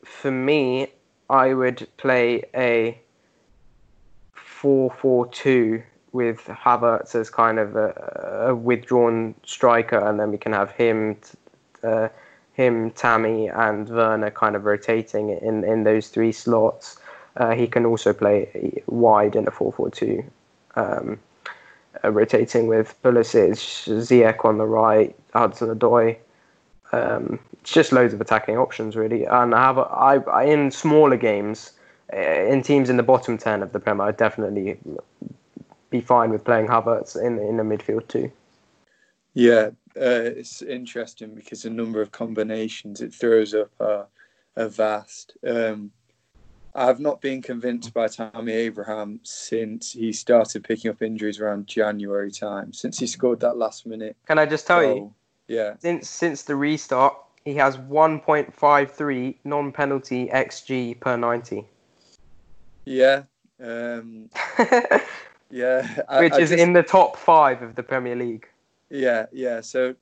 for 0.09 0.31
me, 0.31 0.87
I 1.29 1.53
would 1.53 1.87
play 1.97 2.43
a 2.55 2.99
4 4.33 4.89
4 4.89 5.27
2 5.27 5.83
with 6.11 6.39
Havertz 6.45 7.13
as 7.13 7.29
kind 7.29 7.59
of 7.59 7.75
a, 7.75 8.47
a 8.47 8.55
withdrawn 8.55 9.35
striker, 9.45 9.99
and 9.99 10.19
then 10.19 10.31
we 10.31 10.37
can 10.37 10.53
have 10.53 10.71
him, 10.71 11.17
uh, 11.83 12.09
him, 12.53 12.89
Tammy, 12.91 13.47
and 13.47 13.87
Werner 13.87 14.31
kind 14.31 14.55
of 14.55 14.65
rotating 14.65 15.29
in, 15.29 15.63
in 15.63 15.83
those 15.83 16.09
three 16.09 16.31
slots. 16.31 16.99
Uh, 17.37 17.51
he 17.51 17.67
can 17.67 17.85
also 17.85 18.11
play 18.11 18.81
wide 18.87 19.35
in 19.35 19.47
a 19.47 19.51
4 19.51 19.71
4 19.71 19.91
2, 19.91 20.23
um, 20.75 21.19
uh, 22.03 22.11
rotating 22.11 22.67
with 22.67 22.99
Pulisic, 23.03 23.53
Ziyech 23.87 24.43
on 24.43 24.57
the 24.57 24.65
right, 24.65 25.15
Hudson 25.33 25.69
Odoi. 25.69 26.17
Um, 26.91 27.39
it's 27.61 27.71
just 27.71 27.91
loads 27.91 28.13
of 28.13 28.21
attacking 28.21 28.57
options, 28.57 28.95
really. 28.95 29.25
And 29.25 29.53
I 29.53 29.61
have 29.61 29.77
a, 29.77 29.81
I, 29.81 30.15
I 30.15 30.43
in 30.45 30.71
smaller 30.71 31.17
games, 31.17 31.73
uh, 32.13 32.17
in 32.17 32.61
teams 32.61 32.89
in 32.89 32.97
the 32.97 33.03
bottom 33.03 33.37
ten 33.37 33.61
of 33.61 33.71
the 33.71 33.79
Premier, 33.79 34.07
I'd 34.07 34.17
definitely 34.17 34.77
be 35.89 36.01
fine 36.01 36.29
with 36.29 36.43
playing 36.43 36.67
Havertz 36.67 37.15
in 37.15 37.39
in 37.39 37.57
the 37.57 37.63
midfield 37.63 38.07
too. 38.07 38.31
Yeah, 39.33 39.69
uh, 39.95 40.33
it's 40.35 40.61
interesting 40.61 41.35
because 41.35 41.63
the 41.63 41.69
number 41.69 42.01
of 42.01 42.11
combinations 42.11 43.01
it 43.01 43.13
throws 43.13 43.53
up 43.53 43.71
are, 43.79 44.07
are 44.57 44.67
vast. 44.67 45.37
Um, 45.47 45.91
I've 46.75 46.99
not 46.99 47.21
been 47.21 47.41
convinced 47.41 47.93
by 47.93 48.07
Tammy 48.07 48.53
Abraham 48.53 49.19
since 49.23 49.91
he 49.91 50.13
started 50.13 50.63
picking 50.63 50.91
up 50.91 51.01
injuries 51.01 51.39
around 51.39 51.67
January 51.67 52.31
time, 52.31 52.73
since 52.73 52.99
he 52.99 53.07
scored 53.07 53.39
that 53.41 53.57
last 53.57 53.85
minute. 53.85 54.15
Can 54.27 54.39
I 54.39 54.45
just 54.45 54.67
tell 54.67 54.83
you. 54.83 55.13
Yeah, 55.47 55.73
since 55.79 56.07
since 56.07 56.43
the 56.43 56.55
restart, 56.55 57.15
he 57.45 57.55
has 57.55 57.77
1.53 57.77 59.35
non-penalty 59.43 60.27
xG 60.27 60.99
per 60.99 61.17
90, 61.17 61.65
yeah, 62.85 63.23
um, 63.63 64.29
yeah. 65.49 65.87
I- 66.07 66.21
which 66.21 66.33
I 66.33 66.39
is 66.39 66.49
just- 66.49 66.61
in 66.61 66.73
the 66.73 66.83
top 66.83 67.17
five 67.17 67.61
of 67.61 67.75
the 67.75 67.83
Premier 67.83 68.15
League. 68.15 68.47
Yeah, 68.89 69.27
yeah. 69.31 69.61
So 69.61 69.93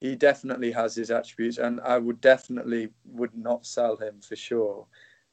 he 0.00 0.14
definitely 0.14 0.70
has 0.72 0.94
his 0.94 1.10
attributes, 1.10 1.58
and 1.58 1.80
I 1.80 1.98
would 1.98 2.20
definitely 2.20 2.90
would 3.06 3.36
not 3.36 3.66
sell 3.66 3.96
him 3.96 4.20
for 4.20 4.36
sure. 4.36 4.86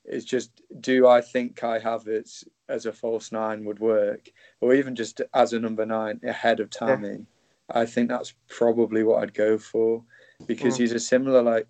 It's 0.06 0.26
just, 0.26 0.62
do 0.82 1.08
I 1.08 1.22
think 1.22 1.56
Kai 1.56 1.80
Havertz 1.80 2.44
as 2.70 2.86
a 2.88 2.92
false 2.94 3.32
nine 3.32 3.64
would 3.66 3.80
work, 3.80 4.32
or 4.62 4.74
even 4.74 4.96
just 4.96 5.22
as 5.36 5.54
a 5.54 5.60
number 5.60 5.86
nine 5.86 6.20
ahead 6.24 6.60
of 6.60 6.70
Tammy? 6.72 7.26
I 7.70 7.86
think 7.86 8.10
that's 8.10 8.34
probably 8.48 9.04
what 9.04 9.22
I'd 9.22 9.34
go 9.36 9.58
for, 9.60 10.04
because 10.48 10.76
Mm. 10.76 10.80
he's 10.80 10.92
a 10.92 11.00
similar 11.00 11.42
like 11.42 11.68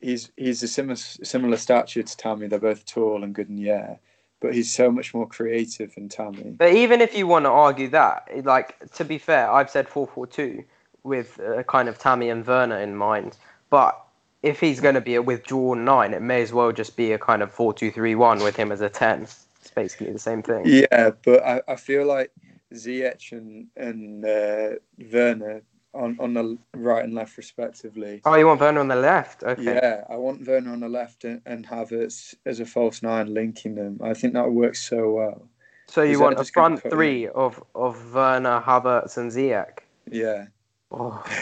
he's 0.00 0.30
he's 0.36 0.62
a 0.62 0.68
similar 0.68 0.96
similar 0.96 1.56
stature 1.56 2.02
to 2.02 2.16
Tammy. 2.16 2.46
They're 2.48 2.58
both 2.58 2.84
tall 2.84 3.24
and 3.24 3.34
good 3.34 3.48
in 3.48 3.56
the 3.56 3.70
air, 3.70 3.98
but 4.40 4.54
he's 4.54 4.72
so 4.72 4.90
much 4.90 5.14
more 5.14 5.26
creative 5.26 5.94
than 5.94 6.08
Tammy. 6.08 6.54
But 6.56 6.72
even 6.74 7.00
if 7.00 7.16
you 7.16 7.26
want 7.26 7.44
to 7.46 7.50
argue 7.50 7.88
that, 7.88 8.28
like 8.44 8.76
to 8.94 9.04
be 9.04 9.18
fair, 9.18 9.50
I've 9.50 9.70
said 9.70 9.88
4-4-2 9.88 10.64
with 11.04 11.40
uh, 11.40 11.62
kind 11.64 11.88
of 11.88 11.98
Tammy 11.98 12.28
and 12.28 12.46
Werner 12.46 12.78
in 12.78 12.94
mind. 12.96 13.36
But 13.70 14.00
if 14.42 14.60
he's 14.60 14.80
going 14.80 14.94
to 14.94 15.00
be 15.00 15.16
a 15.16 15.22
withdrawn 15.22 15.84
nine, 15.84 16.14
it 16.14 16.22
may 16.22 16.42
as 16.42 16.52
well 16.52 16.70
just 16.70 16.96
be 16.96 17.12
a 17.12 17.18
kind 17.18 17.42
of 17.42 17.52
4-2-3-1 17.54 18.42
with 18.44 18.56
him 18.56 18.70
as 18.70 18.80
a 18.80 18.88
10. 18.88 19.22
It's 19.22 19.44
basically 19.74 20.12
the 20.12 20.18
same 20.18 20.42
thing. 20.42 20.62
Yeah, 20.64 21.10
but 21.24 21.42
I, 21.44 21.60
I 21.66 21.76
feel 21.76 22.06
like 22.06 22.30
Ziyech 22.72 23.32
and 23.32 23.66
and 23.76 24.24
uh, 24.24 24.76
Werner 25.12 25.62
on, 25.94 26.16
on 26.20 26.34
the 26.34 26.58
right 26.74 27.02
and 27.04 27.14
left 27.14 27.36
respectively. 27.36 28.20
Oh, 28.24 28.34
you 28.34 28.46
want 28.46 28.60
Werner 28.60 28.80
on 28.80 28.88
the 28.88 28.96
left? 28.96 29.42
Okay. 29.42 29.62
Yeah, 29.62 30.04
I 30.08 30.16
want 30.16 30.46
Werner 30.46 30.72
on 30.72 30.80
the 30.80 30.88
left 30.88 31.24
and, 31.24 31.40
and 31.46 31.66
Havertz 31.66 32.34
as 32.46 32.60
a 32.60 32.66
false 32.66 33.02
nine 33.02 33.32
linking 33.32 33.74
them. 33.74 33.98
I 34.02 34.14
think 34.14 34.34
that 34.34 34.50
works 34.52 34.80
so 34.86 35.10
well. 35.12 35.48
So 35.86 36.02
you 36.02 36.20
want 36.20 36.38
a 36.38 36.44
front 36.44 36.82
three 36.82 37.28
of, 37.28 37.62
of 37.74 38.12
Werner, 38.14 38.60
Havertz, 38.60 39.16
and 39.16 39.30
Ziyech? 39.32 39.78
Yeah, 40.10 40.46
Oh. 40.90 41.24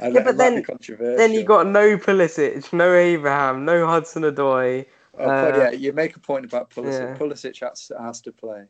Yeah, 0.00 0.22
but 0.24 0.36
then- 0.38 0.64
Then 0.88 1.32
you 1.34 1.44
got 1.44 1.66
no 1.66 1.96
Pulisic, 1.98 2.72
no 2.72 2.92
Abraham, 2.94 3.64
no 3.66 3.86
Hudson 3.86 4.22
Odoi. 4.22 4.86
Oh, 5.18 5.28
uh, 5.28 5.54
yeah, 5.56 5.70
you 5.72 5.92
make 5.92 6.16
a 6.16 6.20
point 6.20 6.44
about 6.46 6.70
Pulisic. 6.70 7.00
yeah. 7.10 7.16
Pulisic 7.16 7.60
has, 7.60 7.92
has 7.98 8.20
to 8.22 8.32
play. 8.32 8.64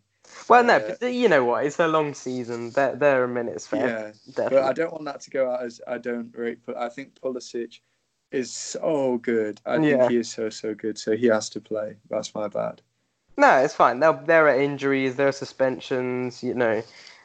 Well, 0.48 0.64
no, 0.64 0.76
Uh, 0.76 0.94
but 1.00 1.12
you 1.12 1.28
know 1.28 1.44
what? 1.44 1.64
It's 1.64 1.78
a 1.78 1.88
long 1.88 2.14
season. 2.14 2.70
There, 2.70 2.94
there 2.94 3.22
are 3.22 3.28
minutes 3.28 3.66
for 3.66 3.76
Yeah, 3.76 4.12
definitely. 4.26 4.56
but 4.58 4.64
I 4.64 4.72
don't 4.72 4.92
want 4.92 5.04
that 5.04 5.20
to 5.22 5.30
go 5.30 5.50
out 5.50 5.62
as 5.62 5.80
I 5.86 5.98
don't 5.98 6.34
rate. 6.36 6.58
But 6.66 6.76
I 6.76 6.88
think 6.88 7.14
Pulisic 7.20 7.80
is 8.30 8.52
so 8.52 9.18
good. 9.18 9.60
I 9.66 9.78
Yeah. 9.78 9.98
think 9.98 10.10
he 10.12 10.16
is 10.18 10.30
so 10.30 10.50
so 10.50 10.74
good. 10.74 10.98
So 10.98 11.16
he 11.16 11.26
has 11.26 11.48
to 11.50 11.60
play. 11.60 11.96
That's 12.08 12.34
my 12.34 12.48
bad. 12.48 12.82
No, 13.36 13.58
it's 13.58 13.74
fine. 13.74 14.00
There, 14.00 14.12
there 14.26 14.48
are 14.48 14.60
injuries, 14.60 15.16
there 15.16 15.28
are 15.28 15.32
suspensions. 15.32 16.42
You 16.42 16.54
know, 16.54 16.82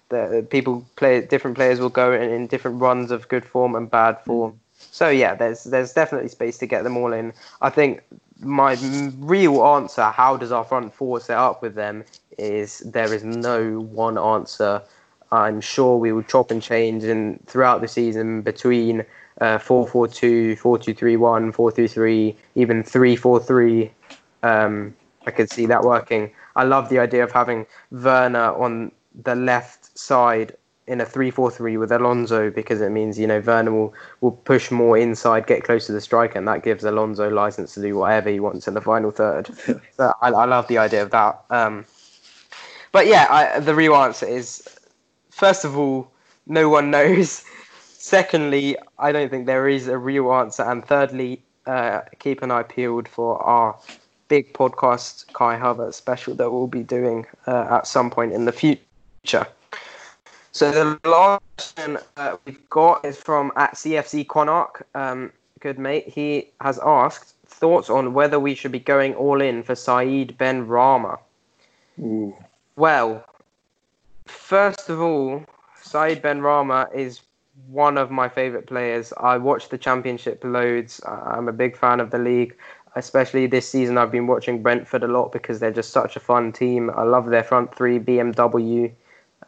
the 0.09 0.45
people 0.49 0.85
play. 0.95 1.21
Different 1.21 1.55
players 1.57 1.79
will 1.79 1.89
go 1.89 2.13
in, 2.13 2.29
in 2.29 2.47
different 2.47 2.79
runs 2.81 3.11
of 3.11 3.27
good 3.27 3.45
form 3.45 3.75
and 3.75 3.89
bad 3.89 4.19
form. 4.21 4.59
So 4.77 5.09
yeah, 5.09 5.35
there's 5.35 5.63
there's 5.65 5.93
definitely 5.93 6.29
space 6.29 6.57
to 6.59 6.67
get 6.67 6.83
them 6.83 6.97
all 6.97 7.11
in. 7.13 7.33
I 7.61 7.69
think 7.69 8.01
my 8.39 8.77
real 9.19 9.63
answer, 9.65 10.03
how 10.03 10.37
does 10.37 10.51
our 10.51 10.63
front 10.63 10.93
four 10.93 11.19
set 11.19 11.37
up 11.37 11.61
with 11.61 11.75
them, 11.75 12.03
is 12.37 12.79
there 12.79 13.13
is 13.13 13.23
no 13.23 13.79
one 13.79 14.17
answer. 14.17 14.81
I'm 15.31 15.61
sure 15.61 15.97
we 15.97 16.11
will 16.11 16.23
chop 16.23 16.51
and 16.51 16.61
change 16.61 17.03
and 17.03 17.45
throughout 17.47 17.81
the 17.81 17.87
season 17.87 18.41
between 18.41 19.01
uh, 19.41 19.57
4-4-2, 19.57 20.59
4-2-3-1, 20.59 21.53
4-3-3, 21.53 22.35
even 22.55 22.83
3-4-3. 22.83 23.89
Um, 24.43 24.95
I 25.25 25.31
could 25.31 25.49
see 25.49 25.65
that 25.65 25.81
working. 25.81 26.31
I 26.55 26.63
love 26.63 26.89
the 26.89 26.99
idea 26.99 27.23
of 27.23 27.31
having 27.31 27.65
Werner 27.91 28.53
on 28.53 28.91
the 29.23 29.35
left 29.35 29.97
side 29.97 30.55
in 30.87 31.01
a 31.01 31.05
3-4-3 31.05 31.79
with 31.79 31.91
Alonso 31.91 32.51
because 32.51 32.79
it 32.79 32.89
means 32.89 33.17
you 33.17 33.25
know 33.25 33.39
Werner 33.39 33.73
will, 33.73 33.93
will 34.21 34.31
push 34.31 34.69
more 34.69 34.97
inside, 34.97 35.47
get 35.47 35.63
close 35.63 35.87
to 35.87 35.91
the 35.91 36.01
striker, 36.01 36.37
and 36.37 36.47
that 36.47 36.63
gives 36.63 36.83
Alonso 36.83 37.29
license 37.29 37.73
to 37.73 37.81
do 37.81 37.97
whatever 37.97 38.29
he 38.29 38.39
wants 38.39 38.67
in 38.67 38.75
the 38.75 38.81
final 38.81 39.11
third. 39.11 39.49
so 39.97 40.13
I, 40.21 40.29
I 40.29 40.45
love 40.45 40.67
the 40.67 40.77
idea 40.77 41.01
of 41.01 41.11
that. 41.11 41.43
Um, 41.49 41.85
but 42.95 43.07
yeah, 43.07 43.27
I, 43.29 43.59
the 43.59 43.75
real 43.75 43.93
answer 43.93 44.25
is 44.25 44.63
first 45.29 45.65
of 45.65 45.77
all, 45.77 46.09
no 46.47 46.69
one 46.69 46.91
knows. 46.97 47.43
Secondly, 47.81 48.77
I 48.99 49.11
don't 49.11 49.29
think 49.29 49.47
there 49.47 49.67
is 49.67 49.89
a 49.89 49.97
real 49.97 50.31
answer, 50.31 50.63
and 50.63 50.85
thirdly, 50.85 51.41
uh, 51.65 52.03
keep 52.19 52.41
an 52.41 52.51
eye 52.51 52.63
peeled 52.63 53.09
for 53.09 53.43
our 53.43 53.77
big 54.29 54.53
podcast 54.53 55.33
Kai 55.33 55.57
Havertz 55.57 55.95
special 55.95 56.35
that 56.35 56.49
we'll 56.49 56.67
be 56.67 56.83
doing 56.83 57.25
uh, 57.47 57.67
at 57.69 57.85
some 57.85 58.09
point 58.09 58.31
in 58.31 58.45
the 58.45 58.53
future. 58.53 59.45
So 60.53 60.71
the 60.71 60.97
last 61.03 61.43
question 61.57 61.97
uh, 62.15 62.37
we've 62.45 62.69
got 62.69 63.03
is 63.03 63.17
from 63.17 63.51
at 63.57 63.73
CFC 63.73 64.25
Quanark. 64.25 64.83
Um, 64.95 65.33
good 65.59 65.77
mate. 65.77 66.07
He 66.07 66.49
has 66.61 66.79
asked 66.81 67.35
thoughts 67.45 67.89
on 67.89 68.13
whether 68.13 68.39
we 68.39 68.55
should 68.55 68.71
be 68.71 68.79
going 68.79 69.15
all 69.15 69.41
in 69.41 69.63
for 69.63 69.75
Saeed 69.75 70.37
Benrahma. 70.37 71.19
Ooh. 71.99 72.33
Well, 72.75 73.23
first 74.25 74.89
of 74.89 74.99
all, 75.01 75.45
Saeed 75.81 76.21
Benrahma 76.21 76.93
is 76.93 77.21
one 77.67 77.97
of 77.97 78.11
my 78.11 78.27
favourite 78.27 78.67
players. 78.67 79.13
I 79.17 79.37
watch 79.37 79.69
the 79.69 79.77
Championship 79.77 80.43
loads. 80.43 80.99
I'm 81.05 81.47
a 81.47 81.53
big 81.53 81.77
fan 81.77 81.99
of 81.99 82.11
the 82.11 82.19
league. 82.19 82.55
Especially 82.97 83.45
this 83.45 83.69
season, 83.69 83.97
I've 83.97 84.11
been 84.11 84.27
watching 84.27 84.61
Brentford 84.61 85.03
a 85.03 85.07
lot 85.07 85.31
because 85.31 85.59
they're 85.59 85.71
just 85.71 85.91
such 85.91 86.15
a 86.15 86.19
fun 86.19 86.53
team. 86.53 86.89
I 86.95 87.03
love 87.03 87.27
their 87.27 87.43
front 87.43 87.75
three: 87.75 87.99
BMW, 87.99 88.91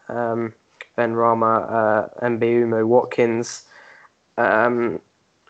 um, 0.09 0.53
Benrahma, 0.97 1.71
uh, 1.71 2.27
Mbeumo, 2.27 2.85
Watkins, 2.85 3.65
um, 4.37 4.99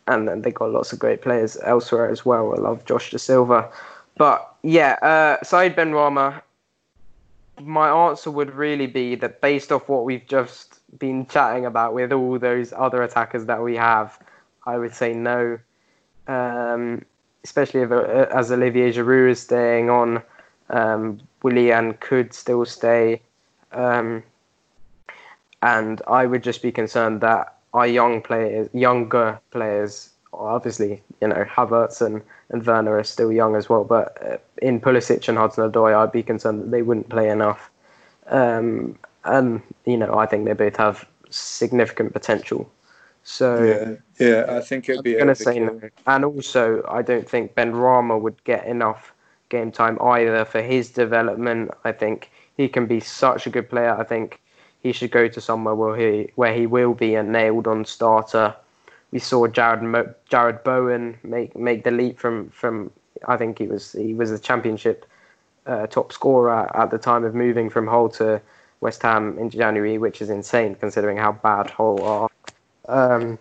and 0.07 0.27
then 0.27 0.43
they've 0.43 0.53
got 0.53 0.71
lots 0.71 0.93
of 0.93 0.99
great 0.99 1.23
players 1.23 1.57
elsewhere 1.63 2.09
as 2.09 2.23
well. 2.23 2.53
I 2.53 2.61
love 2.61 2.85
Josh 2.85 3.11
Dasilva, 3.11 3.71
but 4.15 4.53
yeah, 4.61 4.93
uh, 5.01 5.43
Saeed 5.43 5.75
Benrahma. 5.75 6.41
My 7.61 7.89
answer 7.89 8.31
would 8.31 8.53
really 8.53 8.87
be 8.87 9.15
that 9.15 9.41
based 9.41 9.71
off 9.71 9.89
what 9.89 10.05
we've 10.05 10.27
just 10.27 10.79
been 10.99 11.25
chatting 11.27 11.65
about 11.65 11.93
with 11.93 12.11
all 12.11 12.37
those 12.39 12.73
other 12.73 13.01
attackers 13.01 13.45
that 13.45 13.61
we 13.61 13.75
have, 13.75 14.19
I 14.65 14.77
would 14.77 14.93
say 14.93 15.13
no. 15.13 15.59
Um, 16.27 17.03
especially 17.43 17.81
if, 17.81 17.91
uh, 17.91 18.27
as 18.31 18.51
Olivier 18.51 18.91
Giroud 18.91 19.31
is 19.31 19.39
staying 19.39 19.89
on, 19.89 20.21
um, 20.69 21.19
Willian 21.43 21.93
could 21.93 22.33
still 22.33 22.65
stay. 22.65 23.21
Um, 23.71 24.23
and 25.61 26.01
I 26.07 26.25
would 26.25 26.43
just 26.43 26.61
be 26.61 26.71
concerned 26.71 27.21
that 27.21 27.55
our 27.73 27.87
young 27.87 28.21
players, 28.21 28.69
younger 28.73 29.39
players, 29.51 30.09
obviously, 30.33 31.01
you 31.21 31.27
know, 31.27 31.45
Havertz 31.45 32.01
and, 32.01 32.21
and 32.49 32.65
Werner 32.65 32.97
are 32.97 33.03
still 33.03 33.31
young 33.31 33.55
as 33.55 33.69
well, 33.69 33.83
but 33.83 34.17
uh, 34.23 34.37
in 34.61 34.79
Pulisic 34.79 35.27
and 35.27 35.37
Hudson-Odoi, 35.37 35.95
I'd 35.95 36.11
be 36.11 36.23
concerned 36.23 36.61
that 36.61 36.71
they 36.71 36.81
wouldn't 36.81 37.09
play 37.09 37.29
enough. 37.29 37.69
Um, 38.27 38.97
and, 39.23 39.61
you 39.85 39.97
know, 39.97 40.17
I 40.17 40.25
think 40.25 40.45
they 40.45 40.53
both 40.53 40.77
have 40.77 41.07
significant 41.29 42.13
potential. 42.13 42.69
So 43.23 43.61
yeah, 43.61 44.25
yeah, 44.25 44.45
I 44.47 44.61
think 44.61 44.87
it'd 44.87 45.03
be 45.03 45.15
going 45.15 45.27
to 45.27 45.35
say 45.35 45.59
no. 45.59 45.81
And 46.05 46.23
also, 46.23 46.81
I 46.87 47.01
don't 47.01 47.27
think 47.27 47.55
Benrahma 47.55 48.21
would 48.21 48.41
get 48.45 48.65
enough 48.65 49.13
game 49.49 49.69
time 49.69 50.01
either 50.01 50.45
for 50.45 50.61
his 50.61 50.89
development. 50.89 51.71
I 51.83 51.91
think 51.91 52.31
he 52.55 52.69
can 52.69 52.85
be 52.85 53.01
such 53.01 53.45
a 53.45 53.49
good 53.49 53.69
player. 53.69 53.93
I 53.97 54.05
think 54.05 54.39
he 54.81 54.93
should 54.93 55.11
go 55.11 55.27
to 55.27 55.41
somewhere 55.41 55.75
where 55.75 55.97
he 55.97 56.31
where 56.35 56.53
he 56.53 56.67
will 56.67 56.93
be 56.93 57.15
a 57.15 57.23
nailed 57.23 57.67
on 57.67 57.83
starter. 57.83 58.55
We 59.11 59.19
saw 59.19 59.47
Jared 59.47 59.81
Mo- 59.81 60.13
Jarrod 60.29 60.63
Bowen 60.63 61.17
make 61.23 61.55
make 61.55 61.83
the 61.83 61.91
leap 61.91 62.19
from 62.19 62.49
from 62.49 62.91
I 63.27 63.37
think 63.37 63.59
he 63.59 63.67
was 63.67 63.93
he 63.93 64.13
was 64.13 64.31
a 64.31 64.39
championship 64.39 65.05
uh, 65.65 65.87
top 65.87 66.13
scorer 66.13 66.69
at 66.75 66.91
the 66.91 66.97
time 66.97 67.23
of 67.23 67.35
moving 67.35 67.69
from 67.69 67.87
Hull 67.87 68.09
to 68.09 68.41
West 68.79 69.01
Ham 69.01 69.37
in 69.37 69.49
January, 69.49 69.97
which 69.97 70.21
is 70.21 70.29
insane 70.29 70.75
considering 70.75 71.17
how 71.17 71.31
bad 71.31 71.69
Hull 71.69 72.03
are. 72.03 72.29
Um, 72.87 73.39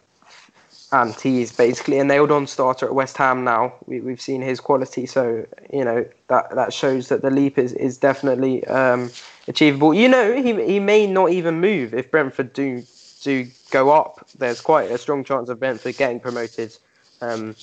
and 0.93 1.15
he's 1.15 1.53
basically 1.53 1.99
a 1.99 2.05
nailed 2.05 2.31
on 2.31 2.47
starter 2.47 2.87
at 2.87 2.95
West 2.95 3.17
Ham 3.17 3.45
now. 3.45 3.75
We, 3.87 4.01
we've 4.01 4.21
seen 4.21 4.41
his 4.41 4.61
quality, 4.61 5.07
so 5.07 5.45
you 5.73 5.85
know 5.85 6.07
that 6.29 6.55
that 6.55 6.73
shows 6.73 7.09
that 7.09 7.23
the 7.23 7.31
leap 7.31 7.59
is 7.59 7.73
is 7.73 7.99
definitely 7.99 8.65
um, 8.67 9.11
achievable. 9.49 9.93
You 9.93 10.09
know, 10.09 10.41
he 10.41 10.55
he 10.65 10.81
may 10.81 11.07
not 11.07 11.31
even 11.31 11.61
move 11.61 11.93
if 11.93 12.11
Brentford 12.11 12.53
do 12.53 12.83
do 13.23 13.47
go 13.71 13.91
up. 13.91 14.27
There's 14.39 14.61
quite 14.61 14.91
a 14.91 14.99
strong 14.99 15.25
chance 15.25 15.49
of 15.49 15.59
Brentford 15.59 15.97
getting 15.97 16.21
promoted. 16.21 16.77
Um, 17.21 17.57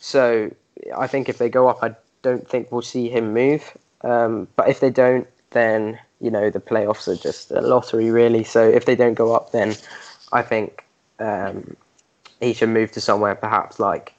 so 0.00 0.50
I 0.96 1.06
think 1.06 1.28
if 1.28 1.38
they 1.38 1.48
go 1.48 1.68
up, 1.68 1.78
I 1.82 1.94
don't 2.22 2.48
think 2.48 2.70
we'll 2.70 2.82
see 2.82 3.08
him 3.08 3.32
move. 3.32 3.76
Um, 4.02 4.48
but 4.56 4.68
if 4.68 4.80
they 4.80 4.90
don't, 4.90 5.26
then 5.50 5.98
you 6.20 6.30
know 6.30 6.50
the 6.50 6.60
playoffs 6.60 7.08
are 7.08 7.16
just 7.16 7.50
a 7.50 7.60
lottery, 7.60 8.10
really. 8.10 8.44
So 8.44 8.68
if 8.68 8.84
they 8.84 8.96
don't 8.96 9.14
go 9.14 9.34
up, 9.34 9.52
then 9.52 9.76
I 10.32 10.42
think 10.42 10.84
um, 11.18 11.76
he 12.40 12.52
should 12.52 12.68
move 12.68 12.92
to 12.92 13.00
somewhere 13.00 13.34
perhaps 13.34 13.78
like 13.78 14.14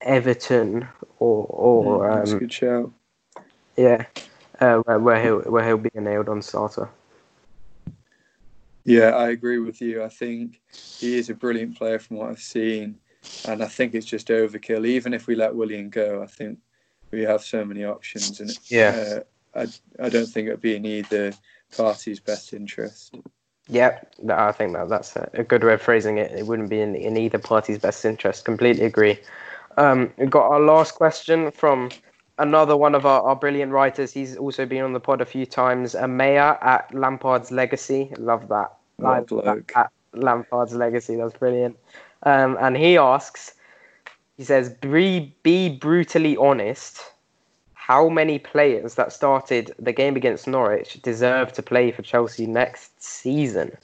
Everton 0.00 0.86
or 1.18 1.46
or 1.48 2.06
yeah, 2.06 2.16
that's 2.16 2.30
um, 2.30 2.36
a 2.36 2.40
good 2.40 2.52
shout. 2.52 2.92
yeah, 3.76 4.04
uh, 4.60 4.78
where, 4.78 4.98
where 4.98 5.22
he'll 5.22 5.40
where 5.50 5.64
he'll 5.66 5.78
be 5.78 5.90
a 5.94 6.00
nailed 6.00 6.28
on 6.28 6.42
starter. 6.42 6.88
Yeah, 8.84 9.10
I 9.10 9.30
agree 9.30 9.58
with 9.58 9.80
you. 9.80 10.02
I 10.02 10.08
think 10.08 10.60
he 10.98 11.16
is 11.16 11.30
a 11.30 11.34
brilliant 11.34 11.76
player 11.76 11.98
from 11.98 12.16
what 12.16 12.30
I've 12.30 12.40
seen, 12.40 12.98
and 13.46 13.62
I 13.62 13.68
think 13.68 13.94
it's 13.94 14.06
just 14.06 14.28
overkill. 14.28 14.86
Even 14.86 15.14
if 15.14 15.26
we 15.26 15.34
let 15.34 15.54
Willian 15.54 15.88
go, 15.90 16.22
I 16.22 16.26
think 16.26 16.58
we 17.10 17.22
have 17.22 17.42
so 17.42 17.64
many 17.64 17.84
options, 17.84 18.40
and 18.40 18.58
Yeah. 18.66 19.20
uh, 19.54 19.60
I 19.60 19.66
I 20.04 20.08
don't 20.08 20.26
think 20.26 20.48
it'd 20.48 20.60
be 20.60 20.76
in 20.76 20.86
either 20.86 21.32
party's 21.76 22.20
best 22.20 22.52
interest. 22.52 23.14
Yeah, 23.68 24.00
I 24.28 24.52
think 24.52 24.72
that 24.72 24.88
that's 24.88 25.14
a, 25.14 25.30
a 25.34 25.44
good 25.44 25.62
way 25.62 25.74
of 25.74 25.82
phrasing 25.82 26.18
it. 26.18 26.32
It 26.32 26.46
wouldn't 26.46 26.68
be 26.68 26.80
in, 26.80 26.96
in 26.96 27.16
either 27.16 27.38
party's 27.38 27.78
best 27.78 28.04
interest. 28.04 28.44
Completely 28.44 28.84
agree. 28.84 29.18
Um, 29.76 30.12
we 30.18 30.26
got 30.26 30.50
our 30.50 30.60
last 30.60 30.94
question 30.96 31.50
from 31.52 31.90
another 32.38 32.76
one 32.76 32.94
of 32.94 33.06
our, 33.06 33.22
our 33.22 33.36
brilliant 33.36 33.72
writers. 33.72 34.12
He's 34.12 34.36
also 34.36 34.66
been 34.66 34.82
on 34.82 34.92
the 34.92 35.00
pod 35.00 35.20
a 35.20 35.24
few 35.26 35.46
times. 35.46 35.94
Amaya 35.94 36.62
at 36.62 36.92
Lampard's 36.94 37.50
Legacy. 37.50 38.12
Love 38.18 38.48
that. 38.48 38.72
A 38.98 39.02
love 39.02 39.26
bloke. 39.26 39.72
that, 39.74 39.86
At 39.86 39.92
Lampard's 40.20 40.74
Legacy. 40.74 41.16
That's 41.16 41.36
brilliant. 41.36 41.76
Um, 42.24 42.56
and 42.60 42.76
he 42.76 42.96
asks, 42.96 43.54
he 44.36 44.44
says, 44.44 44.70
be, 44.70 45.34
be 45.42 45.68
brutally 45.68 46.36
honest. 46.36 47.00
How 47.74 48.08
many 48.08 48.38
players 48.38 48.94
that 48.94 49.12
started 49.12 49.74
the 49.78 49.92
game 49.92 50.14
against 50.14 50.46
Norwich 50.46 51.02
deserve 51.02 51.52
to 51.54 51.62
play 51.62 51.90
for 51.90 52.02
Chelsea 52.02 52.46
next 52.46 53.02
season? 53.02 53.76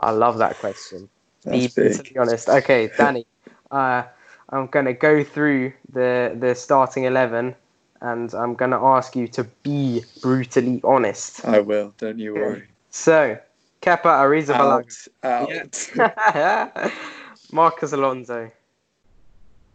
I 0.00 0.10
love 0.10 0.38
that 0.38 0.56
question. 0.58 1.08
Be 1.44 1.68
big. 1.68 1.74
brutally 1.74 2.16
honest. 2.18 2.48
Okay, 2.48 2.90
Danny, 2.98 3.26
uh, 3.70 4.02
I'm 4.50 4.66
going 4.66 4.86
to 4.86 4.92
go 4.92 5.22
through 5.22 5.72
the, 5.92 6.36
the 6.38 6.54
starting 6.54 7.04
11 7.04 7.54
and 8.00 8.32
I'm 8.34 8.54
going 8.54 8.70
to 8.70 8.78
ask 8.78 9.16
you 9.16 9.28
to 9.28 9.44
be 9.62 10.04
brutally 10.22 10.80
honest. 10.84 11.44
I 11.44 11.60
will. 11.60 11.94
Don't 11.98 12.18
you 12.18 12.34
worry. 12.34 12.68
So, 12.90 13.38
Kepa 13.82 14.02
Arrizabalaga. 14.04 15.08
Out, 15.22 15.90
out. 16.36 16.92
Marcos 17.52 17.92
Alonso. 17.92 18.50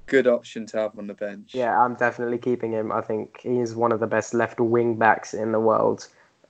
Good 0.05 0.27
option 0.27 0.65
to 0.67 0.77
have 0.77 0.97
on 0.97 1.07
the 1.07 1.13
bench. 1.13 1.51
Yeah, 1.53 1.79
I'm 1.79 1.95
definitely 1.95 2.37
keeping 2.37 2.71
him. 2.71 2.91
I 2.91 3.01
think 3.01 3.39
he's 3.41 3.73
one 3.73 3.91
of 3.91 3.99
the 3.99 4.07
best 4.07 4.33
left 4.33 4.59
wing 4.59 4.95
backs 4.95 5.33
in 5.33 5.51
the 5.51 5.59
world. 5.59 6.07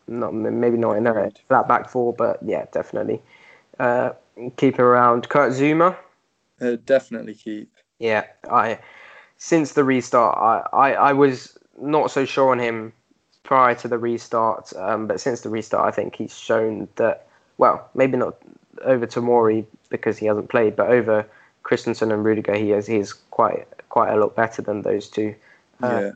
Not 0.08 0.34
maybe 0.34 0.78
not 0.78 0.98
in 0.98 1.08
a 1.08 1.32
flat 1.48 1.68
back 1.68 1.90
four, 1.90 2.14
but 2.14 2.40
yeah, 2.44 2.66
definitely. 2.74 3.22
Uh, 3.80 4.12
keep 4.58 4.78
him 4.78 4.86
around. 4.86 5.30
Kurt 5.30 5.54
Zouma. 5.54 5.96
Uh, 6.60 6.78
definitely 6.86 7.36
keep. 7.36 7.72
Yeah, 8.00 8.26
I 8.52 8.80
since 9.38 9.74
the 9.74 9.84
restart, 9.84 10.38
I, 10.38 10.64
I, 10.74 10.94
I 10.94 11.14
was 11.14 11.58
not 11.80 12.12
so 12.12 12.26
sure 12.26 12.52
on 12.52 12.60
him 12.60 12.94
prior 13.44 13.76
to 13.76 13.88
the 13.88 13.98
restart, 13.98 14.74
um, 14.76 15.08
but 15.08 15.20
since 15.20 15.42
the 15.42 15.50
restart, 15.50 15.88
I 15.88 15.92
think 15.92 16.16
he's 16.16 16.38
shown 16.38 16.88
that. 16.96 17.28
Well, 17.58 17.88
maybe 17.94 18.18
not 18.18 18.36
over 18.84 19.06
Tomori 19.06 19.66
because 19.90 20.18
he 20.18 20.26
hasn't 20.26 20.50
played, 20.50 20.76
but 20.76 20.90
over 20.90 21.26
Christensen 21.62 22.12
and 22.12 22.26
Rudiger, 22.26 22.56
he 22.56 22.72
is 22.72 22.88
he 22.88 22.98
is 22.98 23.14
quite 23.14 23.68
quite 23.90 24.12
a 24.12 24.18
lot 24.18 24.36
better 24.36 24.62
than 24.62 24.82
those 24.82 25.08
two. 25.08 25.36
Uh, 25.82 26.00
yeah. 26.02 26.12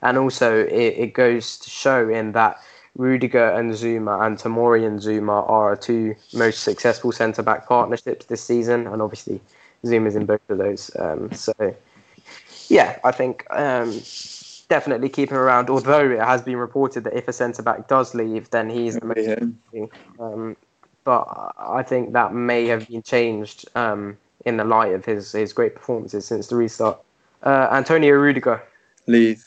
And 0.00 0.16
also, 0.16 0.64
it, 0.64 0.94
it 0.96 1.14
goes 1.14 1.58
to 1.58 1.70
show 1.70 2.08
in 2.08 2.32
that 2.32 2.60
Rudiger 2.96 3.50
and 3.50 3.72
Zouma 3.72 4.24
and 4.24 4.38
Tomori 4.38 4.86
and 4.86 5.00
Zouma 5.00 5.48
are 5.48 5.70
our 5.70 5.76
two 5.76 6.14
most 6.32 6.62
successful 6.62 7.12
centre 7.12 7.42
back 7.42 7.66
partnerships 7.66 8.26
this 8.26 8.42
season, 8.42 8.86
and 8.86 9.02
obviously 9.02 9.40
Zouma's 9.84 10.16
in 10.16 10.26
both 10.26 10.40
of 10.48 10.58
those. 10.58 10.90
Um, 10.98 11.32
so, 11.32 11.52
yeah, 12.68 12.98
I 13.04 13.12
think 13.12 13.46
um, 13.50 13.92
definitely 14.68 15.08
keep 15.08 15.30
him 15.30 15.38
around. 15.38 15.70
Although 15.70 16.10
it 16.10 16.20
has 16.20 16.42
been 16.42 16.56
reported 16.56 17.04
that 17.04 17.14
if 17.16 17.28
a 17.28 17.32
centre 17.32 17.62
back 17.62 17.88
does 17.88 18.14
leave, 18.14 18.50
then 18.50 18.68
he's 18.70 18.96
the 18.96 19.06
most. 19.06 19.52
Yeah. 19.72 19.86
Um, 20.20 20.56
but 21.04 21.54
I 21.58 21.82
think 21.82 22.12
that 22.12 22.34
may 22.34 22.66
have 22.66 22.88
been 22.88 23.02
changed 23.02 23.66
um, 23.74 24.16
in 24.44 24.56
the 24.58 24.64
light 24.64 24.92
of 24.92 25.04
his, 25.04 25.32
his 25.32 25.52
great 25.52 25.74
performances 25.74 26.26
since 26.26 26.48
the 26.48 26.56
restart. 26.56 27.00
Uh, 27.42 27.68
Antonio 27.70 28.14
Rudiger. 28.14 28.62
Leave. 29.06 29.44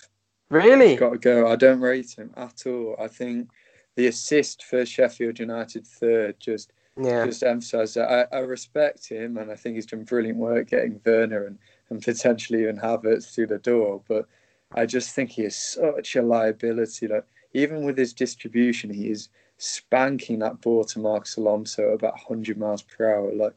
Really? 0.49 0.95
Got 0.95 1.11
to 1.11 1.17
go. 1.17 1.47
I 1.47 1.55
don't 1.55 1.79
rate 1.79 2.17
him 2.17 2.33
at 2.35 2.63
all. 2.65 2.95
I 2.99 3.07
think 3.07 3.49
the 3.95 4.07
assist 4.07 4.63
for 4.63 4.85
Sheffield 4.85 5.39
United 5.39 5.85
third 5.85 6.39
just 6.39 6.71
Yeah. 6.97 7.25
just 7.25 7.43
emphasise 7.43 7.93
that 7.93 8.27
I, 8.33 8.37
I 8.37 8.39
respect 8.39 9.07
him 9.07 9.37
and 9.37 9.51
I 9.51 9.55
think 9.55 9.75
he's 9.75 9.85
done 9.85 10.03
brilliant 10.03 10.39
work 10.39 10.69
getting 10.69 10.99
Werner 11.05 11.45
and, 11.45 11.57
and 11.89 12.01
potentially 12.01 12.63
even 12.63 12.77
Havertz 12.77 13.33
through 13.33 13.47
the 13.47 13.59
door. 13.59 14.01
But 14.07 14.25
I 14.73 14.85
just 14.85 15.13
think 15.13 15.31
he 15.31 15.43
is 15.43 15.55
such 15.55 16.15
a 16.15 16.21
liability. 16.21 17.07
Like 17.07 17.25
even 17.53 17.83
with 17.83 17.97
his 17.97 18.13
distribution, 18.13 18.93
he 18.93 19.09
is 19.09 19.29
spanking 19.57 20.39
that 20.39 20.61
ball 20.61 20.83
to 20.85 20.99
Marcos 20.99 21.37
Alonso 21.37 21.89
at 21.89 21.95
about 21.95 22.13
100 22.13 22.57
miles 22.57 22.81
per 22.81 23.13
hour. 23.13 23.33
Like 23.33 23.53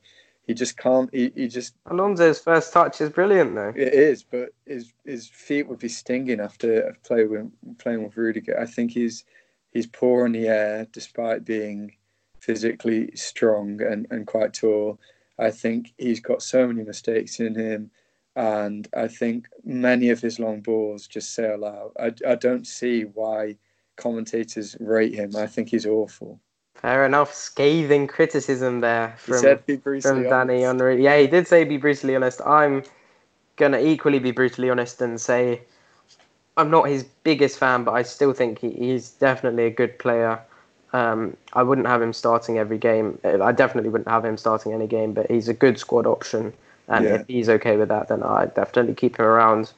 he 0.47 0.55
just 0.55 0.77
can't. 0.77 1.13
He, 1.15 1.33
he 1.35 1.49
just 1.49 1.75
Alonso's 1.87 2.41
first 2.41 2.73
touch 2.73 3.01
is 3.01 3.11
brilliant, 3.11 3.55
though. 3.55 3.73
it 3.75 3.95
is, 3.95 4.23
but 4.23 4.51
his 4.67 4.93
his 5.05 5.29
feet 5.29 5.69
would 5.69 5.79
be 5.79 5.89
stinging 5.89 6.41
after 6.41 6.97
playing 7.05 7.31
with 7.31 7.79
playing 7.79 8.05
with 8.05 8.17
Rudiger. 8.17 8.59
I 8.59 8.67
think 8.67 8.91
he's 8.91 9.25
he's 9.73 9.87
poor 9.87 10.27
in 10.27 10.33
the 10.33 10.49
air 10.49 10.87
despite 10.93 11.45
being 11.45 11.97
physically 12.41 13.11
strong 13.15 13.81
and, 13.81 14.07
and 14.11 14.27
quite 14.27 14.53
tall. 14.53 15.01
I 15.39 15.51
think 15.51 15.95
he's 15.97 16.21
got 16.21 16.43
so 16.43 16.67
many 16.67 16.85
mistakes 16.85 17.41
in 17.41 17.55
him, 17.55 17.91
and 18.37 18.89
I 18.97 19.09
think 19.09 19.49
many 19.65 20.11
of 20.11 20.21
his 20.21 20.39
long 20.39 20.61
balls 20.61 21.07
just 21.07 21.35
sail 21.35 21.65
out. 21.65 21.93
I, 21.99 22.31
I 22.31 22.35
don't 22.35 22.67
see 22.67 23.03
why 23.03 23.57
commentators 23.97 24.77
rate 24.81 25.15
him. 25.15 25.37
I 25.37 25.47
think 25.47 25.69
he's 25.69 25.87
awful. 25.87 26.41
Fair 26.75 27.07
enough. 27.07 27.33
Scathing 27.33 28.07
criticism 28.07 28.81
there 28.81 29.17
He 29.25 29.33
from, 29.33 29.41
said 29.41 29.67
be 29.67 29.77
brutally 29.77 30.03
from 30.03 30.23
Danny. 30.25 30.63
Henry. 30.63 31.03
Yeah, 31.03 31.19
he 31.19 31.27
did 31.27 31.47
say 31.47 31.65
be 31.65 31.77
brutally 31.77 32.17
honest. 32.17 32.41
I'm 32.45 32.83
gonna 33.57 33.79
equally 33.79 34.19
be 34.19 34.33
brutally 34.33 34.69
honest 34.69 35.01
and 35.01 35.21
say 35.21 35.63
I'm 36.57 36.71
not 36.71 36.89
his 36.89 37.05
biggest 37.05 37.59
fan, 37.59 37.85
but 37.85 37.93
I 37.93 38.03
still 38.03 38.33
think 38.33 38.59
he, 38.59 38.71
he's 38.71 39.11
definitely 39.11 39.67
a 39.67 39.71
good 39.71 39.99
player. 39.99 40.41
Um, 40.93 41.37
I 41.55 41.63
wouldn't 41.63 41.87
have 41.89 42.01
him 42.03 42.13
starting 42.13 42.59
every 42.59 42.79
game. 42.79 43.19
I 43.25 43.51
definitely 43.53 43.91
wouldn't 43.91 44.09
have 44.09 44.25
him 44.25 44.37
starting 44.37 44.73
any 44.73 44.87
game, 44.87 45.13
but 45.13 45.29
he's 45.31 45.49
a 45.49 45.55
good 45.55 45.79
squad 45.79 46.07
option. 46.07 46.53
And 46.89 47.05
Yeah. 47.05 47.15
if 47.15 47.27
he's 47.27 47.49
okay 47.49 47.77
with 47.77 47.89
that, 47.89 48.09
then 48.09 48.23
I 48.23 48.47
definitely 48.47 48.95
keep 48.95 49.19
him 49.19 49.25
around. 49.25 49.73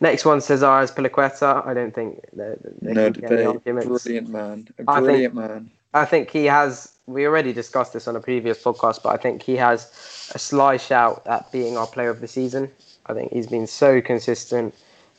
Next 0.00 0.24
one, 0.24 0.40
Cesar 0.40 0.66
Azpilicueta. 0.66 1.66
I 1.66 1.72
don't 1.72 1.94
think 1.94 2.20
there, 2.32 2.56
there 2.82 2.94
No 2.94 3.10
can 3.12 3.20
be 3.20 3.26
any 3.26 3.52
debate. 3.58 3.86
Brilliant 3.86 4.28
man. 4.28 4.68
Think- 4.76 4.88
brilliant 4.88 5.34
man. 5.34 5.70
I 5.94 6.04
think 6.04 6.30
he 6.30 6.46
has. 6.46 6.90
We 7.06 7.26
already 7.26 7.52
discussed 7.52 7.92
this 7.92 8.08
on 8.08 8.16
a 8.16 8.20
previous 8.20 8.62
podcast, 8.62 9.02
but 9.02 9.10
I 9.10 9.16
think 9.16 9.42
he 9.42 9.56
has 9.56 9.86
a 10.34 10.38
sly 10.38 10.76
shout 10.76 11.22
at 11.26 11.50
being 11.52 11.76
our 11.76 11.86
player 11.86 12.10
of 12.10 12.20
the 12.20 12.26
season. 12.28 12.70
I 13.06 13.14
think 13.14 13.32
he's 13.32 13.46
been 13.46 13.66
so 13.66 14.00
consistent, 14.00 14.74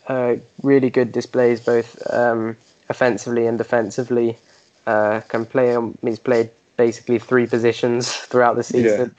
uh, 0.07 0.35
really 0.63 0.89
good 0.89 1.11
displays 1.11 1.61
both 1.61 2.01
um, 2.11 2.57
offensively 2.89 3.45
and 3.47 3.57
defensively. 3.57 4.37
Uh, 4.85 5.21
can 5.29 5.45
play. 5.45 5.75
He's 6.01 6.19
played 6.19 6.49
basically 6.77 7.19
three 7.19 7.47
positions 7.47 8.11
throughout 8.29 8.55
the 8.55 8.63
season. 8.63 9.15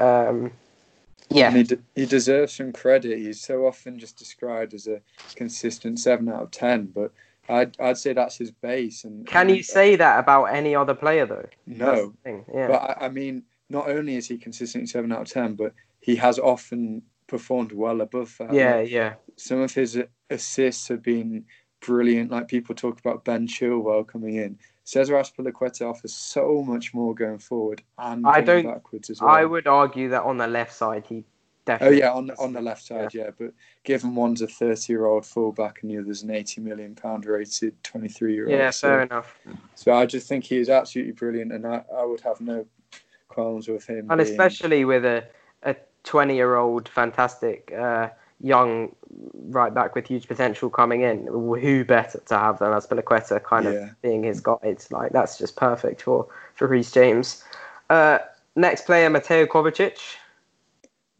Yeah. 0.00 0.28
Um, 0.28 0.52
yeah. 1.30 1.48
And 1.48 1.56
he, 1.56 1.62
de- 1.64 1.78
he 1.94 2.06
deserves 2.06 2.54
some 2.54 2.72
credit. 2.72 3.18
He's 3.18 3.40
so 3.40 3.66
often 3.66 3.98
just 3.98 4.16
described 4.16 4.74
as 4.74 4.86
a 4.86 5.00
consistent 5.34 5.98
seven 6.00 6.28
out 6.28 6.42
of 6.42 6.50
ten, 6.50 6.86
but 6.86 7.12
I'd 7.48 7.76
I'd 7.80 7.98
say 7.98 8.12
that's 8.12 8.36
his 8.36 8.50
base. 8.50 9.04
And 9.04 9.26
Can 9.26 9.48
you 9.48 9.62
say 9.62 9.96
that 9.96 10.18
about 10.18 10.44
any 10.46 10.74
other 10.74 10.94
player 10.94 11.26
though? 11.26 11.48
No? 11.66 12.12
Yeah. 12.24 12.66
But 12.68 12.72
I, 12.76 12.96
I 13.06 13.08
mean, 13.08 13.42
not 13.68 13.88
only 13.88 14.16
is 14.16 14.28
he 14.28 14.38
consistently 14.38 14.86
seven 14.86 15.12
out 15.12 15.22
of 15.22 15.28
ten, 15.28 15.54
but 15.54 15.72
he 16.00 16.16
has 16.16 16.38
often 16.38 17.02
performed 17.26 17.72
well 17.72 18.00
above 18.00 18.34
that. 18.38 18.52
yeah. 18.52 18.76
Like, 18.76 18.90
Yeah. 18.90 19.14
some 19.36 19.60
of 19.60 19.72
his 19.74 20.00
assists 20.30 20.88
have 20.88 21.02
been 21.02 21.44
brilliant. 21.80 22.30
Like 22.30 22.48
people 22.48 22.74
talk 22.74 22.98
about 22.98 23.24
Ben 23.24 23.46
Chilwell 23.46 24.06
coming 24.06 24.36
in. 24.36 24.58
Cesar 24.86 25.14
Azpilicueta 25.14 25.82
offers 25.90 26.14
so 26.14 26.62
much 26.62 26.94
more 26.94 27.12
going 27.12 27.38
forward 27.38 27.82
and 27.98 28.24
I 28.24 28.40
don't- 28.40 28.64
backwards 28.64 29.10
as 29.10 29.20
well. 29.20 29.30
I 29.30 29.44
would 29.44 29.66
argue 29.66 30.08
that 30.10 30.22
on 30.22 30.36
the 30.38 30.46
left 30.46 30.72
side 30.72 31.04
he 31.08 31.24
definitely. 31.64 31.96
Oh 32.02 32.06
yeah, 32.06 32.12
on 32.12 32.30
on 32.38 32.52
the 32.52 32.60
left 32.62 32.84
side, 32.84 33.12
yeah. 33.12 33.30
But 33.36 33.52
given 33.82 34.14
one's 34.14 34.42
a 34.42 34.46
thirty-year-old 34.46 35.26
fullback 35.26 35.82
and 35.82 35.90
the 35.90 35.98
other's 35.98 36.22
an 36.22 36.30
eighty 36.30 36.60
million 36.60 36.94
pound 36.94 37.26
rated 37.26 37.74
twenty-three-year-old, 37.82 38.52
Yeah. 38.56 38.70
so, 38.70 38.88
Fair 38.88 39.00
enough. 39.02 39.36
so 39.74 39.92
I 39.92 40.06
just 40.06 40.28
think 40.28 40.44
he 40.44 40.58
is 40.58 40.68
absolutely 40.70 41.14
brilliant, 41.14 41.50
and 41.52 41.66
I, 41.66 41.84
I 41.92 42.04
would 42.04 42.20
have 42.20 42.40
no 42.40 42.64
qualms 43.28 43.66
with 43.66 43.88
him. 43.90 44.06
and 44.08 44.18
being- 44.18 44.20
especially 44.20 44.84
with 44.84 45.04
a 45.04 45.26
a 45.64 45.74
20 46.04 46.36
year 46.36 46.54
old 46.54 46.88
fantastic 46.88 47.72
uh, 47.76 48.10
young 48.40 48.94
right 49.34 49.72
back 49.72 49.94
with 49.94 50.06
huge 50.06 50.28
potential 50.28 50.68
coming 50.68 51.02
in 51.02 51.26
who 51.26 51.84
better 51.84 52.20
to 52.26 52.36
have 52.38 52.58
than 52.58 52.68
Azpilicueta 52.72 53.42
kind 53.42 53.64
Yeah. 53.64 53.70
of 53.70 54.02
being 54.02 54.22
his 54.22 54.40
guide? 54.40 54.84
like 54.90 55.12
that's 55.12 55.38
just 55.38 55.56
perfect 55.56 56.02
for 56.02 56.26
for 56.54 56.66
Reece 56.68 56.92
James 56.92 57.42
uh, 57.90 58.18
next 58.54 58.84
player 58.86 59.08
Mateo 59.10 59.46
Kovacic 59.46 59.98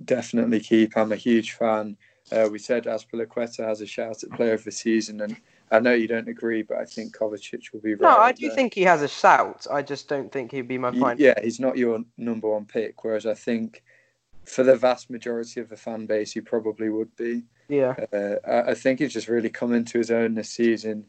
definitely 0.05 0.61
keep. 0.61 0.97
I'm 0.97 1.13
a 1.13 1.17
huge 1.17 1.53
fan. 1.53 1.97
Uh, 2.31 2.49
we 2.51 2.59
said 2.59 2.85
Azpilicueta 2.85 3.67
has 3.67 3.81
a 3.81 3.87
shout 3.87 4.23
at 4.25 4.31
Player 4.31 4.55
of 4.55 4.65
the 4.65 4.73
Season, 4.73 5.21
and 5.21 5.37
I 5.71 5.81
know 5.81 5.95
you 5.95 6.09
don't 6.09 6.29
agree, 6.29 6.63
but 6.63 6.77
I 6.79 6.85
think 6.85 7.17
Kovacic 7.17 7.73
will 7.73 7.81
be 7.81 7.95
right. 7.95 8.03
no 8.03 8.19
I 8.19 8.33
do 8.33 8.47
there. 8.47 8.57
think 8.57 8.75
he 8.75 8.83
has 8.83 9.03
a 9.03 9.09
shout 9.09 9.67
I 9.71 9.83
just 9.83 10.09
don't 10.09 10.31
think 10.31 10.51
he'd 10.53 10.69
be 10.69 10.79
my 10.79 10.93
final 10.93 11.21
Yeah, 11.21 11.35
he's 11.43 11.61
not 11.61 11.77
your 11.77 12.01
number 12.17 12.49
one 12.49 12.67
pick, 12.67 13.05
whereas 13.05 13.27
I 13.27 13.35
think 13.35 13.83
for 14.47 14.63
the 14.63 14.77
vast 14.77 15.11
majority 15.11 15.61
of 15.61 15.69
the 15.69 15.77
fan 15.77 16.07
base, 16.07 16.33
he 16.33 16.41
probably 16.41 16.89
would 16.89 17.15
be. 17.17 17.43
yeah 17.69 17.95
Uh, 18.13 18.37
I 18.47 18.71
I 18.71 18.75
think 18.75 19.01
he's 19.01 19.13
just 19.13 19.29
really 19.29 19.51
come 19.51 19.73
into 19.75 19.99
his 19.99 20.11
own 20.11 20.35
this 20.35 20.51
season. 20.51 21.05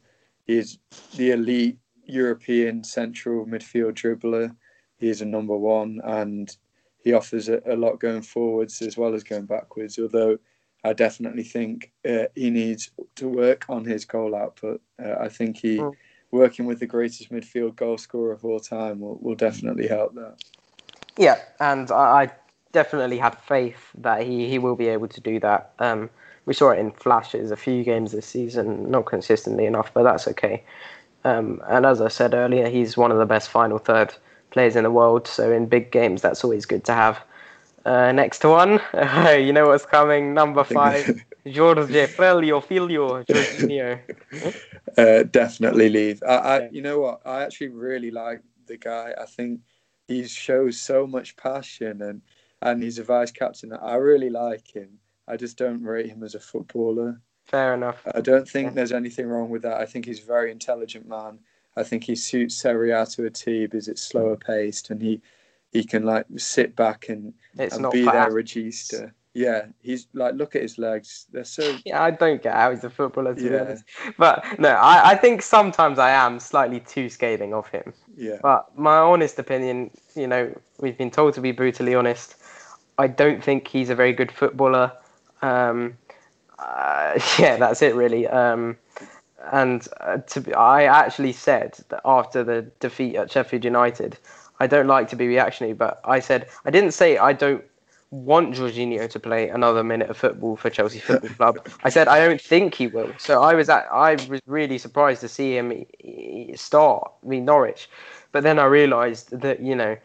He's 0.45 0.79
the 1.15 1.31
elite 1.31 1.77
European 2.05 2.83
central 2.83 3.45
midfield 3.45 3.93
dribbler. 3.93 4.55
He's 4.97 5.21
a 5.21 5.25
number 5.25 5.55
one, 5.57 6.01
and 6.03 6.55
he 7.03 7.13
offers 7.13 7.49
a, 7.49 7.61
a 7.65 7.75
lot 7.75 7.99
going 7.99 8.21
forwards 8.23 8.81
as 8.81 8.97
well 8.97 9.13
as 9.13 9.23
going 9.23 9.45
backwards. 9.45 9.99
Although 9.99 10.39
I 10.83 10.93
definitely 10.93 11.43
think 11.43 11.91
uh, 12.07 12.25
he 12.33 12.49
needs 12.49 12.91
to 13.15 13.27
work 13.27 13.65
on 13.69 13.85
his 13.85 14.05
goal 14.05 14.33
output. 14.35 14.81
Uh, 15.03 15.15
I 15.19 15.29
think 15.29 15.57
he, 15.57 15.77
Mm. 15.77 15.95
working 16.31 16.65
with 16.65 16.79
the 16.79 16.87
greatest 16.87 17.29
midfield 17.31 17.75
goal 17.75 17.97
scorer 17.97 18.31
of 18.33 18.43
all 18.45 18.59
time, 18.59 18.99
will, 18.99 19.17
will 19.21 19.35
definitely 19.35 19.87
help 19.87 20.13
that. 20.15 20.35
Yeah, 21.17 21.39
and 21.59 21.89
I 21.91 22.31
definitely 22.81 23.17
have 23.17 23.35
faith 23.39 23.81
that 23.97 24.21
he, 24.21 24.47
he 24.47 24.59
will 24.59 24.75
be 24.75 24.87
able 24.87 25.07
to 25.07 25.19
do 25.19 25.39
that. 25.39 25.73
Um, 25.79 26.11
we 26.45 26.53
saw 26.53 26.69
it 26.69 26.77
in 26.77 26.91
flashes 26.91 27.49
a 27.49 27.55
few 27.55 27.83
games 27.83 28.11
this 28.11 28.27
season, 28.27 28.91
not 28.91 29.07
consistently 29.07 29.65
enough, 29.65 29.89
but 29.95 30.03
that's 30.03 30.27
okay. 30.27 30.63
Um, 31.23 31.59
and 31.67 31.87
as 31.87 31.99
I 32.01 32.09
said 32.09 32.35
earlier, 32.35 32.69
he's 32.69 32.95
one 32.95 33.11
of 33.11 33.17
the 33.17 33.25
best 33.25 33.49
final 33.49 33.79
third 33.79 34.13
players 34.51 34.75
in 34.75 34.83
the 34.83 34.91
world. 34.91 35.27
So 35.27 35.51
in 35.51 35.65
big 35.65 35.91
games, 35.91 36.21
that's 36.21 36.43
always 36.43 36.67
good 36.67 36.83
to 36.85 36.93
have. 36.93 37.19
Uh, 37.83 38.11
next 38.11 38.43
one, 38.43 38.79
you 39.47 39.51
know 39.53 39.67
what's 39.69 39.87
coming. 39.87 40.35
Number 40.35 40.63
five, 40.79 41.03
Jorge 41.51 42.05
Filio 42.05 42.61
Filio 42.61 43.23
Jorginho. 43.23 43.99
uh, 44.97 45.23
definitely 45.23 45.89
leave. 45.89 46.21
I, 46.21 46.35
I, 46.35 46.69
you 46.69 46.81
know 46.83 46.99
what? 46.99 47.21
I 47.25 47.43
actually 47.43 47.69
really 47.69 48.11
like 48.11 48.41
the 48.67 48.77
guy. 48.77 49.13
I 49.19 49.25
think 49.25 49.61
he 50.07 50.27
shows 50.27 50.79
so 50.79 51.07
much 51.07 51.35
passion, 51.37 52.01
and 52.01 52.21
and 52.61 52.81
he's 52.81 52.99
a 52.99 53.03
vice 53.03 53.31
captain. 53.31 53.73
I 53.73 53.95
really 53.95 54.29
like 54.29 54.67
him. 54.75 54.99
I 55.27 55.37
just 55.37 55.57
don't 55.57 55.83
rate 55.83 56.07
him 56.07 56.23
as 56.23 56.35
a 56.35 56.39
footballer. 56.39 57.21
Fair 57.45 57.73
enough. 57.73 58.01
I 58.13 58.21
don't 58.21 58.47
think 58.47 58.67
Yeah. 58.69 58.73
there's 58.75 58.91
anything 58.91 59.27
wrong 59.27 59.49
with 59.49 59.61
that. 59.63 59.77
I 59.79 59.85
think 59.85 60.05
he's 60.05 60.21
a 60.23 60.25
very 60.25 60.51
intelligent 60.51 61.07
man. 61.07 61.39
I 61.75 61.83
think 61.83 62.03
he 62.03 62.15
suits 62.15 62.55
Serie 62.55 62.91
A 62.91 63.05
to 63.05 63.25
a 63.25 63.29
T 63.29 63.65
because 63.67 63.87
it's 63.87 64.01
slower 64.01 64.35
mm. 64.35 64.43
paced, 64.45 64.89
and 64.89 65.01
he 65.01 65.21
he 65.71 65.83
can 65.83 66.03
like 66.03 66.25
sit 66.37 66.75
back 66.75 67.09
and, 67.09 67.33
It's 67.59 67.75
and 67.75 67.83
not 67.83 67.91
be 67.93 68.07
athletes. 68.07 68.53
regista. 68.53 69.11
Yeah, 69.33 69.67
he's 69.81 70.07
like 70.13 70.33
look 70.33 70.55
at 70.55 70.63
his 70.63 70.77
legs. 70.79 71.27
They're 71.31 71.43
so 71.43 71.77
Yeah, 71.85 72.01
I 72.01 72.09
don't 72.11 72.41
get 72.41 72.53
how 72.55 72.71
he's 72.71 72.83
a 72.83 72.89
footballer 72.89 73.35
to 73.35 73.41
be 73.41 73.49
Yeah. 73.49 73.61
honest. 73.61 73.83
But 74.17 74.59
no, 74.59 74.69
I, 74.69 75.11
I 75.11 75.15
think 75.15 75.41
sometimes 75.43 75.99
I 75.99 76.09
am 76.11 76.39
slightly 76.39 76.79
too 76.79 77.09
scathing 77.09 77.53
of 77.53 77.67
him. 77.67 77.93
yeah. 78.15 78.39
But 78.41 78.75
my 78.77 78.97
honest 78.97 79.37
opinion, 79.37 79.91
you 80.15 80.25
know, 80.27 80.51
we've 80.79 80.97
been 80.97 81.11
told 81.11 81.35
to 81.35 81.41
be 81.41 81.51
brutally 81.51 81.93
honest. 81.93 82.35
I 82.97 83.07
don't 83.07 83.43
think 83.43 83.67
he's 83.67 83.89
a 83.89 83.95
very 83.95 84.13
good 84.13 84.31
footballer. 84.31 84.91
Um, 85.41 85.97
uh, 86.59 87.19
yeah, 87.39 87.57
that's 87.57 87.81
it 87.81 87.95
really. 87.95 88.27
Um, 88.27 88.77
and 89.51 89.87
uh, 90.01 90.17
to 90.17 90.41
be, 90.41 90.53
I 90.53 90.83
actually 90.83 91.33
said 91.33 91.77
that 91.89 92.01
after 92.03 92.43
the 92.43 92.63
defeat 92.79 93.15
at 93.15 93.31
Sheffield 93.31 93.63
United, 93.63 94.17
I 94.59 94.67
don't 94.67 94.87
like 94.87 95.07
to 95.09 95.15
be 95.15 95.27
reactionary, 95.27 95.73
but 95.73 96.01
I 96.03 96.19
said 96.19 96.47
I 96.65 96.71
didn't 96.71 96.91
say 96.91 97.17
I 97.17 97.33
don't 97.33 97.63
want 98.09 98.55
Jorginho 98.55 99.09
to 99.09 99.19
play 99.19 99.49
another 99.49 99.83
minute 99.83 100.09
of 100.09 100.17
football 100.17 100.55
for 100.55 100.69
Chelsea 100.69 100.99
Football 100.99 101.29
Club. 101.31 101.67
I 101.83 101.89
said 101.89 102.07
I 102.07 102.25
don't 102.25 102.41
think 102.41 102.73
he 102.73 102.87
will. 102.87 103.11
So 103.17 103.43
I 103.43 103.53
was 103.53 103.69
at, 103.69 103.85
I 103.91 104.15
was 104.29 104.41
really 104.47 104.77
surprised 104.77 105.21
to 105.21 105.27
see 105.27 105.57
him 105.57 105.85
start. 106.55 107.11
I 107.23 107.27
mean 107.27 107.45
Norwich, 107.45 107.89
but 108.31 108.43
then 108.43 108.59
I 108.59 108.65
realised 108.65 109.29
that 109.39 109.61
you 109.61 109.75
know 109.75 109.97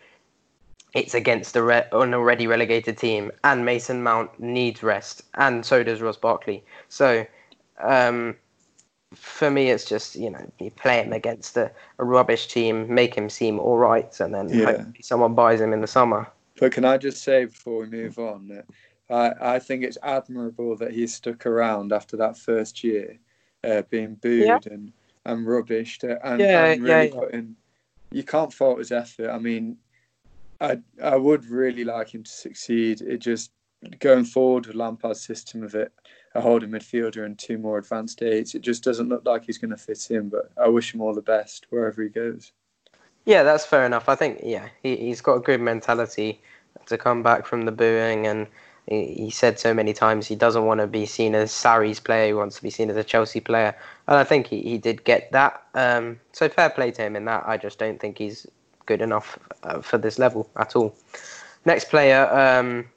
it's 0.95 1.14
against 1.14 1.57
a 1.57 1.62
re- 1.62 1.88
an 1.93 2.14
already 2.14 2.47
relegated 2.47 2.99
team, 2.99 3.32
and 3.45 3.64
Mason 3.64 4.03
Mount 4.03 4.38
needs 4.40 4.82
rest, 4.82 5.22
and 5.34 5.64
so 5.64 5.82
does 5.82 6.01
Ross 6.01 6.16
Barkley. 6.16 6.64
So. 6.88 7.26
Um, 7.78 8.36
for 9.14 9.51
me, 9.51 9.68
it's 9.70 9.84
just 9.84 10.16
you 10.16 10.30
know 10.30 10.51
you 10.59 10.70
play 10.70 11.03
him 11.03 11.12
against 11.12 11.57
a, 11.57 11.70
a 11.99 12.05
rubbish 12.05 12.47
team, 12.47 12.93
make 12.95 13.14
him 13.14 13.28
seem 13.28 13.59
all 13.59 13.76
right, 13.76 14.18
and 14.20 14.34
then 14.34 14.49
Yeah. 14.49 14.84
someone 15.03 15.34
buys 15.34 15.61
him 15.61 15.72
in 15.72 15.80
the 15.80 15.86
summer. 15.86 16.30
But 16.59 16.72
can 16.72 16.84
I 16.84 16.97
just 16.97 17.22
say 17.22 17.45
before 17.47 17.80
we 17.80 17.86
move 17.86 18.18
on 18.18 18.49
that 18.49 18.64
I, 19.11 19.57
I 19.57 19.59
think 19.59 19.84
it's 19.84 19.99
admirable 20.03 20.76
that 20.76 20.93
he 20.93 21.07
stuck 21.07 21.45
around 21.45 21.93
after 21.93 22.16
that 22.18 22.38
first 22.38 22.82
year, 22.82 23.18
uh, 23.64 23.82
being 23.90 24.14
booed 24.14 24.47
Yeah. 24.47 24.59
and 24.64 24.93
and 25.24 25.47
rubbished 25.47 26.09
uh, 26.09 26.18
and, 26.24 26.40
Yeah, 26.40 26.64
and 26.64 26.82
yeah, 26.82 26.95
really 26.95 27.09
yeah. 27.09 27.20
putting. 27.20 27.57
You 28.11 28.22
can't 28.22 28.53
fault 28.53 28.78
his 28.78 28.93
effort. 28.93 29.30
I 29.30 29.38
mean, 29.38 29.76
I 30.63 30.79
I 31.03 31.17
would 31.17 31.45
really 31.47 31.85
like 31.85 32.15
him 32.15 32.23
to 32.23 32.31
succeed. 32.31 33.01
It 33.01 33.19
just 33.19 33.51
going 33.99 34.25
forward 34.25 34.67
with 34.67 34.77
Lampard's 34.77 35.21
system 35.21 35.65
of 35.65 35.75
it, 35.75 35.93
a 36.35 36.41
holding 36.41 36.71
midfielder 36.71 37.25
and 37.25 37.37
two 37.37 37.59
more 37.59 37.79
advanced 37.79 38.23
eights. 38.23 38.55
It 38.55 38.63
just 38.63 38.85
doesn't 38.85 39.09
look 39.09 39.27
like 39.27 39.45
he's 39.45 39.59
going 39.59 39.73
to 39.73 39.77
fit 39.77 40.11
in. 40.11 40.29
But 40.29 40.53
I 40.57 40.69
wish 40.69 40.95
him 40.95 41.01
all 41.01 41.15
the 41.15 41.21
best 41.21 41.67
wherever 41.71 42.01
he 42.03 42.09
goes. 42.09 42.53
Yeah, 43.25 43.43
that's 43.43 43.67
fair 43.67 43.85
enough. 43.85 44.09
I 44.09 44.15
think 44.15 44.41
yeah, 44.43 44.69
he 44.83 44.97
he's 44.97 45.21
got 45.21 45.35
a 45.35 45.41
good 45.41 45.61
mentality 45.61 46.41
to 46.87 46.97
come 46.97 47.23
back 47.23 47.45
from 47.45 47.65
the 47.65 47.73
booing, 47.73 48.27
and 48.27 48.47
he, 48.87 49.15
he 49.15 49.31
said 49.31 49.59
so 49.59 49.75
many 49.75 49.93
times 49.93 50.27
he 50.27 50.37
doesn't 50.37 50.65
want 50.65 50.81
to 50.81 50.87
be 50.87 51.07
seen 51.07 51.35
as 51.35 51.51
Sarri's 51.53 52.01
player. 52.01 52.27
He 52.29 52.35
wants 52.35 52.57
to 52.57 52.63
be 52.63 52.71
seen 52.71 52.89
as 52.89 52.97
a 52.97 53.05
Chelsea 53.05 53.41
player, 53.41 53.75
and 54.07 54.17
I 54.17 54.25
think 54.25 54.47
he, 54.47 54.63
he 54.63 54.79
did 54.79 55.05
get 55.05 55.31
that. 55.33 55.63
Um, 55.75 56.21
so 56.33 56.49
fair 56.49 56.71
play 56.71 56.93
to 56.93 57.03
him 57.03 57.17
in 57.17 57.25
that. 57.25 57.45
I 57.47 57.57
just 57.57 57.79
don't 57.79 58.01
think 58.01 58.19
he's 58.19 58.47
good 58.87 59.01
enough 59.01 59.39
uh, 59.62 59.80
for 59.80 59.99
this 59.99 60.18
level 60.18 60.49
at 60.57 60.76
all. 60.76 60.95
Next 61.64 61.91
player, 61.91 62.26
um, 62.33 62.89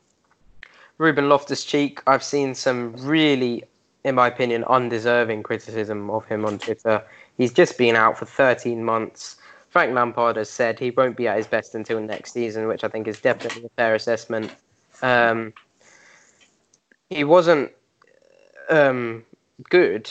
Ruben 0.97 1.29
Loftus 1.29 1.63
Cheek. 1.63 2.01
I've 2.07 2.23
seen 2.23 2.55
some 2.55 2.95
really, 2.97 3.63
in 4.03 4.15
my 4.15 4.27
opinion, 4.27 4.63
undeserving 4.65 5.43
criticism 5.43 6.09
of 6.09 6.25
him 6.25 6.45
on 6.45 6.59
Twitter. 6.59 7.03
He's 7.37 7.53
just 7.53 7.77
been 7.77 7.95
out 7.95 8.17
for 8.17 8.25
13 8.25 8.83
months. 8.83 9.37
Frank 9.69 9.93
Lampard 9.93 10.37
has 10.37 10.49
said 10.49 10.79
he 10.79 10.91
won't 10.91 11.17
be 11.17 11.27
at 11.27 11.37
his 11.37 11.47
best 11.47 11.75
until 11.75 11.99
next 11.99 12.31
season, 12.31 12.67
which 12.67 12.83
I 12.83 12.87
think 12.87 13.07
is 13.07 13.19
definitely 13.19 13.65
a 13.65 13.69
fair 13.75 13.93
assessment. 13.93 14.51
Um, 15.01 15.53
he 17.09 17.23
wasn't 17.23 17.71
um, 18.69 19.25
good, 19.69 20.09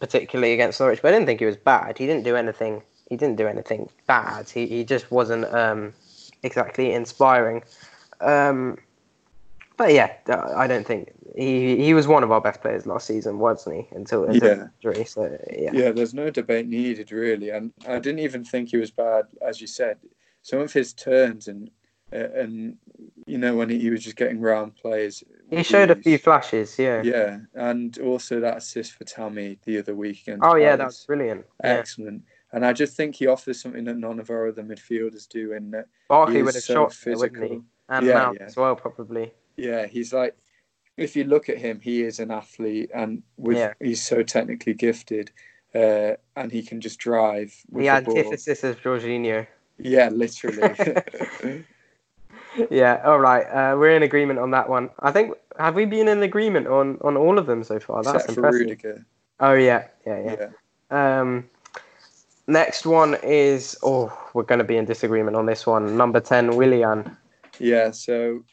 particularly 0.00 0.52
against 0.52 0.80
Norwich, 0.80 1.00
but 1.00 1.08
I 1.08 1.12
didn't 1.12 1.26
think 1.26 1.40
he 1.40 1.46
was 1.46 1.56
bad. 1.56 1.96
He 1.96 2.06
didn't 2.06 2.24
do 2.24 2.34
anything. 2.36 2.82
He 3.08 3.16
didn't 3.16 3.36
do 3.36 3.46
anything 3.46 3.88
bad. 4.06 4.48
He 4.48 4.66
he 4.66 4.84
just 4.84 5.10
wasn't 5.10 5.44
um, 5.54 5.92
exactly 6.42 6.92
inspiring. 6.92 7.62
Um, 8.20 8.78
but 9.76 9.92
yeah, 9.92 10.12
I 10.28 10.66
don't 10.66 10.86
think 10.86 11.12
he 11.36 11.76
he 11.76 11.94
was 11.94 12.06
one 12.06 12.22
of 12.22 12.32
our 12.32 12.40
best 12.40 12.60
players 12.60 12.86
last 12.86 13.06
season, 13.06 13.38
wasn't 13.38 13.76
he? 13.76 13.94
Until, 13.94 14.24
until 14.24 14.48
Yeah. 14.48 14.68
injury. 14.82 15.04
So 15.04 15.38
yeah. 15.52 15.70
Yeah, 15.72 15.92
there's 15.92 16.14
no 16.14 16.30
debate 16.30 16.66
needed 16.66 17.12
really, 17.12 17.50
and 17.50 17.72
I 17.86 17.98
didn't 17.98 18.20
even 18.20 18.44
think 18.44 18.70
he 18.70 18.78
was 18.78 18.90
bad, 18.90 19.26
as 19.46 19.60
you 19.60 19.66
said. 19.66 19.98
Some 20.42 20.60
of 20.60 20.72
his 20.72 20.92
turns 20.92 21.48
and 21.48 21.70
uh, 22.12 22.30
and 22.34 22.76
you 23.26 23.36
know 23.36 23.56
when 23.56 23.68
he, 23.68 23.90
was 23.90 24.04
just 24.04 24.16
getting 24.16 24.40
round 24.40 24.76
plays. 24.76 25.24
He 25.50 25.62
showed 25.64 25.90
a 25.90 25.96
few 25.96 26.18
flashes, 26.18 26.78
yeah. 26.78 27.02
Yeah, 27.02 27.40
and 27.54 27.98
also 27.98 28.40
that 28.40 28.58
assist 28.58 28.92
for 28.92 29.04
Tammy 29.04 29.58
the 29.64 29.78
other 29.78 29.94
week 29.94 30.22
against. 30.22 30.44
Oh 30.44 30.54
yeah, 30.54 30.76
that 30.76 30.78
Palace. 30.78 31.00
was 31.00 31.06
brilliant. 31.06 31.44
Yeah. 31.62 31.82
And 32.56 32.64
I 32.64 32.72
just 32.72 32.96
think 32.96 33.14
he 33.16 33.26
offers 33.26 33.60
something 33.60 33.84
that 33.84 33.98
none 33.98 34.18
of 34.18 34.30
our 34.30 34.48
other 34.48 34.62
midfielders 34.62 35.28
do. 35.28 35.52
In 35.52 35.70
that 35.72 35.88
Barkley 36.08 36.42
would 36.42 36.54
have 36.54 36.64
so 36.64 36.72
shot, 36.88 36.96
there, 37.04 37.14
wouldn't 37.14 37.36
he? 37.36 37.40
physical. 37.48 37.64
And 37.90 38.06
Yeah, 38.06 38.14
Mount 38.14 38.38
yeah. 38.40 38.46
as 38.46 38.56
well, 38.56 38.74
probably. 38.74 39.34
Yeah, 39.58 39.86
he's 39.86 40.14
like, 40.14 40.34
if 40.96 41.14
you 41.16 41.24
look 41.24 41.50
at 41.50 41.58
him, 41.58 41.80
he 41.80 42.02
is 42.02 42.18
an 42.18 42.30
athlete, 42.30 42.90
and 42.94 43.22
with 43.36 43.58
Yeah. 43.58 43.74
he's 43.78 44.02
so 44.02 44.22
technically 44.22 44.72
gifted, 44.72 45.30
uh, 45.74 46.12
and 46.34 46.50
he 46.50 46.62
can 46.62 46.80
just 46.80 46.98
drive. 46.98 47.54
With 47.68 47.84
The 47.84 47.94
the 48.00 48.02
ball. 48.06 48.16
antithesis 48.16 48.64
of 48.64 48.80
Jorginho. 48.80 49.46
Yeah, 49.76 50.08
literally. 50.08 50.62
yeah, 52.70 53.02
all 53.04 53.20
right. 53.20 53.44
Uh, 53.44 53.76
we're 53.76 53.90
in 53.96 54.02
agreement 54.02 54.38
on 54.38 54.50
that 54.52 54.70
one. 54.70 54.88
I 55.00 55.12
think 55.12 55.34
have 55.58 55.74
we 55.74 55.84
been 55.84 56.08
in 56.08 56.22
agreement 56.22 56.68
on, 56.68 56.96
on 57.02 57.18
all 57.18 57.38
of 57.38 57.44
them 57.44 57.62
so 57.64 57.78
far? 57.78 58.02
That's 58.02 58.16
Except 58.24 58.32
for 58.32 58.40
impressive. 58.40 58.60
Rudiger. 58.60 59.06
Oh 59.40 59.52
yeah, 59.52 59.88
yeah, 60.06 60.22
yeah. 60.24 60.36
Yeah. 60.90 61.20
Um, 61.20 61.50
next 62.46 62.86
one 62.86 63.16
is 63.22 63.76
oh, 63.82 64.16
we're 64.34 64.42
going 64.42 64.58
to 64.58 64.64
be 64.64 64.76
in 64.76 64.84
disagreement 64.84 65.36
on 65.36 65.46
this 65.46 65.66
one. 65.66 65.96
Number 65.96 66.20
ten, 66.20 66.56
Willian. 66.56 67.16
Yeah. 67.58 67.90
So, 67.90 68.44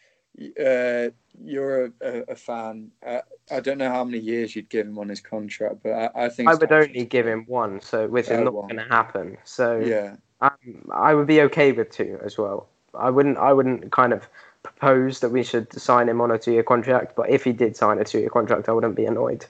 uh, 0.60 1.10
you're 1.44 1.86
a, 2.02 2.24
a, 2.30 2.36
fan. 2.36 2.92
Uh, 3.06 3.20
I 3.52 3.60
don't 3.60 3.78
know 3.78 3.90
how 3.90 4.04
many 4.04 4.20
years 4.20 4.56
you'd 4.56 4.70
give 4.70 4.88
him 4.88 4.98
on 5.00 5.10
his 5.10 5.22
contract, 5.22 5.78
but 5.84 5.92
I, 5.92 6.26
I 6.26 6.30
think 6.30 6.50
I 6.50 6.56
would 6.56 6.72
only 6.72 7.06
give 7.06 7.28
him 7.28 7.46
one, 7.48 7.82
so 7.82 8.08
with 8.08 8.28
him 8.28 8.42
Oh, 8.42 8.44
not 8.44 8.52
going 8.52 8.78
to 8.78 8.84
happen. 8.84 9.38
So 9.44 9.80
Yeah. 9.80 10.16
um, 10.42 10.92
I 10.94 11.14
would 11.14 11.28
be 11.28 11.42
okay 11.42 11.72
with 11.72 11.92
two 11.92 12.20
as 12.24 12.38
well. 12.38 12.68
I 12.94 13.10
wouldn't. 13.10 13.38
I 13.38 13.54
wouldn't 13.54 13.92
kind 13.92 14.14
of 14.14 14.28
propose 14.62 15.20
that 15.20 15.30
we 15.30 15.44
should 15.44 15.74
sign 15.74 16.08
him 16.08 16.22
on 16.22 16.32
a 16.32 16.38
two-year 16.38 16.64
contract. 16.64 17.16
But 17.16 17.30
if 17.30 17.44
he 17.44 17.52
did 17.52 17.76
sign 17.76 18.00
a 18.00 18.04
two-year 18.04 18.30
contract, 18.30 18.70
I 18.70 18.72
wouldn't 18.72 18.96
be 18.96 19.06
annoyed. 19.06 19.46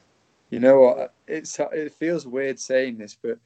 You 0.49 0.59
know 0.59 0.79
what? 0.79 1.13
It's 1.27 1.59
it 1.59 1.93
feels 1.93 2.25
weird 2.25 2.59
saying 2.59 2.97
this, 2.97 3.17
but 3.21 3.37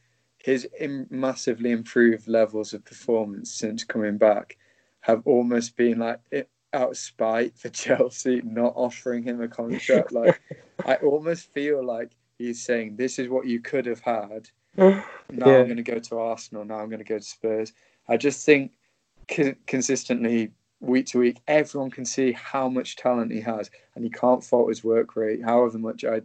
his 0.47 0.65
Im- 0.79 1.07
massively 1.09 1.71
improved 1.71 2.25
levels 2.25 2.73
of 2.73 2.85
performance 2.85 3.51
since 3.53 3.83
coming 3.83 4.17
back 4.17 4.55
have 5.01 5.21
almost 5.25 5.75
been 5.75 5.99
like 5.99 6.21
it, 6.31 6.49
out 6.71 6.91
of 6.91 6.97
spite 6.97 7.57
for 7.57 7.67
Chelsea 7.83 8.41
not 8.45 8.71
offering 8.77 9.23
him 9.23 9.41
a 9.41 9.49
contract. 9.49 10.13
like 10.13 10.39
I 10.85 10.95
almost 11.03 11.51
feel 11.53 11.85
like 11.85 12.11
he's 12.37 12.63
saying, 12.63 12.95
"This 12.95 13.19
is 13.19 13.27
what 13.27 13.45
you 13.45 13.59
could 13.59 13.85
have 13.87 13.99
had. 13.99 14.49
Now 14.77 15.47
Yeah. 15.51 15.57
I'm 15.57 15.65
going 15.65 15.75
to 15.75 15.83
go 15.83 15.99
to 15.99 16.17
Arsenal. 16.19 16.63
Now 16.63 16.79
I'm 16.79 16.87
going 16.87 17.03
to 17.03 17.13
go 17.13 17.17
to 17.19 17.23
Spurs." 17.35 17.73
I 18.07 18.15
just 18.15 18.45
think 18.45 18.71
con- 19.27 19.57
consistently. 19.67 20.51
Week 20.79 21.07
to 21.07 21.17
week, 21.17 21.39
everyone 21.47 21.89
can 21.89 22.05
see 22.05 22.31
how 22.33 22.69
much 22.69 22.95
talent 22.97 23.31
he 23.31 23.41
has, 23.41 23.69
and 23.95 24.03
he 24.05 24.11
can't 24.11 24.43
fault 24.43 24.69
his 24.69 24.83
work 24.83 25.15
rate. 25.15 25.43
However 25.43 25.77
much 25.79 26.05
I 26.05 26.21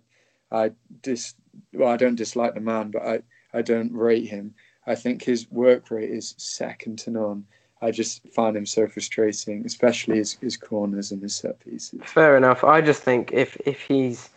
I 0.53 0.73
dis 1.01 1.35
well, 1.73 1.89
I 1.89 1.97
don't 1.97 2.15
dislike 2.23 2.55
the 2.55 2.61
man, 2.61 2.91
but 2.91 3.03
I, 3.03 3.23
I 3.53 3.63
don't 3.63 3.93
rate 3.93 4.29
him. 4.29 4.55
I 4.87 4.95
think 4.95 5.23
his 5.23 5.51
work 5.51 5.91
rate 5.91 6.11
is 6.11 6.35
second 6.39 6.99
to 7.01 7.11
none. 7.11 7.45
I 7.81 7.91
just 7.91 8.27
find 8.29 8.57
him 8.57 8.65
so 8.65 8.87
frustrating, 8.87 9.67
especially 9.67 10.19
his, 10.19 10.35
his 10.35 10.57
corners 10.57 11.11
and 11.11 11.21
his 11.21 11.35
set 11.35 11.59
pieces. 11.61 12.01
Fair 12.05 12.37
enough. 12.37 12.63
I 12.63 12.81
just 12.81 13.03
think 13.03 13.33
if 13.33 13.57
if 13.67 13.81
he's 13.81 14.31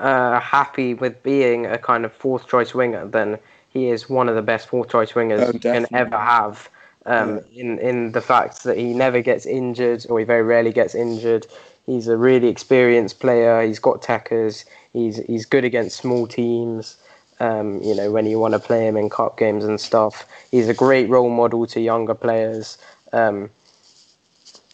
uh, 0.00 0.40
happy 0.40 0.94
with 0.94 1.22
being 1.22 1.66
a 1.66 1.78
kind 1.78 2.04
of 2.04 2.12
fourth 2.12 2.48
choice 2.48 2.74
winger, 2.74 3.06
then 3.06 3.38
he 3.70 3.88
is 3.88 4.08
one 4.08 4.28
of 4.28 4.34
the 4.34 4.42
best 4.42 4.68
fourth 4.68 4.90
choice 4.90 5.12
wingers 5.12 5.46
Oh, 5.46 5.52
you 5.52 5.60
can 5.60 5.86
ever 5.92 6.18
have. 6.18 6.68
Um, 7.06 7.40
in 7.54 7.78
in 7.78 8.12
the 8.12 8.20
fact 8.20 8.64
that 8.64 8.76
he 8.76 8.92
never 8.92 9.22
gets 9.22 9.46
injured, 9.46 10.04
or 10.10 10.18
he 10.18 10.24
very 10.24 10.42
rarely 10.42 10.72
gets 10.72 10.94
injured. 10.94 11.46
He's 11.86 12.08
a 12.08 12.16
really 12.16 12.48
experienced 12.48 13.20
player. 13.20 13.62
He's 13.62 13.78
got 13.78 14.02
tackers. 14.02 14.64
He's 14.92 15.16
he's 15.18 15.46
good 15.46 15.64
against 15.64 15.96
small 15.96 16.26
teams. 16.26 16.98
Um, 17.40 17.80
you 17.82 17.94
know 17.94 18.10
when 18.10 18.26
you 18.26 18.38
want 18.38 18.54
to 18.54 18.58
play 18.58 18.86
him 18.86 18.96
in 18.96 19.10
cup 19.10 19.38
games 19.38 19.64
and 19.64 19.80
stuff. 19.80 20.26
He's 20.50 20.68
a 20.68 20.74
great 20.74 21.08
role 21.08 21.30
model 21.30 21.66
to 21.68 21.80
younger 21.80 22.14
players. 22.14 22.78
Um, 23.12 23.50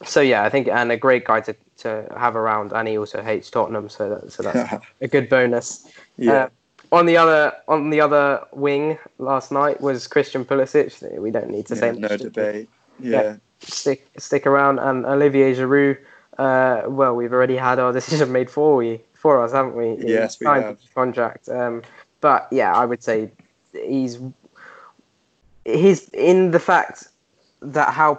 so 0.05 0.21
yeah, 0.21 0.45
I 0.45 0.51
think 0.51 0.69
and 0.69 0.91
a 0.91 0.97
great 0.97 1.25
guy 1.25 1.41
to, 1.43 1.55
to 1.79 2.09
have 2.17 2.37
around, 2.37 2.73
and 2.73 2.89
he 2.89 2.99
also 2.99 3.23
hates 3.23 3.51
Tottenham, 3.51 3.89
so 3.89 4.09
that, 4.09 4.33
so 4.33 4.43
that's 4.43 4.85
a 5.01 5.09
good 5.09 5.29
bonus. 5.29 5.87
yeah, 6.17 6.33
Uh, 6.33 6.49
on 6.93 7.07
the 7.07 7.17
other 7.17 7.53
on 7.69 7.91
the 7.91 8.01
other 8.01 8.41
wing 8.53 8.99
last 9.19 9.51
night 9.51 9.81
was 9.81 10.07
Christian 10.07 10.45
Pulisic. 10.45 11.19
We 11.21 11.31
don't 11.31 11.51
need 11.51 11.67
to 11.67 11.75
yeah, 11.75 11.81
say 11.81 11.93
no 11.93 12.17
debate. 12.17 12.69
Yeah. 13.01 13.23
Yeah, 13.23 13.37
Stick 13.61 14.09
stick 14.19 14.47
around, 14.47 14.79
and 14.79 15.05
Olivier 15.07 15.55
Giroud. 15.55 15.99
Uh, 16.39 16.83
well, 16.89 17.15
we've 17.15 17.33
already 17.33 17.57
had 17.57 17.79
our 17.79 17.93
decision 18.01 18.33
made 18.33 18.51
for 18.51 18.77
we 18.77 19.01
for 19.15 19.43
us, 19.43 19.53
haven't 19.53 19.75
we? 19.75 19.97
Yes, 20.07 20.39
we 20.39 20.45
signed 20.45 20.65
have. 20.65 20.79
Contract. 20.95 21.49
Um, 21.49 21.83
but 22.25 22.49
yeah, 22.51 22.73
I 22.75 22.87
would 22.87 23.03
say 23.03 23.31
he's 23.75 24.19
he's 25.67 26.09
in 26.09 26.53
the 26.53 26.59
fact 26.59 27.09
that 27.61 27.93
how 27.93 28.19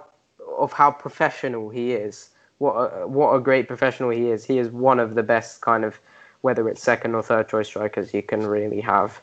of 0.59 0.71
how 0.71 0.91
professional 0.91 1.69
he 1.69 1.93
is. 1.93 2.29
What 2.59 2.73
a, 2.73 3.07
what 3.07 3.33
a 3.33 3.39
great 3.39 3.67
professional 3.67 4.11
he 4.11 4.29
is. 4.29 4.45
He 4.45 4.59
is 4.59 4.69
one 4.69 4.99
of 4.99 5.15
the 5.15 5.23
best 5.23 5.61
kind 5.61 5.83
of 5.83 5.99
whether 6.41 6.69
it's 6.69 6.83
second 6.83 7.15
or 7.15 7.23
third 7.23 7.49
choice 7.49 7.65
strikers 7.65 8.13
you 8.13 8.21
can 8.21 8.45
really 8.45 8.79
have. 8.79 9.19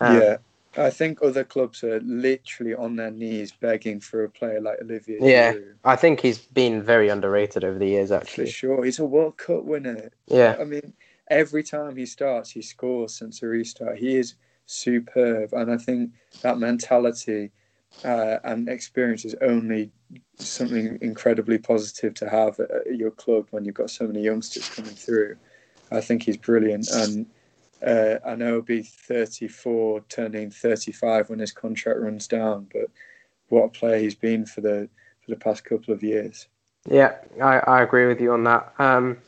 Um, 0.00 0.20
yeah. 0.20 0.36
I 0.76 0.90
think 0.90 1.22
other 1.22 1.44
clubs 1.44 1.84
are 1.84 2.00
literally 2.00 2.74
on 2.74 2.96
their 2.96 3.12
knees 3.12 3.52
begging 3.52 4.00
for 4.00 4.24
a 4.24 4.28
player 4.28 4.60
like 4.60 4.78
Olivier. 4.82 5.18
Yeah, 5.20 5.52
Giroud. 5.52 5.74
I 5.84 5.96
think 5.96 6.20
he's 6.20 6.38
been 6.38 6.82
very 6.82 7.08
underrated 7.08 7.62
over 7.62 7.78
the 7.78 7.86
years, 7.86 8.10
Actually, 8.10 8.26
for 8.26 8.42
actually. 8.42 8.50
sure. 8.50 8.84
He's 8.84 8.98
a 8.98 9.04
World 9.04 9.36
Cup 9.36 9.62
winner. 9.62 10.10
Yeah, 10.26 10.56
I 10.60 10.64
mean, 10.64 10.92
every 11.30 11.62
time 11.62 11.96
he 11.96 12.06
starts, 12.06 12.50
he 12.50 12.62
scores 12.62 13.14
since 13.14 13.42
a 13.42 13.46
restart. 13.46 13.98
He 13.98 14.16
is 14.16 14.34
superb, 14.66 15.52
and 15.52 15.70
I 15.70 15.76
think 15.76 16.12
that 16.42 16.58
mentality 16.58 17.50
uh, 18.04 18.38
and 18.44 18.68
experience 18.68 19.24
is 19.24 19.34
only 19.40 19.90
something 20.38 20.98
incredibly 21.00 21.58
positive 21.58 22.14
to 22.14 22.28
have 22.28 22.60
at, 22.60 22.94
your 22.94 23.10
club 23.10 23.46
when 23.50 23.64
you've 23.64 23.74
got 23.74 23.90
so 23.90 24.06
many 24.06 24.22
youngsters 24.22 24.68
coming 24.68 24.94
through. 24.94 25.36
I 25.90 26.00
think 26.00 26.22
he's 26.22 26.36
brilliant, 26.36 26.88
and 26.90 27.26
uh, 27.84 28.18
I 28.26 28.34
know 28.34 28.54
he'll 28.54 28.62
be 28.62 28.82
34, 28.82 30.02
turning 30.08 30.50
35 30.50 31.30
when 31.30 31.38
his 31.38 31.52
contract 31.52 32.00
runs 32.00 32.26
down. 32.26 32.66
But 32.72 32.90
what 33.48 33.64
a 33.64 33.68
player 33.68 33.98
he's 33.98 34.14
been 34.14 34.46
for 34.46 34.60
the 34.60 34.88
for 35.24 35.30
the 35.30 35.40
past 35.40 35.64
couple 35.64 35.92
of 35.92 36.02
years. 36.02 36.48
yeah, 36.88 37.16
I, 37.42 37.58
I 37.58 37.82
agree 37.82 38.06
with 38.06 38.20
you 38.20 38.32
on 38.32 38.44
that. 38.44 38.72
Um, 38.78 39.18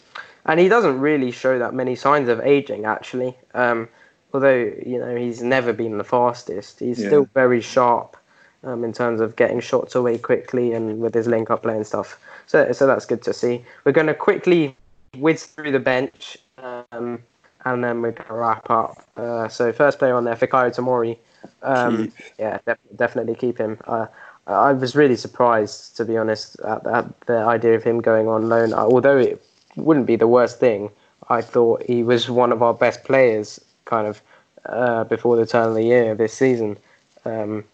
and 0.48 0.58
he 0.58 0.68
doesn't 0.68 0.98
really 0.98 1.30
show 1.30 1.58
that 1.58 1.74
many 1.74 1.94
signs 1.94 2.28
of 2.28 2.40
aging, 2.40 2.84
actually. 2.86 3.36
Um, 3.54 3.88
although 4.34 4.72
you 4.84 4.98
know 4.98 5.14
he's 5.14 5.42
never 5.42 5.72
been 5.72 5.98
the 5.98 6.04
fastest, 6.04 6.80
he's 6.80 6.98
Yeah. 6.98 7.06
still 7.08 7.28
very 7.34 7.60
sharp 7.60 8.16
um, 8.64 8.82
in 8.84 8.92
terms 8.92 9.20
of 9.20 9.36
getting 9.36 9.60
shots 9.60 9.94
away 9.94 10.18
quickly 10.18 10.72
and 10.72 11.00
with 11.00 11.14
his 11.14 11.26
link 11.28 11.50
up 11.50 11.62
play 11.62 11.76
and 11.76 11.86
stuff. 11.86 12.18
So, 12.46 12.72
so 12.72 12.86
that's 12.86 13.04
good 13.06 13.22
to 13.22 13.32
see. 13.32 13.64
We're 13.84 13.92
going 13.92 14.06
to 14.06 14.14
quickly 14.14 14.74
whiz 15.16 15.44
through 15.44 15.72
the 15.72 15.78
bench, 15.78 16.38
um, 16.58 17.22
and 17.64 17.84
then 17.84 18.02
we're 18.02 18.12
going 18.12 18.28
to 18.28 18.34
wrap 18.34 18.68
up. 18.70 19.04
Uh, 19.16 19.48
so 19.48 19.72
first 19.72 19.98
player 19.98 20.14
on 20.14 20.24
there, 20.24 20.34
Fikayo 20.36 20.74
Tomori. 20.74 21.18
Um, 21.62 22.10
yeah, 22.38 22.58
def- 22.66 22.78
definitely 22.96 23.34
keep 23.34 23.58
him. 23.58 23.78
Uh, 23.86 24.06
I 24.46 24.72
was 24.72 24.96
really 24.96 25.16
surprised, 25.16 25.96
to 25.98 26.04
be 26.06 26.16
honest, 26.16 26.58
at, 26.60 26.86
at 26.86 27.20
the 27.26 27.36
idea 27.38 27.74
of 27.74 27.84
him 27.84 28.00
going 28.00 28.28
on 28.28 28.48
loan. 28.48 28.72
Although 28.72 29.18
it 29.18 29.44
wouldn't 29.78 30.06
be 30.06 30.16
the 30.16 30.28
worst 30.28 30.58
thing, 30.60 30.90
I 31.28 31.40
thought 31.40 31.82
he 31.82 32.02
was 32.02 32.30
one 32.30 32.52
of 32.52 32.62
our 32.62 32.74
best 32.74 33.04
players, 33.04 33.60
kind 33.84 34.06
of 34.06 34.22
uh, 34.66 35.04
before 35.04 35.36
the 35.36 35.46
turn 35.46 35.68
of 35.68 35.74
the 35.74 35.82
year 35.82 36.14
this 36.14 36.34
season. 36.34 36.76
Um, 37.24 37.64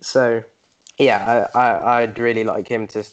so, 0.00 0.44
yeah, 0.98 1.48
I, 1.54 2.02
I'd 2.02 2.18
really 2.18 2.44
like 2.44 2.68
him 2.68 2.86
to. 2.88 3.04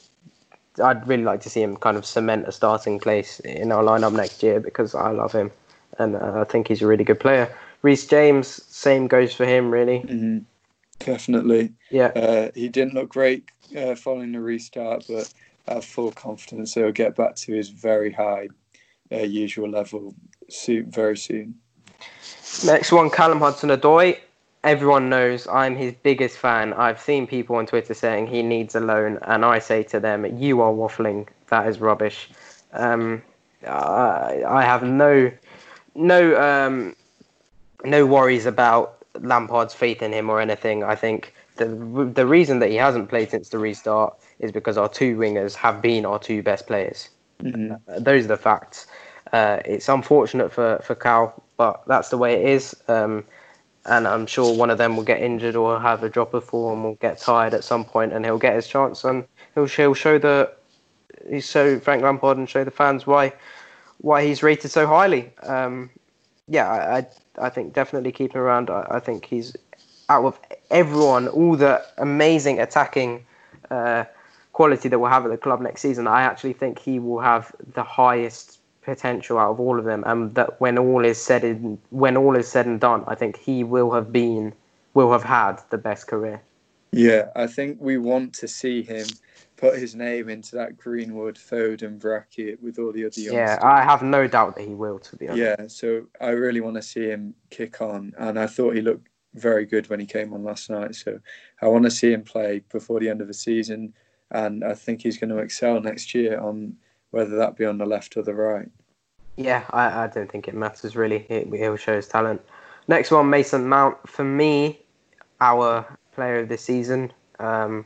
I'd 0.82 1.06
really 1.08 1.24
like 1.24 1.42
to 1.42 1.50
see 1.50 1.62
him 1.62 1.76
kind 1.76 1.98
of 1.98 2.06
cement 2.06 2.48
a 2.48 2.52
starting 2.52 3.00
place 3.00 3.40
in 3.42 3.72
our 3.72 3.84
lineup 3.84 4.14
next 4.14 4.42
year 4.42 4.60
because 4.60 4.96
I 4.96 5.12
love 5.12 5.34
him, 5.34 5.52
and 6.00 6.16
uh, 6.16 6.42
I 6.42 6.44
think 6.46 6.70
he's 6.70 6.82
a 6.82 6.88
really 6.88 7.04
good 7.04 7.20
player. 7.20 7.54
Reece 7.82 8.08
James, 8.08 8.64
same 8.68 9.08
goes 9.08 9.34
for 9.34 9.46
him, 9.46 9.72
really. 9.72 10.00
hmm 10.00 10.40
Definitely. 11.00 11.74
Yeah, 11.90 12.12
Uh, 12.16 12.52
he 12.54 12.70
didn't 12.70 12.94
look 12.94 13.10
great 13.10 13.46
uh, 13.76 13.96
following 13.96 14.32
the 14.32 14.40
restart, 14.40 15.06
but 15.10 15.34
have 15.76 15.86
full 15.86 16.12
confidence 16.12 16.74
so 16.74 16.84
he'll 16.84 16.92
get 16.92 17.16
back 17.16 17.36
to 17.36 17.54
his 17.54 17.70
very 17.70 18.12
high 18.12 18.48
uh, 19.12 19.18
usual 19.18 19.70
level 19.70 20.14
soon, 20.50 20.90
very 20.90 21.18
soon. 21.18 21.56
Next 22.66 22.92
one, 22.92 23.10
Callum 23.10 23.40
Hudson-Odoi. 23.40 24.20
Everyone 24.64 25.10
knows 25.10 25.48
I'm 25.48 25.76
his 25.76 25.94
biggest 26.04 26.38
fan. 26.38 26.74
I've 26.74 27.02
seen 27.02 27.26
people 27.26 27.56
on 27.56 27.66
Twitter 27.66 27.94
saying 27.94 28.28
he 28.28 28.44
needs 28.44 28.76
a 28.76 28.80
loan, 28.80 29.18
and 29.24 29.44
I 29.44 29.58
say 29.58 29.82
to 29.84 30.00
them, 30.00 30.38
"You 30.38 30.62
are 30.62 30.72
waffling. 30.72 31.28
That 31.48 31.68
is 31.68 31.80
rubbish." 31.80 32.30
Um, 32.74 33.24
I, 33.68 34.44
I 34.48 34.64
have 34.64 34.84
no, 34.84 35.32
no, 35.96 36.40
um, 36.40 36.96
no 37.84 38.06
worries 38.06 38.46
about 38.46 39.04
Lampard's 39.16 39.74
faith 39.74 40.02
in 40.04 40.14
him 40.14 40.30
or 40.30 40.40
anything. 40.40 40.84
I 40.84 40.96
think 40.96 41.34
the 41.58 42.12
the 42.14 42.26
reason 42.26 42.60
that 42.60 42.70
he 42.70 42.76
hasn't 42.76 43.10
played 43.10 43.30
since 43.30 43.50
the 43.50 43.60
restart 43.60 44.16
is 44.40 44.52
because 44.52 44.78
our 44.78 44.90
two 44.90 45.18
wingers 45.18 45.54
have 45.56 45.82
been 45.82 46.06
our 46.06 46.20
two 46.20 46.42
best 46.44 46.68
players. 46.68 47.10
Mhm. 47.42 47.80
Uh, 47.88 48.00
those 48.00 48.26
are 48.26 48.30
the 48.30 48.38
facts. 48.38 48.88
Uh, 49.34 49.60
it's 49.66 49.88
unfortunate 49.90 50.52
for, 50.52 50.80
for 50.84 50.96
Cal, 50.96 51.42
but 51.58 51.82
that's 51.88 52.10
the 52.10 52.18
way 52.18 52.34
it 52.34 52.50
is. 52.50 52.76
Um, 52.88 53.24
and 53.86 54.08
I'm 54.08 54.28
sure 54.28 54.56
one 54.56 54.70
of 54.70 54.78
them 54.78 54.96
will 54.96 55.04
get 55.04 55.22
injured 55.22 55.56
or 55.56 55.80
have 55.80 56.04
a 56.04 56.10
drop 56.10 56.34
of 56.34 56.44
form 56.44 56.86
or 56.86 56.96
get 56.96 57.18
tired 57.18 57.54
at 57.54 57.64
some 57.64 57.84
point, 57.84 58.14
and 58.14 58.26
he'll 58.26 58.38
get 58.38 58.54
his 58.56 58.68
chance 58.68 59.04
and 59.04 59.26
he'll, 59.56 59.66
he'll 59.66 59.94
show 59.94 60.18
the 60.20 60.52
he'll 61.30 61.42
show 61.42 61.80
Frank 61.80 62.04
Lampard 62.04 62.38
and 62.38 62.50
show 62.50 62.64
the 62.64 62.72
fans 62.72 63.08
why 63.08 63.34
why 64.00 64.24
he's 64.24 64.44
rated 64.44 64.72
so 64.72 64.86
highly. 64.86 65.32
Um, 65.44 65.90
yeah, 66.48 66.70
I, 66.70 66.98
I 66.98 67.08
I 67.48 67.50
think 67.50 67.74
definitely 67.74 68.12
keep 68.12 68.34
him 68.34 68.42
around. 68.42 68.70
I, 68.70 68.86
I 68.92 69.00
think 69.00 69.26
he's 69.26 69.56
out 70.12 70.26
of 70.26 70.40
everyone, 70.70 71.28
all 71.30 71.56
the 71.56 71.84
amazing 71.98 72.60
attacking 72.60 73.26
uh, 73.70 74.04
quality 74.52 74.90
that 74.90 75.00
we'll 75.00 75.10
have 75.10 75.26
at 75.26 75.32
the 75.32 75.38
club 75.38 75.62
next 75.62 75.82
season. 75.82 76.06
I 76.08 76.22
actually 76.24 76.54
think 76.54 76.80
he 76.80 77.00
will 77.00 77.22
have 77.22 77.44
the 77.74 77.84
highest 77.84 78.60
potential 78.82 79.38
out 79.38 79.52
of 79.52 79.60
all 79.60 79.80
of 79.80 79.86
them, 79.86 80.04
and 80.06 80.36
that 80.36 80.60
when 80.60 80.78
all 80.78 81.06
is 81.06 81.20
said 81.20 81.44
and 81.44 81.78
when 81.90 82.18
all 82.18 82.36
is 82.36 82.48
said 82.48 82.66
and 82.66 82.80
done, 82.80 83.04
I 83.08 83.16
think 83.16 83.38
he 83.38 83.64
will 83.64 83.92
have 83.92 84.12
been 84.12 84.54
will 84.94 85.12
have 85.12 85.24
had 85.24 85.54
the 85.70 85.78
best 85.78 86.08
career. 86.08 86.42
Yeah, 86.92 87.30
I 87.36 87.48
think 87.48 87.78
we 87.80 87.98
want 87.98 88.34
to 88.36 88.48
see 88.50 88.82
him 88.82 89.08
put 89.56 89.78
his 89.78 89.96
name 89.96 90.28
into 90.28 90.56
that 90.58 90.76
Greenwood 90.76 91.36
Foden 91.36 92.00
bracket 92.00 92.62
with 92.62 92.80
all 92.80 92.92
the 92.92 93.06
other 93.06 93.22
youngsters. 93.22 93.32
Yeah, 93.34 93.60
I 93.62 93.84
have 93.84 94.02
no 94.02 94.28
doubt 94.28 94.56
that 94.56 94.68
he 94.68 94.74
will. 94.74 95.00
To 95.00 95.16
be 95.16 95.30
honest. 95.30 95.42
Yeah, 95.42 95.68
so 95.68 96.08
I 96.20 96.32
really 96.32 96.60
want 96.60 96.76
to 96.76 96.82
see 96.82 97.06
him 97.06 97.34
kick 97.50 97.80
on, 97.80 98.14
and 98.18 98.38
I 98.38 98.48
thought 98.48 98.76
he 98.76 98.82
looked 98.82 99.08
very 99.34 99.66
good 99.66 99.90
when 99.90 100.00
he 100.00 100.06
came 100.06 100.34
on 100.34 100.44
last 100.44 100.70
night. 100.70 100.96
So 100.96 101.20
I 101.62 101.68
want 101.68 101.86
to 101.86 101.92
see 101.92 102.12
him 102.12 102.24
play 102.24 102.62
before 102.72 103.00
the 103.00 103.10
end 103.10 103.22
of 103.22 103.28
the 103.28 103.34
season, 103.34 103.94
and 104.32 104.64
I 104.64 104.74
think 104.74 105.02
he's 105.02 105.18
going 105.18 105.30
to 105.30 105.38
excel 105.38 105.80
next 105.82 106.14
year 106.14 106.40
on 106.40 106.76
whether 107.12 107.36
that 107.38 107.58
be 107.58 107.66
on 107.66 107.78
the 107.78 107.86
left 107.86 108.18
or 108.18 108.24
the 108.24 108.34
right. 108.34 108.70
Yeah, 109.38 109.64
I, 109.72 110.04
I 110.04 110.08
don't 110.08 110.32
think 110.32 110.48
it 110.48 110.54
matters 110.54 110.96
really. 110.96 111.26
It, 111.30 111.48
he'll 111.54 111.78
show 111.78 111.96
his 111.96 112.08
talent. 112.08 112.42
Next 112.88 113.12
one, 113.12 113.30
Mason 113.30 113.68
Mount. 113.68 113.98
For 114.08 114.24
me, 114.24 114.82
our 115.40 115.98
player 116.14 116.40
of 116.40 116.50
the 116.50 116.58
season. 116.58 117.12
Um, 117.40 117.86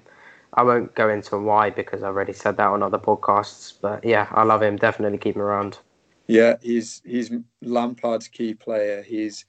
I 0.54 0.64
won't 0.64 0.96
go 0.96 1.10
into 1.10 1.38
why 1.38 1.70
because 1.70 2.02
I've 2.02 2.16
already 2.16 2.34
said 2.34 2.58
that 2.58 2.68
on 2.68 2.82
other 2.82 2.98
podcasts. 2.98 3.74
But 3.80 4.04
yeah, 4.04 4.28
I 4.32 4.44
love 4.44 4.64
him. 4.64 4.78
Definitely 4.78 5.18
keep 5.18 5.36
him 5.36 5.42
around. 5.42 5.80
Yeah, 6.28 6.56
he's 6.62 7.02
he's 7.06 7.32
Lampard's 7.62 8.28
key 8.28 8.54
player. 8.54 9.04
He's 9.04 9.46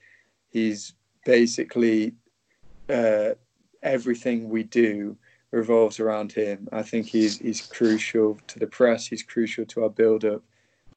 he's 0.51 0.95
basically 1.27 2.15
uh, 2.89 3.31
everything 3.83 4.49
we 4.49 4.63
do 4.63 5.17
revolves 5.51 6.01
around 6.01 6.33
him. 6.33 6.69
I 6.73 6.83
think 6.83 7.07
he's 7.07 7.39
he's 7.39 7.61
crucial 7.61 8.39
to 8.47 8.59
the 8.59 8.67
press. 8.67 9.07
He's 9.07 9.23
crucial 9.23 9.67
to 9.67 9.83
our 9.83 9.91
build 9.91 10.25
up, 10.25 10.43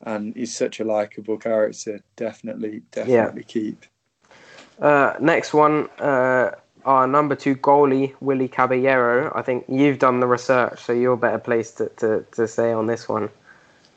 and 0.02 0.34
he's 0.36 0.56
such 0.56 0.80
a 0.80 0.86
likable 0.86 1.38
character. 1.38 2.00
Definitely, 2.16 2.84
definitely 2.92 3.44
keep. 3.44 3.86
Uh, 4.80 5.16
next 5.20 5.54
one, 5.54 5.90
uh, 6.00 6.52
our 6.86 7.08
number 7.08 7.36
two 7.36 7.56
goalie, 7.56 8.14
Willy 8.22 8.48
Caballero. 8.48 9.32
I 9.36 9.42
think 9.42 9.66
you've 9.68 10.00
done 10.00 10.22
the 10.22 10.28
research, 10.28 10.80
so 10.80 10.94
you're 10.94 11.18
better 11.18 11.40
placed 11.40 11.80
to, 11.80 11.90
to, 11.98 12.26
to 12.32 12.48
say 12.48 12.72
on 12.72 12.86
this 12.86 13.10
one. 13.10 13.30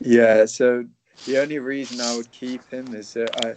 Yeah. 0.01 0.45
So 0.45 0.85
the 1.25 1.41
only 1.41 1.59
reason 1.59 2.01
I 2.01 2.17
would 2.17 2.29
keep 2.31 2.69
him 2.69 2.93
is 2.93 3.13
that 3.13 3.45
I, 3.45 3.55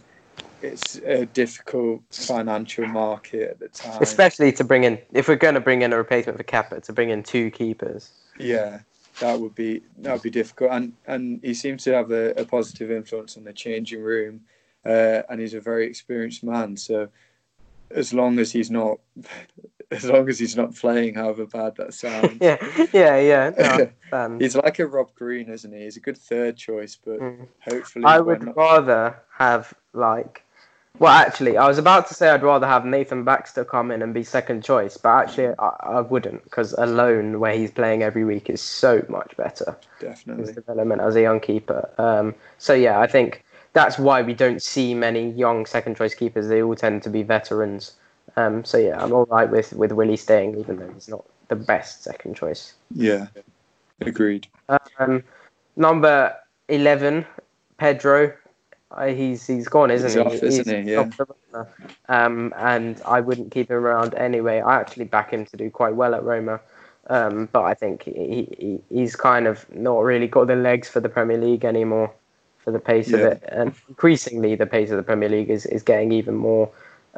it's 0.63 0.97
a 0.97 1.27
difficult 1.27 2.03
financial 2.11 2.87
market 2.87 3.51
at 3.51 3.59
the 3.59 3.69
time. 3.69 4.03
Especially 4.03 4.53
to 4.53 4.65
bring 4.65 4.85
in, 4.85 4.99
if 5.13 5.29
we're 5.29 5.37
going 5.37 5.55
to 5.55 5.61
bring 5.61 5.83
in 5.83 5.93
a 5.93 5.97
replacement 5.97 6.39
for 6.39 6.45
Kepa, 6.45 6.83
to 6.85 6.93
bring 6.93 7.11
in 7.11 7.23
two 7.23 7.51
keepers. 7.51 8.11
Yeah, 8.39 8.81
that 9.21 9.39
would 9.39 9.55
be 9.55 9.83
that 9.99 10.13
would 10.13 10.23
be 10.23 10.31
difficult, 10.31 10.73
and 10.73 10.93
and 11.07 11.41
he 11.43 11.55
seems 11.55 11.85
to 11.85 11.95
have 11.95 12.11
a, 12.11 12.31
a 12.33 12.45
positive 12.45 12.91
influence 12.91 13.37
on 13.37 13.45
the 13.45 13.53
changing 13.53 14.03
room, 14.03 14.41
uh, 14.85 15.23
and 15.29 15.41
he's 15.41 15.55
a 15.55 15.61
very 15.61 15.87
experienced 15.87 16.45
man. 16.45 16.77
So 16.77 17.09
as 17.91 18.13
long 18.13 18.39
as 18.39 18.53
he's 18.53 18.71
not, 18.71 18.99
as 19.91 20.05
long 20.05 20.29
as 20.29 20.39
he's 20.39 20.57
not 20.57 20.75
playing, 20.75 21.15
however 21.15 21.47
bad 21.47 21.77
that 21.77 21.95
sounds, 21.95 22.37
yeah, 22.41 22.57
yeah, 22.93 23.19
yeah. 23.19 23.51
No, 23.59 23.91
um, 24.19 24.41
he's 24.41 24.57
like 24.57 24.79
a 24.79 24.87
Rob 24.87 25.15
Green, 25.15 25.49
isn't 25.49 25.73
he? 25.73 25.85
He's 25.85 25.97
a 25.97 26.01
good 26.01 26.19
third 26.19 26.57
choice, 26.57 26.99
but 27.03 27.21
mm. 27.21 27.47
hopefully 27.61 28.05
I 28.05 28.21
would 28.21 28.43
not- 28.43 28.57
rather 28.57 29.23
have 29.39 29.73
like. 29.97 30.43
Well, 30.99 31.13
actually, 31.13 31.59
I 31.59 31.69
was 31.69 31.77
about 31.77 32.07
to 32.09 32.15
say 32.15 32.31
I'd 32.31 32.43
rather 32.43 32.67
have 32.67 32.87
Nathan 32.87 33.23
Baxter 33.23 33.65
come 33.65 33.91
in 33.91 34.01
and 34.01 34.15
be 34.15 34.23
second 34.23 34.65
choice, 34.65 34.97
but 34.97 35.11
actually, 35.11 35.55
I, 35.59 35.69
I 35.81 36.01
wouldn't 36.01 36.43
because 36.45 36.73
alone, 36.73 37.39
where 37.39 37.55
he's 37.55 37.71
playing 37.71 38.03
every 38.03 38.25
week, 38.25 38.49
is 38.49 38.63
so 38.63 39.05
much 39.09 39.37
better. 39.37 39.77
His 40.01 40.09
definitely. 40.09 40.53
development 40.55 41.03
as 41.03 41.15
a 41.17 41.21
young 41.21 41.41
keeper. 41.41 41.91
Um, 41.99 42.35
so 42.57 42.73
yeah, 42.73 42.99
I 42.99 43.07
think 43.07 43.45
that's 43.75 43.99
why 43.99 44.23
we 44.23 44.33
don't 44.33 44.63
see 44.63 44.95
many 44.95 45.31
young 45.33 45.67
second 45.67 45.99
choice 45.99 46.15
keepers. 46.15 46.49
They 46.49 46.63
all 46.63 46.75
tend 46.75 47.03
to 47.03 47.11
be 47.11 47.23
veterans. 47.23 47.95
Um, 48.37 48.65
so 48.65 48.79
yeah, 48.79 49.03
I'm 49.03 49.13
all 49.13 49.27
right 49.27 49.51
with 49.51 49.75
with 49.75 49.93
Willy 49.93 50.17
staying, 50.17 50.59
even 50.59 50.79
though 50.79 50.91
he's 50.93 51.09
not 51.09 51.25
the 51.49 51.57
best 51.57 52.05
second 52.05 52.37
choice. 52.37 52.73
Yeah, 52.95 53.27
agreed. 54.01 54.47
Um, 54.99 55.23
number 55.77 56.35
11, 56.69 57.27
Pedro. 57.79 58.33
Uh, 58.91 59.07
he's 59.07 59.47
he's 59.47 59.69
gone, 59.69 59.91
isn't 59.91 60.09
He's 60.09 60.15
he? 60.15 60.21
off, 60.21 60.43
isn't 60.43 60.87
he? 60.87 60.93
Yeah. 60.93 61.01
off 61.01 61.17
the 61.17 61.27
Roma. 61.53 61.69
Um, 62.09 62.55
and 62.57 63.01
I 63.05 63.21
wouldn't 63.21 63.51
keep 63.51 63.71
him 63.71 63.77
around 63.77 64.15
anyway. 64.15 64.61
I 64.61 64.79
actually 64.81 65.05
back 65.05 65.33
him 65.33 65.45
to 65.47 65.57
do 65.57 65.71
quite 65.71 65.95
well 65.95 66.15
at 66.15 66.23
Roma. 66.23 66.61
Um, 67.09 67.49
but 67.53 67.63
I 67.63 67.75
think 67.75 68.05
he, 68.05 68.49
he 68.59 68.81
he's 68.89 69.17
kind 69.17 69.47
of 69.47 69.69
not 69.75 69.99
really 70.01 70.29
got 70.29 70.47
the 70.47 70.57
legs 70.57 70.89
for 70.89 71.01
the 71.01 71.09
Premier 71.09 71.39
League 71.39 71.65
anymore, 71.65 72.13
for 72.59 72.71
the 72.71 72.79
pace 72.79 73.13
of 73.13 73.21
it. 73.21 73.43
And 73.49 73.75
increasingly, 73.89 74.55
the 74.55 74.67
pace 74.67 74.91
of 74.91 74.97
the 74.97 75.03
Premier 75.03 75.29
League 75.29 75.51
is, 75.51 75.67
is 75.67 75.83
getting 75.83 76.13
even 76.13 76.35
more. 76.35 76.71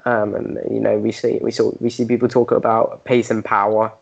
Um, 0.04 0.34
and 0.34 0.58
you 0.70 0.80
know, 0.80 0.98
we 0.98 1.12
see 1.12 1.38
we 1.42 1.50
saw 1.50 1.72
we 1.80 1.90
see 1.90 2.04
people 2.04 2.28
talk 2.28 2.50
about 2.50 3.04
pace 3.04 3.30
and 3.30 3.44
power 3.44 3.92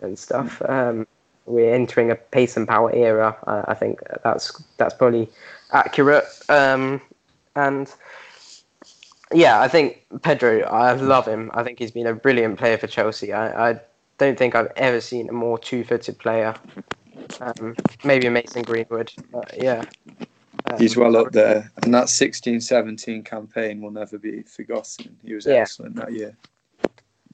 and 0.00 0.18
stuff. 0.18 0.62
Um, 0.68 1.06
we're 1.46 1.72
entering 1.72 2.10
a 2.10 2.16
pace 2.16 2.56
and 2.56 2.66
power 2.66 2.92
era. 2.92 3.36
Uh, 3.46 3.62
I 3.66 3.74
think 3.74 4.00
that's 4.22 4.62
that's 4.78 4.94
probably 4.94 5.28
accurate. 5.72 6.24
Um, 6.48 7.00
and 7.56 7.92
yeah, 9.32 9.60
I 9.60 9.68
think 9.68 10.06
Pedro. 10.22 10.60
I 10.60 10.92
love 10.92 11.26
him. 11.26 11.50
I 11.54 11.64
think 11.64 11.78
he's 11.78 11.90
been 11.90 12.06
a 12.06 12.14
brilliant 12.14 12.58
player 12.58 12.78
for 12.78 12.86
Chelsea. 12.86 13.32
I, 13.32 13.70
I 13.70 13.80
don't 14.18 14.38
think 14.38 14.54
I've 14.54 14.72
ever 14.76 15.00
seen 15.00 15.28
a 15.28 15.32
more 15.32 15.58
two-footed 15.58 16.18
player. 16.18 16.54
Um, 17.40 17.74
maybe 18.04 18.28
Mason 18.28 18.62
Greenwood, 18.62 19.12
but 19.32 19.52
yeah. 19.60 19.82
Um, 20.70 20.78
He's 20.78 20.96
well 20.96 21.16
up 21.16 21.32
there, 21.32 21.70
and 21.82 21.92
that 21.94 22.06
16-17 22.06 23.24
campaign 23.24 23.80
will 23.80 23.90
never 23.90 24.18
be 24.18 24.42
forgotten. 24.42 25.16
He 25.24 25.34
was 25.34 25.46
Yeah. 25.46 25.54
excellent 25.54 25.96
that 25.96 26.12
year. 26.12 26.36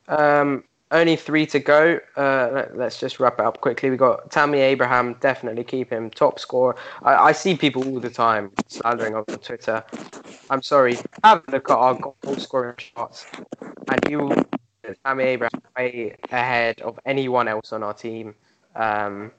Um, 0.08 0.64
only 0.92 1.16
three 1.16 1.46
to 1.46 1.58
go. 1.58 1.98
Uh, 2.16 2.66
let, 2.74 2.86
us 2.86 3.00
just 3.00 3.18
wrap 3.18 3.40
it 3.40 3.44
up 3.44 3.60
quickly. 3.60 3.90
We 3.90 3.96
got 3.96 4.30
Tammy 4.30 4.60
Abraham. 4.60 5.14
Definitely 5.20 5.64
keep 5.64 5.90
him 5.90 6.10
top 6.10 6.38
scorer. 6.38 6.76
I, 7.02 7.14
I 7.14 7.32
see 7.32 7.56
people 7.56 7.86
all 7.88 7.98
the 7.98 8.10
time 8.10 8.52
slandering 8.68 9.16
on 9.16 9.24
Twitter. 9.24 9.82
I'm 10.50 10.62
sorry. 10.62 10.98
Have 11.24 11.42
a 11.48 11.50
look 11.50 11.70
at 11.70 11.76
our 11.76 11.94
goal 11.94 12.36
scoring 12.36 12.76
charts, 12.76 13.26
and 13.60 14.00
you 14.08 14.32
Tammy 15.04 15.24
Abraham 15.24 15.62
way 15.76 16.16
ahead 16.30 16.80
of 16.82 16.98
anyone 17.06 17.48
else 17.48 17.72
on 17.72 17.82
our 17.82 17.94
team. 17.94 18.34
Um, 18.76 19.32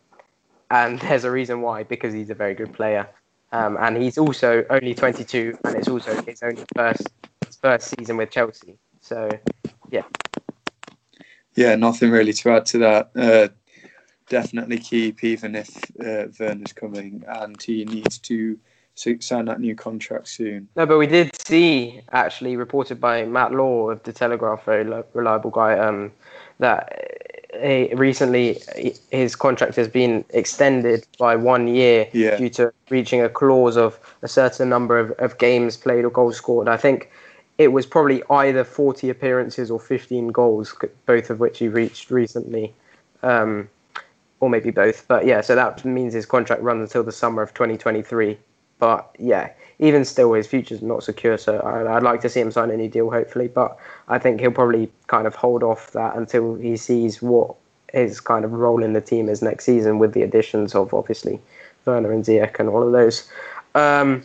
and 0.72 1.00
there's 1.02 1.24
a 1.24 1.32
reason 1.32 1.62
why 1.62 1.84
because 1.84 2.14
he's 2.14 2.30
a 2.30 2.36
very 2.36 2.56
good 2.56 2.74
player. 2.74 3.08
Um, 3.52 3.78
and 3.80 4.02
he's 4.02 4.18
also 4.18 4.66
only 4.72 4.96
22, 4.96 5.60
and 5.64 5.76
it's 5.76 5.88
also 5.88 6.20
his 6.24 6.42
only 6.42 6.64
first 6.76 7.08
first 7.62 7.94
season 7.98 8.18
with 8.18 8.32
Chelsea. 8.32 8.78
So 9.00 9.30
Yeah, 9.92 10.04
nothing 11.58 12.12
really 12.12 12.34
to 12.34 12.50
add 12.52 12.66
to 12.68 12.78
that. 12.80 13.12
Uh, 13.16 13.48
definitely 14.30 14.80
keep, 14.80 15.24
even 15.24 15.56
if 15.56 15.70
uh, 16.00 16.28
Werner's 16.40 16.74
coming, 16.74 17.24
and 17.28 17.62
he 17.62 17.86
needs 17.86 18.18
to 18.20 18.58
sign 18.96 19.46
that 19.46 19.60
new 19.60 19.76
contract 19.76 20.28
soon. 20.28 20.68
No, 20.76 20.86
but 20.86 20.98
we 20.98 21.08
did 21.08 21.36
see 21.46 22.02
actually 22.12 22.56
reported 22.56 23.00
by 23.00 23.26
Matt 23.26 23.52
Law 23.52 23.90
of 23.90 24.04
the 24.04 24.14
Telegraph, 24.14 24.66
very 24.66 24.84
lo- 24.84 25.06
reliable 25.14 25.50
guy, 25.50 25.78
um, 25.78 26.12
that 26.60 27.02
uh, 27.56 27.96
recently 27.96 28.62
his 29.12 29.36
contract 29.36 29.76
has 29.76 29.88
been 29.88 30.24
extended 30.30 31.06
by 31.20 31.36
one 31.36 31.68
year 31.68 32.08
Yeah. 32.14 32.38
due 32.38 32.50
to 32.50 32.72
reaching 32.90 33.22
a 33.22 33.30
clause 33.30 33.78
of 33.78 34.00
a 34.22 34.28
certain 34.28 34.70
number 34.70 35.00
of, 35.00 35.12
of 35.20 35.38
games 35.38 35.76
played 35.78 36.06
or 36.06 36.10
goals 36.10 36.38
scored. 36.38 36.68
I 36.68 36.78
think 36.78 37.10
it 37.58 37.70
was 37.70 37.86
probably 37.86 38.24
either 38.30 38.64
40 38.64 39.10
appearances 39.10 39.70
or 39.70 39.80
15 39.80 40.30
goals, 40.30 40.76
both 41.06 41.30
of 41.30 41.40
which 41.40 41.60
he 41.60 41.68
reached 41.68 42.12
recently. 42.12 42.74
Um, 43.22 43.70
or 44.44 44.50
maybe 44.50 44.72
both. 44.72 45.08
But 45.08 45.26
yeah, 45.26 45.40
so 45.40 45.56
that 45.56 45.86
means 45.86 46.14
his 46.14 46.26
contract 46.26 46.62
runs 46.62 46.82
until 46.82 47.04
the 47.04 47.14
summer 47.14 47.42
of 47.42 47.54
2023. 47.54 48.38
But 48.78 49.16
yeah, 49.18 49.52
even 49.80 50.04
still, 50.04 50.34
his 50.34 50.48
future's 50.48 50.82
not 50.82 51.02
secure. 51.02 51.38
So 51.38 51.60
I, 51.60 51.96
I'd 51.96 52.04
like 52.04 52.20
to 52.22 52.30
see 52.30 52.42
him 52.42 52.52
sign 52.52 52.70
a 52.70 52.76
new 52.76 52.90
deal, 52.90 53.10
hopefully. 53.10 53.48
But 53.48 53.78
I 54.10 54.20
think 54.20 54.42
he'll 54.42 54.52
probably 54.52 54.92
kind 55.08 55.26
of 55.26 55.34
hold 55.34 55.64
off 55.64 55.92
that 55.94 56.18
until 56.18 56.56
he 56.56 56.76
sees 56.76 57.22
what 57.22 57.56
his 57.94 58.20
kind 58.20 58.44
of 58.44 58.52
role 58.52 58.84
in 58.84 58.92
the 58.92 59.00
team 59.00 59.30
is 59.30 59.42
next 59.42 59.64
season, 59.64 59.98
with 59.98 60.14
the 60.14 60.24
additions 60.24 60.76
of 60.76 60.94
obviously 60.94 61.40
Werner 61.86 62.12
and 62.12 62.26
Ziyech 62.26 62.60
and 62.60 62.68
all 62.68 62.84
of 62.84 62.92
those. 62.92 63.30
Um, 63.76 64.24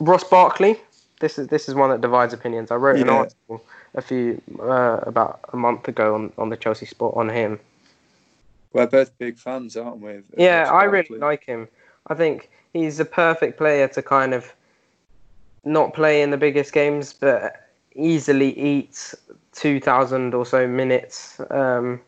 Ross 0.00 0.24
Barkley. 0.24 0.80
This 1.20 1.38
is 1.38 1.48
this 1.48 1.68
is 1.68 1.74
one 1.74 1.90
that 1.90 2.00
divides 2.00 2.32
opinions. 2.32 2.70
I 2.70 2.76
wrote 2.76 3.00
an 3.00 3.08
article 3.08 3.62
a 3.94 4.02
few 4.02 4.40
uh, 4.60 5.00
about 5.02 5.40
a 5.52 5.56
month 5.56 5.88
ago 5.88 6.14
on, 6.14 6.32
on 6.38 6.48
the 6.48 6.56
Chelsea 6.56 6.86
Spot 6.86 7.12
on 7.16 7.28
him. 7.28 7.58
We're 8.72 8.86
both 8.86 9.16
big 9.18 9.38
fans, 9.38 9.76
aren't 9.76 10.00
we? 10.00 10.20
Yeah, 10.36 10.70
I 10.70 10.84
really 10.84 11.18
like 11.18 11.44
him. 11.44 11.68
I 12.06 12.14
think 12.14 12.50
he's 12.72 13.00
a 13.00 13.04
perfect 13.04 13.58
player 13.58 13.88
to 13.88 14.02
kind 14.02 14.34
of 14.34 14.52
not 15.64 15.94
play 15.94 16.22
in 16.22 16.30
the 16.30 16.36
biggest 16.36 16.72
games, 16.72 17.12
but 17.12 17.68
easily 17.94 18.56
eat 18.58 19.14
2,000 19.52 20.34
or 20.34 20.46
so 20.46 20.68
minutes. 20.68 21.40
Um, 21.50 22.00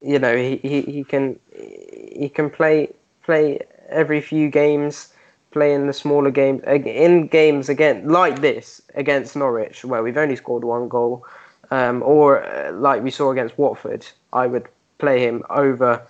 you 0.00 0.18
know, 0.18 0.36
he, 0.36 0.56
he, 0.56 0.82
he 0.82 1.04
can 1.04 1.38
he 1.52 2.28
can 2.28 2.50
play 2.50 2.92
play 3.22 3.60
every 3.88 4.20
few 4.20 4.48
games, 4.48 5.12
play 5.50 5.72
in 5.72 5.86
the 5.86 5.92
smaller 5.92 6.30
games, 6.30 6.62
in 6.66 7.26
games 7.26 7.68
again 7.68 8.08
like 8.08 8.40
this 8.40 8.82
against 8.94 9.36
Norwich, 9.36 9.84
where 9.84 10.02
we've 10.02 10.16
only 10.16 10.36
scored 10.36 10.64
one 10.64 10.88
goal, 10.88 11.24
um, 11.70 12.02
or 12.02 12.44
uh, 12.44 12.72
like 12.72 13.02
we 13.02 13.10
saw 13.10 13.30
against 13.30 13.58
Watford. 13.58 14.06
I 14.32 14.46
would 14.46 14.68
play 14.98 15.20
him 15.20 15.42
over 15.50 16.06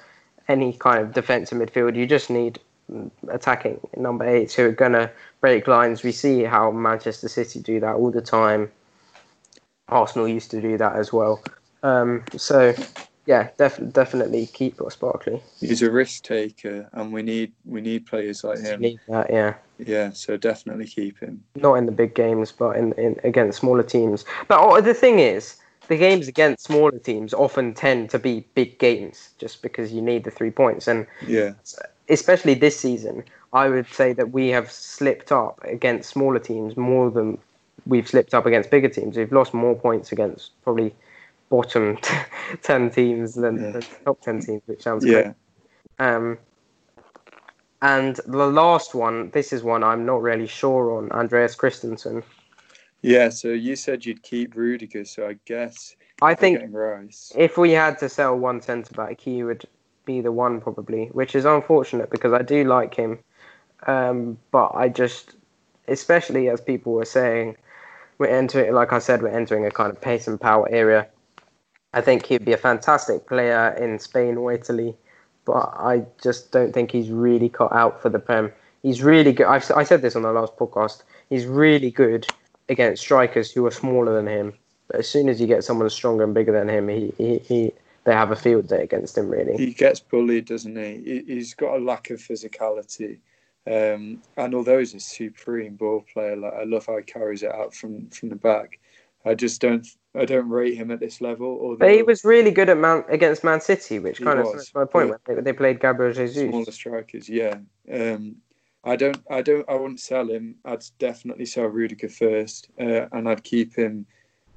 any 0.49 0.72
kind 0.72 1.01
of 1.01 1.12
defensive 1.12 1.59
midfield. 1.59 1.97
You 1.97 2.07
just 2.07 2.30
need 2.30 2.59
mm, 2.91 3.11
attacking 3.28 3.80
number 3.97 4.26
eights 4.26 4.55
who 4.55 4.64
are 4.66 4.72
gonna 4.72 5.11
break 5.41 5.68
lines. 5.68 6.03
We 6.03 6.12
see 6.12 6.43
how 6.43 6.70
Manchester 6.70 7.28
City 7.28 7.61
do 7.61 7.80
that 7.80 7.95
all 7.95 8.11
the 8.11 8.22
time. 8.22 8.70
Arsenal 9.89 10.28
used 10.28 10.51
to 10.51 10.61
do 10.61 10.76
that 10.78 10.97
as 10.97 11.12
well. 11.12 11.43
Um, 11.82 12.24
so 12.36 12.74
yeah, 13.28 13.50
def- 13.58 13.92
definitely 13.92 14.46
keep 14.46 14.80
Ross 14.80 14.96
Barkley. 14.96 15.42
He's 15.60 15.82
a 15.82 15.90
risk 15.90 16.22
taker, 16.22 16.88
and 16.94 17.12
we 17.12 17.20
need 17.20 17.52
we 17.66 17.82
need 17.82 18.06
players 18.06 18.42
like 18.42 18.60
him. 18.60 18.80
need 18.80 19.00
that, 19.06 19.30
yeah. 19.30 19.54
Yeah, 19.76 20.10
so 20.12 20.38
definitely 20.38 20.86
keep 20.86 21.20
him. 21.20 21.44
Not 21.54 21.74
in 21.74 21.84
the 21.84 21.92
big 21.92 22.14
games, 22.14 22.52
but 22.52 22.70
in, 22.78 22.94
in 22.94 23.20
against 23.24 23.60
smaller 23.60 23.82
teams. 23.82 24.24
But 24.48 24.60
oh, 24.60 24.80
the 24.80 24.94
thing 24.94 25.18
is, 25.18 25.56
the 25.88 25.98
games 25.98 26.26
against 26.26 26.64
smaller 26.64 26.98
teams 26.98 27.34
often 27.34 27.74
tend 27.74 28.08
to 28.10 28.18
be 28.18 28.46
big 28.54 28.78
games, 28.78 29.28
just 29.36 29.60
because 29.60 29.92
you 29.92 30.00
need 30.00 30.24
the 30.24 30.30
three 30.30 30.50
points. 30.50 30.88
And 30.88 31.06
Yeah, 31.26 31.52
especially 32.08 32.54
this 32.54 32.80
season, 32.80 33.24
I 33.52 33.68
would 33.68 33.88
say 33.88 34.14
that 34.14 34.30
we 34.30 34.48
have 34.48 34.70
slipped 34.70 35.32
up 35.32 35.60
against 35.64 36.08
smaller 36.08 36.38
teams 36.38 36.78
more 36.78 37.10
than 37.10 37.36
we've 37.84 38.08
slipped 38.08 38.32
up 38.32 38.46
against 38.46 38.70
bigger 38.70 38.88
teams. 38.88 39.18
We've 39.18 39.32
lost 39.32 39.52
more 39.52 39.74
points 39.74 40.12
against 40.12 40.52
probably 40.64 40.94
bottom 41.49 41.99
ten 42.62 42.90
teams 42.90 43.34
than, 43.34 43.57
Yeah. 43.57 43.70
than 43.72 43.82
top 44.05 44.20
ten 44.20 44.40
teams, 44.40 44.62
which 44.66 44.82
sounds 44.82 45.05
yeah. 45.05 45.22
great. 45.22 45.34
Um, 45.99 46.38
and 47.80 48.16
the 48.26 48.46
last 48.46 48.94
one, 48.94 49.30
this 49.30 49.53
is 49.53 49.62
one 49.62 49.84
I'm 49.84 50.05
not 50.05 50.20
really 50.22 50.46
sure 50.46 50.96
on. 50.99 51.11
Andreas 51.12 51.55
Christensen. 51.55 52.22
Yeah, 53.03 53.28
so 53.28 53.49
you 53.49 53.76
said 53.76 54.05
you'd 54.05 54.22
keep 54.24 54.57
Rudiger, 54.57 55.05
so 55.05 55.28
I 55.28 55.36
guess 55.44 55.94
I 56.20 56.34
think 56.34 56.61
if 57.36 57.57
we 57.57 57.70
had 57.70 57.99
to 58.01 58.09
sell 58.09 58.36
one 58.36 58.61
centre 58.61 58.92
back, 58.94 59.20
he 59.20 59.44
would 59.44 59.64
be 60.05 60.20
the 60.20 60.32
one 60.32 60.61
probably, 60.61 61.07
which 61.07 61.36
is 61.36 61.44
unfortunate 61.44 62.11
because 62.11 62.32
I 62.32 62.42
do 62.42 62.64
like 62.64 62.94
him. 62.94 63.20
Um, 63.86 64.38
but 64.51 64.72
I 64.74 64.88
just, 64.88 65.36
especially 65.86 66.49
as 66.49 66.61
people 66.61 66.92
were 66.94 67.05
saying, 67.05 67.57
we're 68.18 68.26
entering, 68.26 68.74
like 68.74 68.92
I 68.92 68.99
said, 68.99 69.22
we're 69.22 69.28
entering 69.28 69.64
a 69.64 69.70
kind 69.70 69.92
of 69.92 70.01
pace 70.01 70.26
and 70.26 70.40
power 70.40 70.68
area. 70.68 71.07
I 71.95 72.01
think 72.01 72.26
he'd 72.26 72.45
be 72.45 72.53
a 72.53 72.59
fantastic 72.59 73.26
player 73.26 73.70
in 73.80 73.99
Spain 73.99 74.36
or 74.36 74.53
Italy, 74.53 74.95
but 75.45 75.72
I 75.74 76.05
just 76.22 76.53
don't 76.53 76.72
think 76.72 76.91
he's 76.91 77.11
really 77.11 77.49
cut 77.49 77.72
out 77.72 78.03
for 78.03 78.11
the 78.11 78.18
Prem. 78.18 78.53
He's 78.82 79.03
really 79.03 79.32
good. 79.32 79.47
I've, 79.47 79.70
I 79.74 79.84
said 79.84 80.03
this 80.03 80.14
on 80.14 80.22
the 80.22 80.32
last 80.32 80.57
podcast. 80.57 81.03
He's 81.30 81.47
really 81.47 81.91
good 81.91 82.26
against 82.68 83.03
strikers 83.03 83.51
who 83.51 83.64
are 83.66 83.70
smaller 83.70 84.14
than 84.14 84.26
him. 84.26 84.53
But 84.89 85.01
as 85.01 85.09
soon 85.09 85.28
as 85.28 85.41
you 85.41 85.47
get 85.47 85.64
someone 85.64 85.89
stronger 85.91 86.24
and 86.24 86.34
bigger 86.34 86.53
than 86.53 86.68
him, 86.68 86.89
he, 86.89 87.12
he, 87.16 87.39
he 87.39 87.72
they 88.05 88.12
have 88.12 88.30
a 88.30 88.36
field 88.36 88.68
day 88.68 88.82
against 88.82 89.18
him. 89.18 89.28
Really, 89.28 89.57
He 89.57 89.72
gets 89.72 90.01
bullied, 90.01 90.47
doesn't 90.47 90.76
he? 90.76 91.03
He- 91.26 91.34
He's 91.34 91.55
got 91.55 91.76
a 91.76 91.78
lack 91.78 92.11
of 92.11 92.18
physicality. 92.20 93.18
Um, 93.66 94.22
and 94.39 94.55
although 94.55 94.78
he's 94.78 94.95
a 94.95 95.01
supreme 95.01 95.74
ball 95.76 96.05
player, 96.12 96.36
like 96.36 96.55
I 96.55 96.64
love 96.64 96.86
how 96.86 96.97
he 96.97 97.03
carries 97.03 97.43
it 97.43 97.53
out 97.53 97.74
from, 97.74 98.09
from 98.11 98.30
the 98.30 98.36
back. 98.36 98.78
I 99.24 99.34
just 99.34 99.60
don't 99.60 99.86
I 100.14 100.24
don't 100.24 100.48
rate 100.48 100.74
him 100.74 100.90
at 100.90 101.00
this 101.00 101.20
level. 101.20 101.58
Although 101.60 101.76
but 101.76 101.92
he 101.92 102.02
was 102.02 102.24
really 102.24 102.50
good 102.50 102.68
at 102.68 102.78
Man 102.78 103.04
against 103.08 103.44
Man 103.44 103.60
City, 103.60 103.98
which 103.98 104.20
kind 104.20 104.38
of 104.38 104.46
was, 104.46 104.54
that's 104.54 104.74
my 104.74 104.84
point. 104.84 105.10
yeah. 105.10 105.16
When 105.26 105.44
they, 105.44 105.52
they 105.52 105.56
played 105.56 105.80
Gabriel 105.80 106.12
Jesus. 106.12 106.48
smaller 106.48 106.72
strikers, 106.72 107.28
yeah. 107.28 107.58
Um, 107.92 108.36
I 108.84 108.96
don't, 108.96 109.18
I 109.30 109.42
don't, 109.42 109.68
I 109.68 109.74
wouldn't 109.74 110.00
sell 110.00 110.28
him. 110.28 110.54
I'd 110.64 110.84
definitely 110.98 111.46
sell 111.46 111.66
Rudiger 111.66 112.08
first, 112.08 112.68
uh, 112.80 113.06
and 113.12 113.28
I'd 113.28 113.44
keep 113.44 113.74
him 113.74 114.06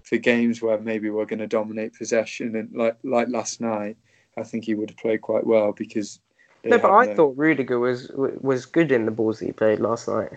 for 0.03 0.18
games 0.18 0.62
where 0.62 0.80
maybe 0.80 1.09
we're 1.09 1.26
going 1.26 1.39
to 1.39 1.47
dominate 1.47 1.93
possession. 1.93 2.55
And 2.55 2.74
like, 2.74 2.97
like 3.03 3.28
last 3.30 3.62
night, 3.62 3.97
I 4.38 4.43
think 4.43 4.66
he 4.66 4.76
would 4.76 4.89
have 4.91 4.97
played 4.97 5.22
quite 5.22 5.45
well 5.45 5.74
because. 5.74 6.20
No, 6.64 6.78
but 6.78 6.91
I 6.91 7.16
thought 7.16 7.36
Rudiger 7.36 7.80
was 7.80 8.12
was 8.16 8.68
good 8.68 8.91
in 8.91 9.05
the 9.05 9.12
balls 9.12 9.39
that 9.39 9.47
he 9.47 9.51
played 9.51 9.80
last 9.80 10.07
night. 10.07 10.34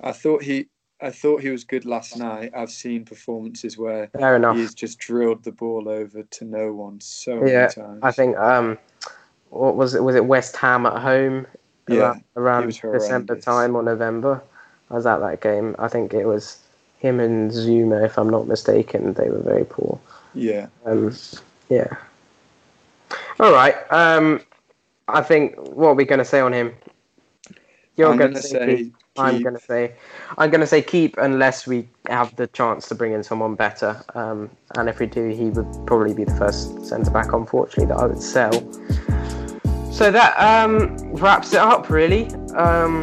I 0.00 0.12
thought 0.12 0.42
he, 0.42 0.68
I 1.00 1.10
thought 1.10 1.42
he 1.42 1.50
was 1.50 1.64
good 1.64 1.84
last 1.84 2.16
night. 2.16 2.52
I've 2.54 2.70
seen 2.70 3.04
performances 3.04 3.76
where 3.76 4.08
Fair 4.08 4.36
enough. 4.36 4.56
he's 4.56 4.74
just 4.74 4.98
drilled 4.98 5.42
the 5.42 5.52
ball 5.52 5.88
over 5.88 6.22
to 6.22 6.44
no 6.44 6.72
one 6.72 7.00
so 7.00 7.44
Yeah, 7.44 7.62
many 7.62 7.74
times. 7.74 8.00
I 8.02 8.10
think 8.12 8.36
um, 8.36 8.78
what 9.50 9.76
was 9.76 9.94
it? 9.94 10.02
Was 10.02 10.14
it 10.14 10.24
West 10.24 10.56
Ham 10.56 10.86
at 10.86 10.98
home? 11.00 11.46
Yeah, 11.88 12.14
around, 12.36 12.80
around 12.82 13.26
December 13.26 13.36
time 13.36 13.76
or 13.76 13.82
November. 13.82 14.42
I 14.90 14.94
was 14.94 15.04
at 15.04 15.18
that 15.18 15.40
game. 15.42 15.76
I 15.78 15.88
think 15.88 16.14
it 16.14 16.24
was 16.24 16.58
him 16.98 17.20
and 17.20 17.50
Zouma, 17.50 18.04
if 18.04 18.16
I'm 18.16 18.30
not 18.30 18.46
mistaken. 18.46 19.12
They 19.12 19.28
were 19.28 19.42
very 19.42 19.64
poor. 19.64 20.00
yeah, 20.32 20.68
Um, 20.86 21.14
yeah. 21.68 21.88
All 23.38 23.52
right. 23.52 23.74
Um, 23.90 24.40
I 25.08 25.20
think 25.20 25.56
what 25.58 25.88
are 25.88 25.94
we 25.94 26.04
going 26.04 26.20
to 26.20 26.24
say 26.24 26.40
on 26.40 26.52
him? 26.52 26.72
You're 27.96 28.16
going 28.16 28.34
say 28.34 28.48
say. 28.48 28.92
Keep. 29.14 29.24
I'm 29.24 29.42
going 29.42 29.54
to 29.54 29.60
say. 29.60 29.94
I'm 30.38 30.50
to 30.50 30.66
say 30.66 30.82
keep 30.82 31.16
unless 31.18 31.66
we 31.66 31.88
have 32.08 32.34
the 32.36 32.46
chance 32.48 32.88
to 32.88 32.94
bring 32.94 33.12
in 33.12 33.22
someone 33.22 33.54
better. 33.54 34.02
Um, 34.14 34.50
and 34.76 34.88
if 34.88 34.98
we 34.98 35.06
do, 35.06 35.28
he 35.28 35.50
would 35.50 35.86
probably 35.86 36.14
be 36.14 36.24
the 36.24 36.34
first 36.36 36.84
centre 36.84 37.10
back, 37.10 37.32
unfortunately, 37.32 37.86
that 37.86 37.98
I 37.98 38.06
would 38.06 38.22
sell. 38.22 38.52
So 39.92 40.10
that 40.10 40.34
um, 40.38 40.96
wraps 41.14 41.52
it 41.52 41.60
up, 41.60 41.90
really. 41.90 42.26
Um, 42.56 43.02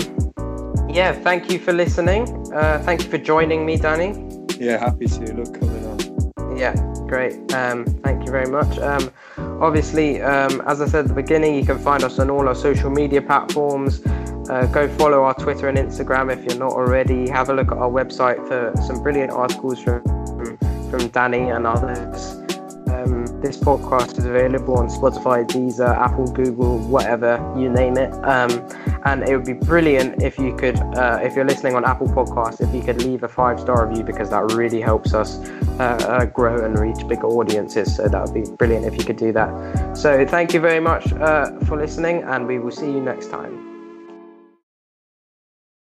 yeah. 0.89 1.13
Thank 1.13 1.51
you 1.51 1.57
for 1.59 1.71
listening. 1.71 2.23
Uh, 2.53 2.81
thank 2.83 3.03
you 3.03 3.09
for 3.09 3.17
joining 3.17 3.65
me, 3.65 3.77
Danny. 3.77 4.09
yeah, 4.59 4.77
happy 4.77 5.07
to 5.07 5.33
look 5.33 5.59
coming 5.59 5.85
on. 5.87 6.57
Yeah, 6.57 6.75
great. 7.07 7.33
Um, 7.53 7.85
thank 8.03 8.25
you 8.25 8.31
very 8.31 8.49
much. 8.51 8.77
Um, 8.79 9.09
obviously, 9.37 10.21
um, 10.21 10.61
as 10.67 10.81
I 10.81 10.85
said 10.85 11.05
at 11.05 11.07
the 11.07 11.13
beginning, 11.13 11.55
you 11.55 11.65
can 11.65 11.79
find 11.79 12.03
us 12.03 12.19
on 12.19 12.29
all 12.29 12.47
our 12.47 12.55
social 12.55 12.89
media 12.89 13.21
platforms. 13.21 14.01
Uh, 14.49 14.65
go 14.67 14.87
follow 14.97 15.23
our 15.23 15.33
Twitter 15.35 15.69
and 15.69 15.77
Instagram 15.77 16.31
if 16.31 16.43
you're 16.43 16.59
not 16.59 16.71
already. 16.71 17.29
Have 17.29 17.49
a 17.49 17.53
look 17.53 17.71
at 17.71 17.77
our 17.77 17.89
website 17.89 18.45
for 18.47 18.73
some 18.81 19.01
brilliant 19.01 19.31
articles 19.31 19.79
from 19.81 20.01
from, 20.91 21.07
Danny 21.07 21.49
and 21.49 21.65
others. 21.65 22.35
Um, 22.89 23.25
this 23.41 23.57
podcast 23.57 24.17
is 24.17 24.25
available 24.25 24.77
on 24.77 24.89
Spotify, 24.89 25.47
Deezer, 25.47 25.97
Apple, 25.97 26.27
Google, 26.27 26.79
whatever 26.79 27.39
you 27.57 27.69
name 27.69 27.97
it. 27.97 28.11
Um, 28.25 28.49
and 29.05 29.23
it 29.23 29.35
would 29.35 29.45
be 29.45 29.53
brilliant 29.53 30.21
if 30.21 30.37
you 30.37 30.55
could, 30.55 30.77
uh, 30.95 31.19
if 31.23 31.35
you're 31.35 31.45
listening 31.45 31.75
on 31.75 31.85
Apple 31.85 32.07
Podcasts, 32.07 32.61
if 32.61 32.75
you 32.75 32.81
could 32.81 33.01
leave 33.01 33.23
a 33.23 33.27
five 33.29 33.59
star 33.59 33.87
review 33.87 34.03
because 34.03 34.29
that 34.29 34.51
really 34.51 34.81
helps 34.81 35.13
us 35.13 35.39
uh, 35.79 35.97
uh, 36.07 36.25
grow 36.25 36.63
and 36.63 36.77
reach 36.77 37.07
bigger 37.07 37.27
audiences. 37.27 37.95
So 37.95 38.07
that 38.07 38.21
would 38.23 38.33
be 38.33 38.49
brilliant 38.57 38.85
if 38.85 38.97
you 38.97 39.05
could 39.05 39.17
do 39.17 39.31
that. 39.31 39.97
So 39.97 40.25
thank 40.25 40.53
you 40.53 40.59
very 40.59 40.81
much 40.81 41.11
uh, 41.13 41.57
for 41.61 41.77
listening, 41.77 42.23
and 42.23 42.45
we 42.45 42.59
will 42.59 42.71
see 42.71 42.91
you 42.91 42.99
next 42.99 43.31
time. 43.31 43.70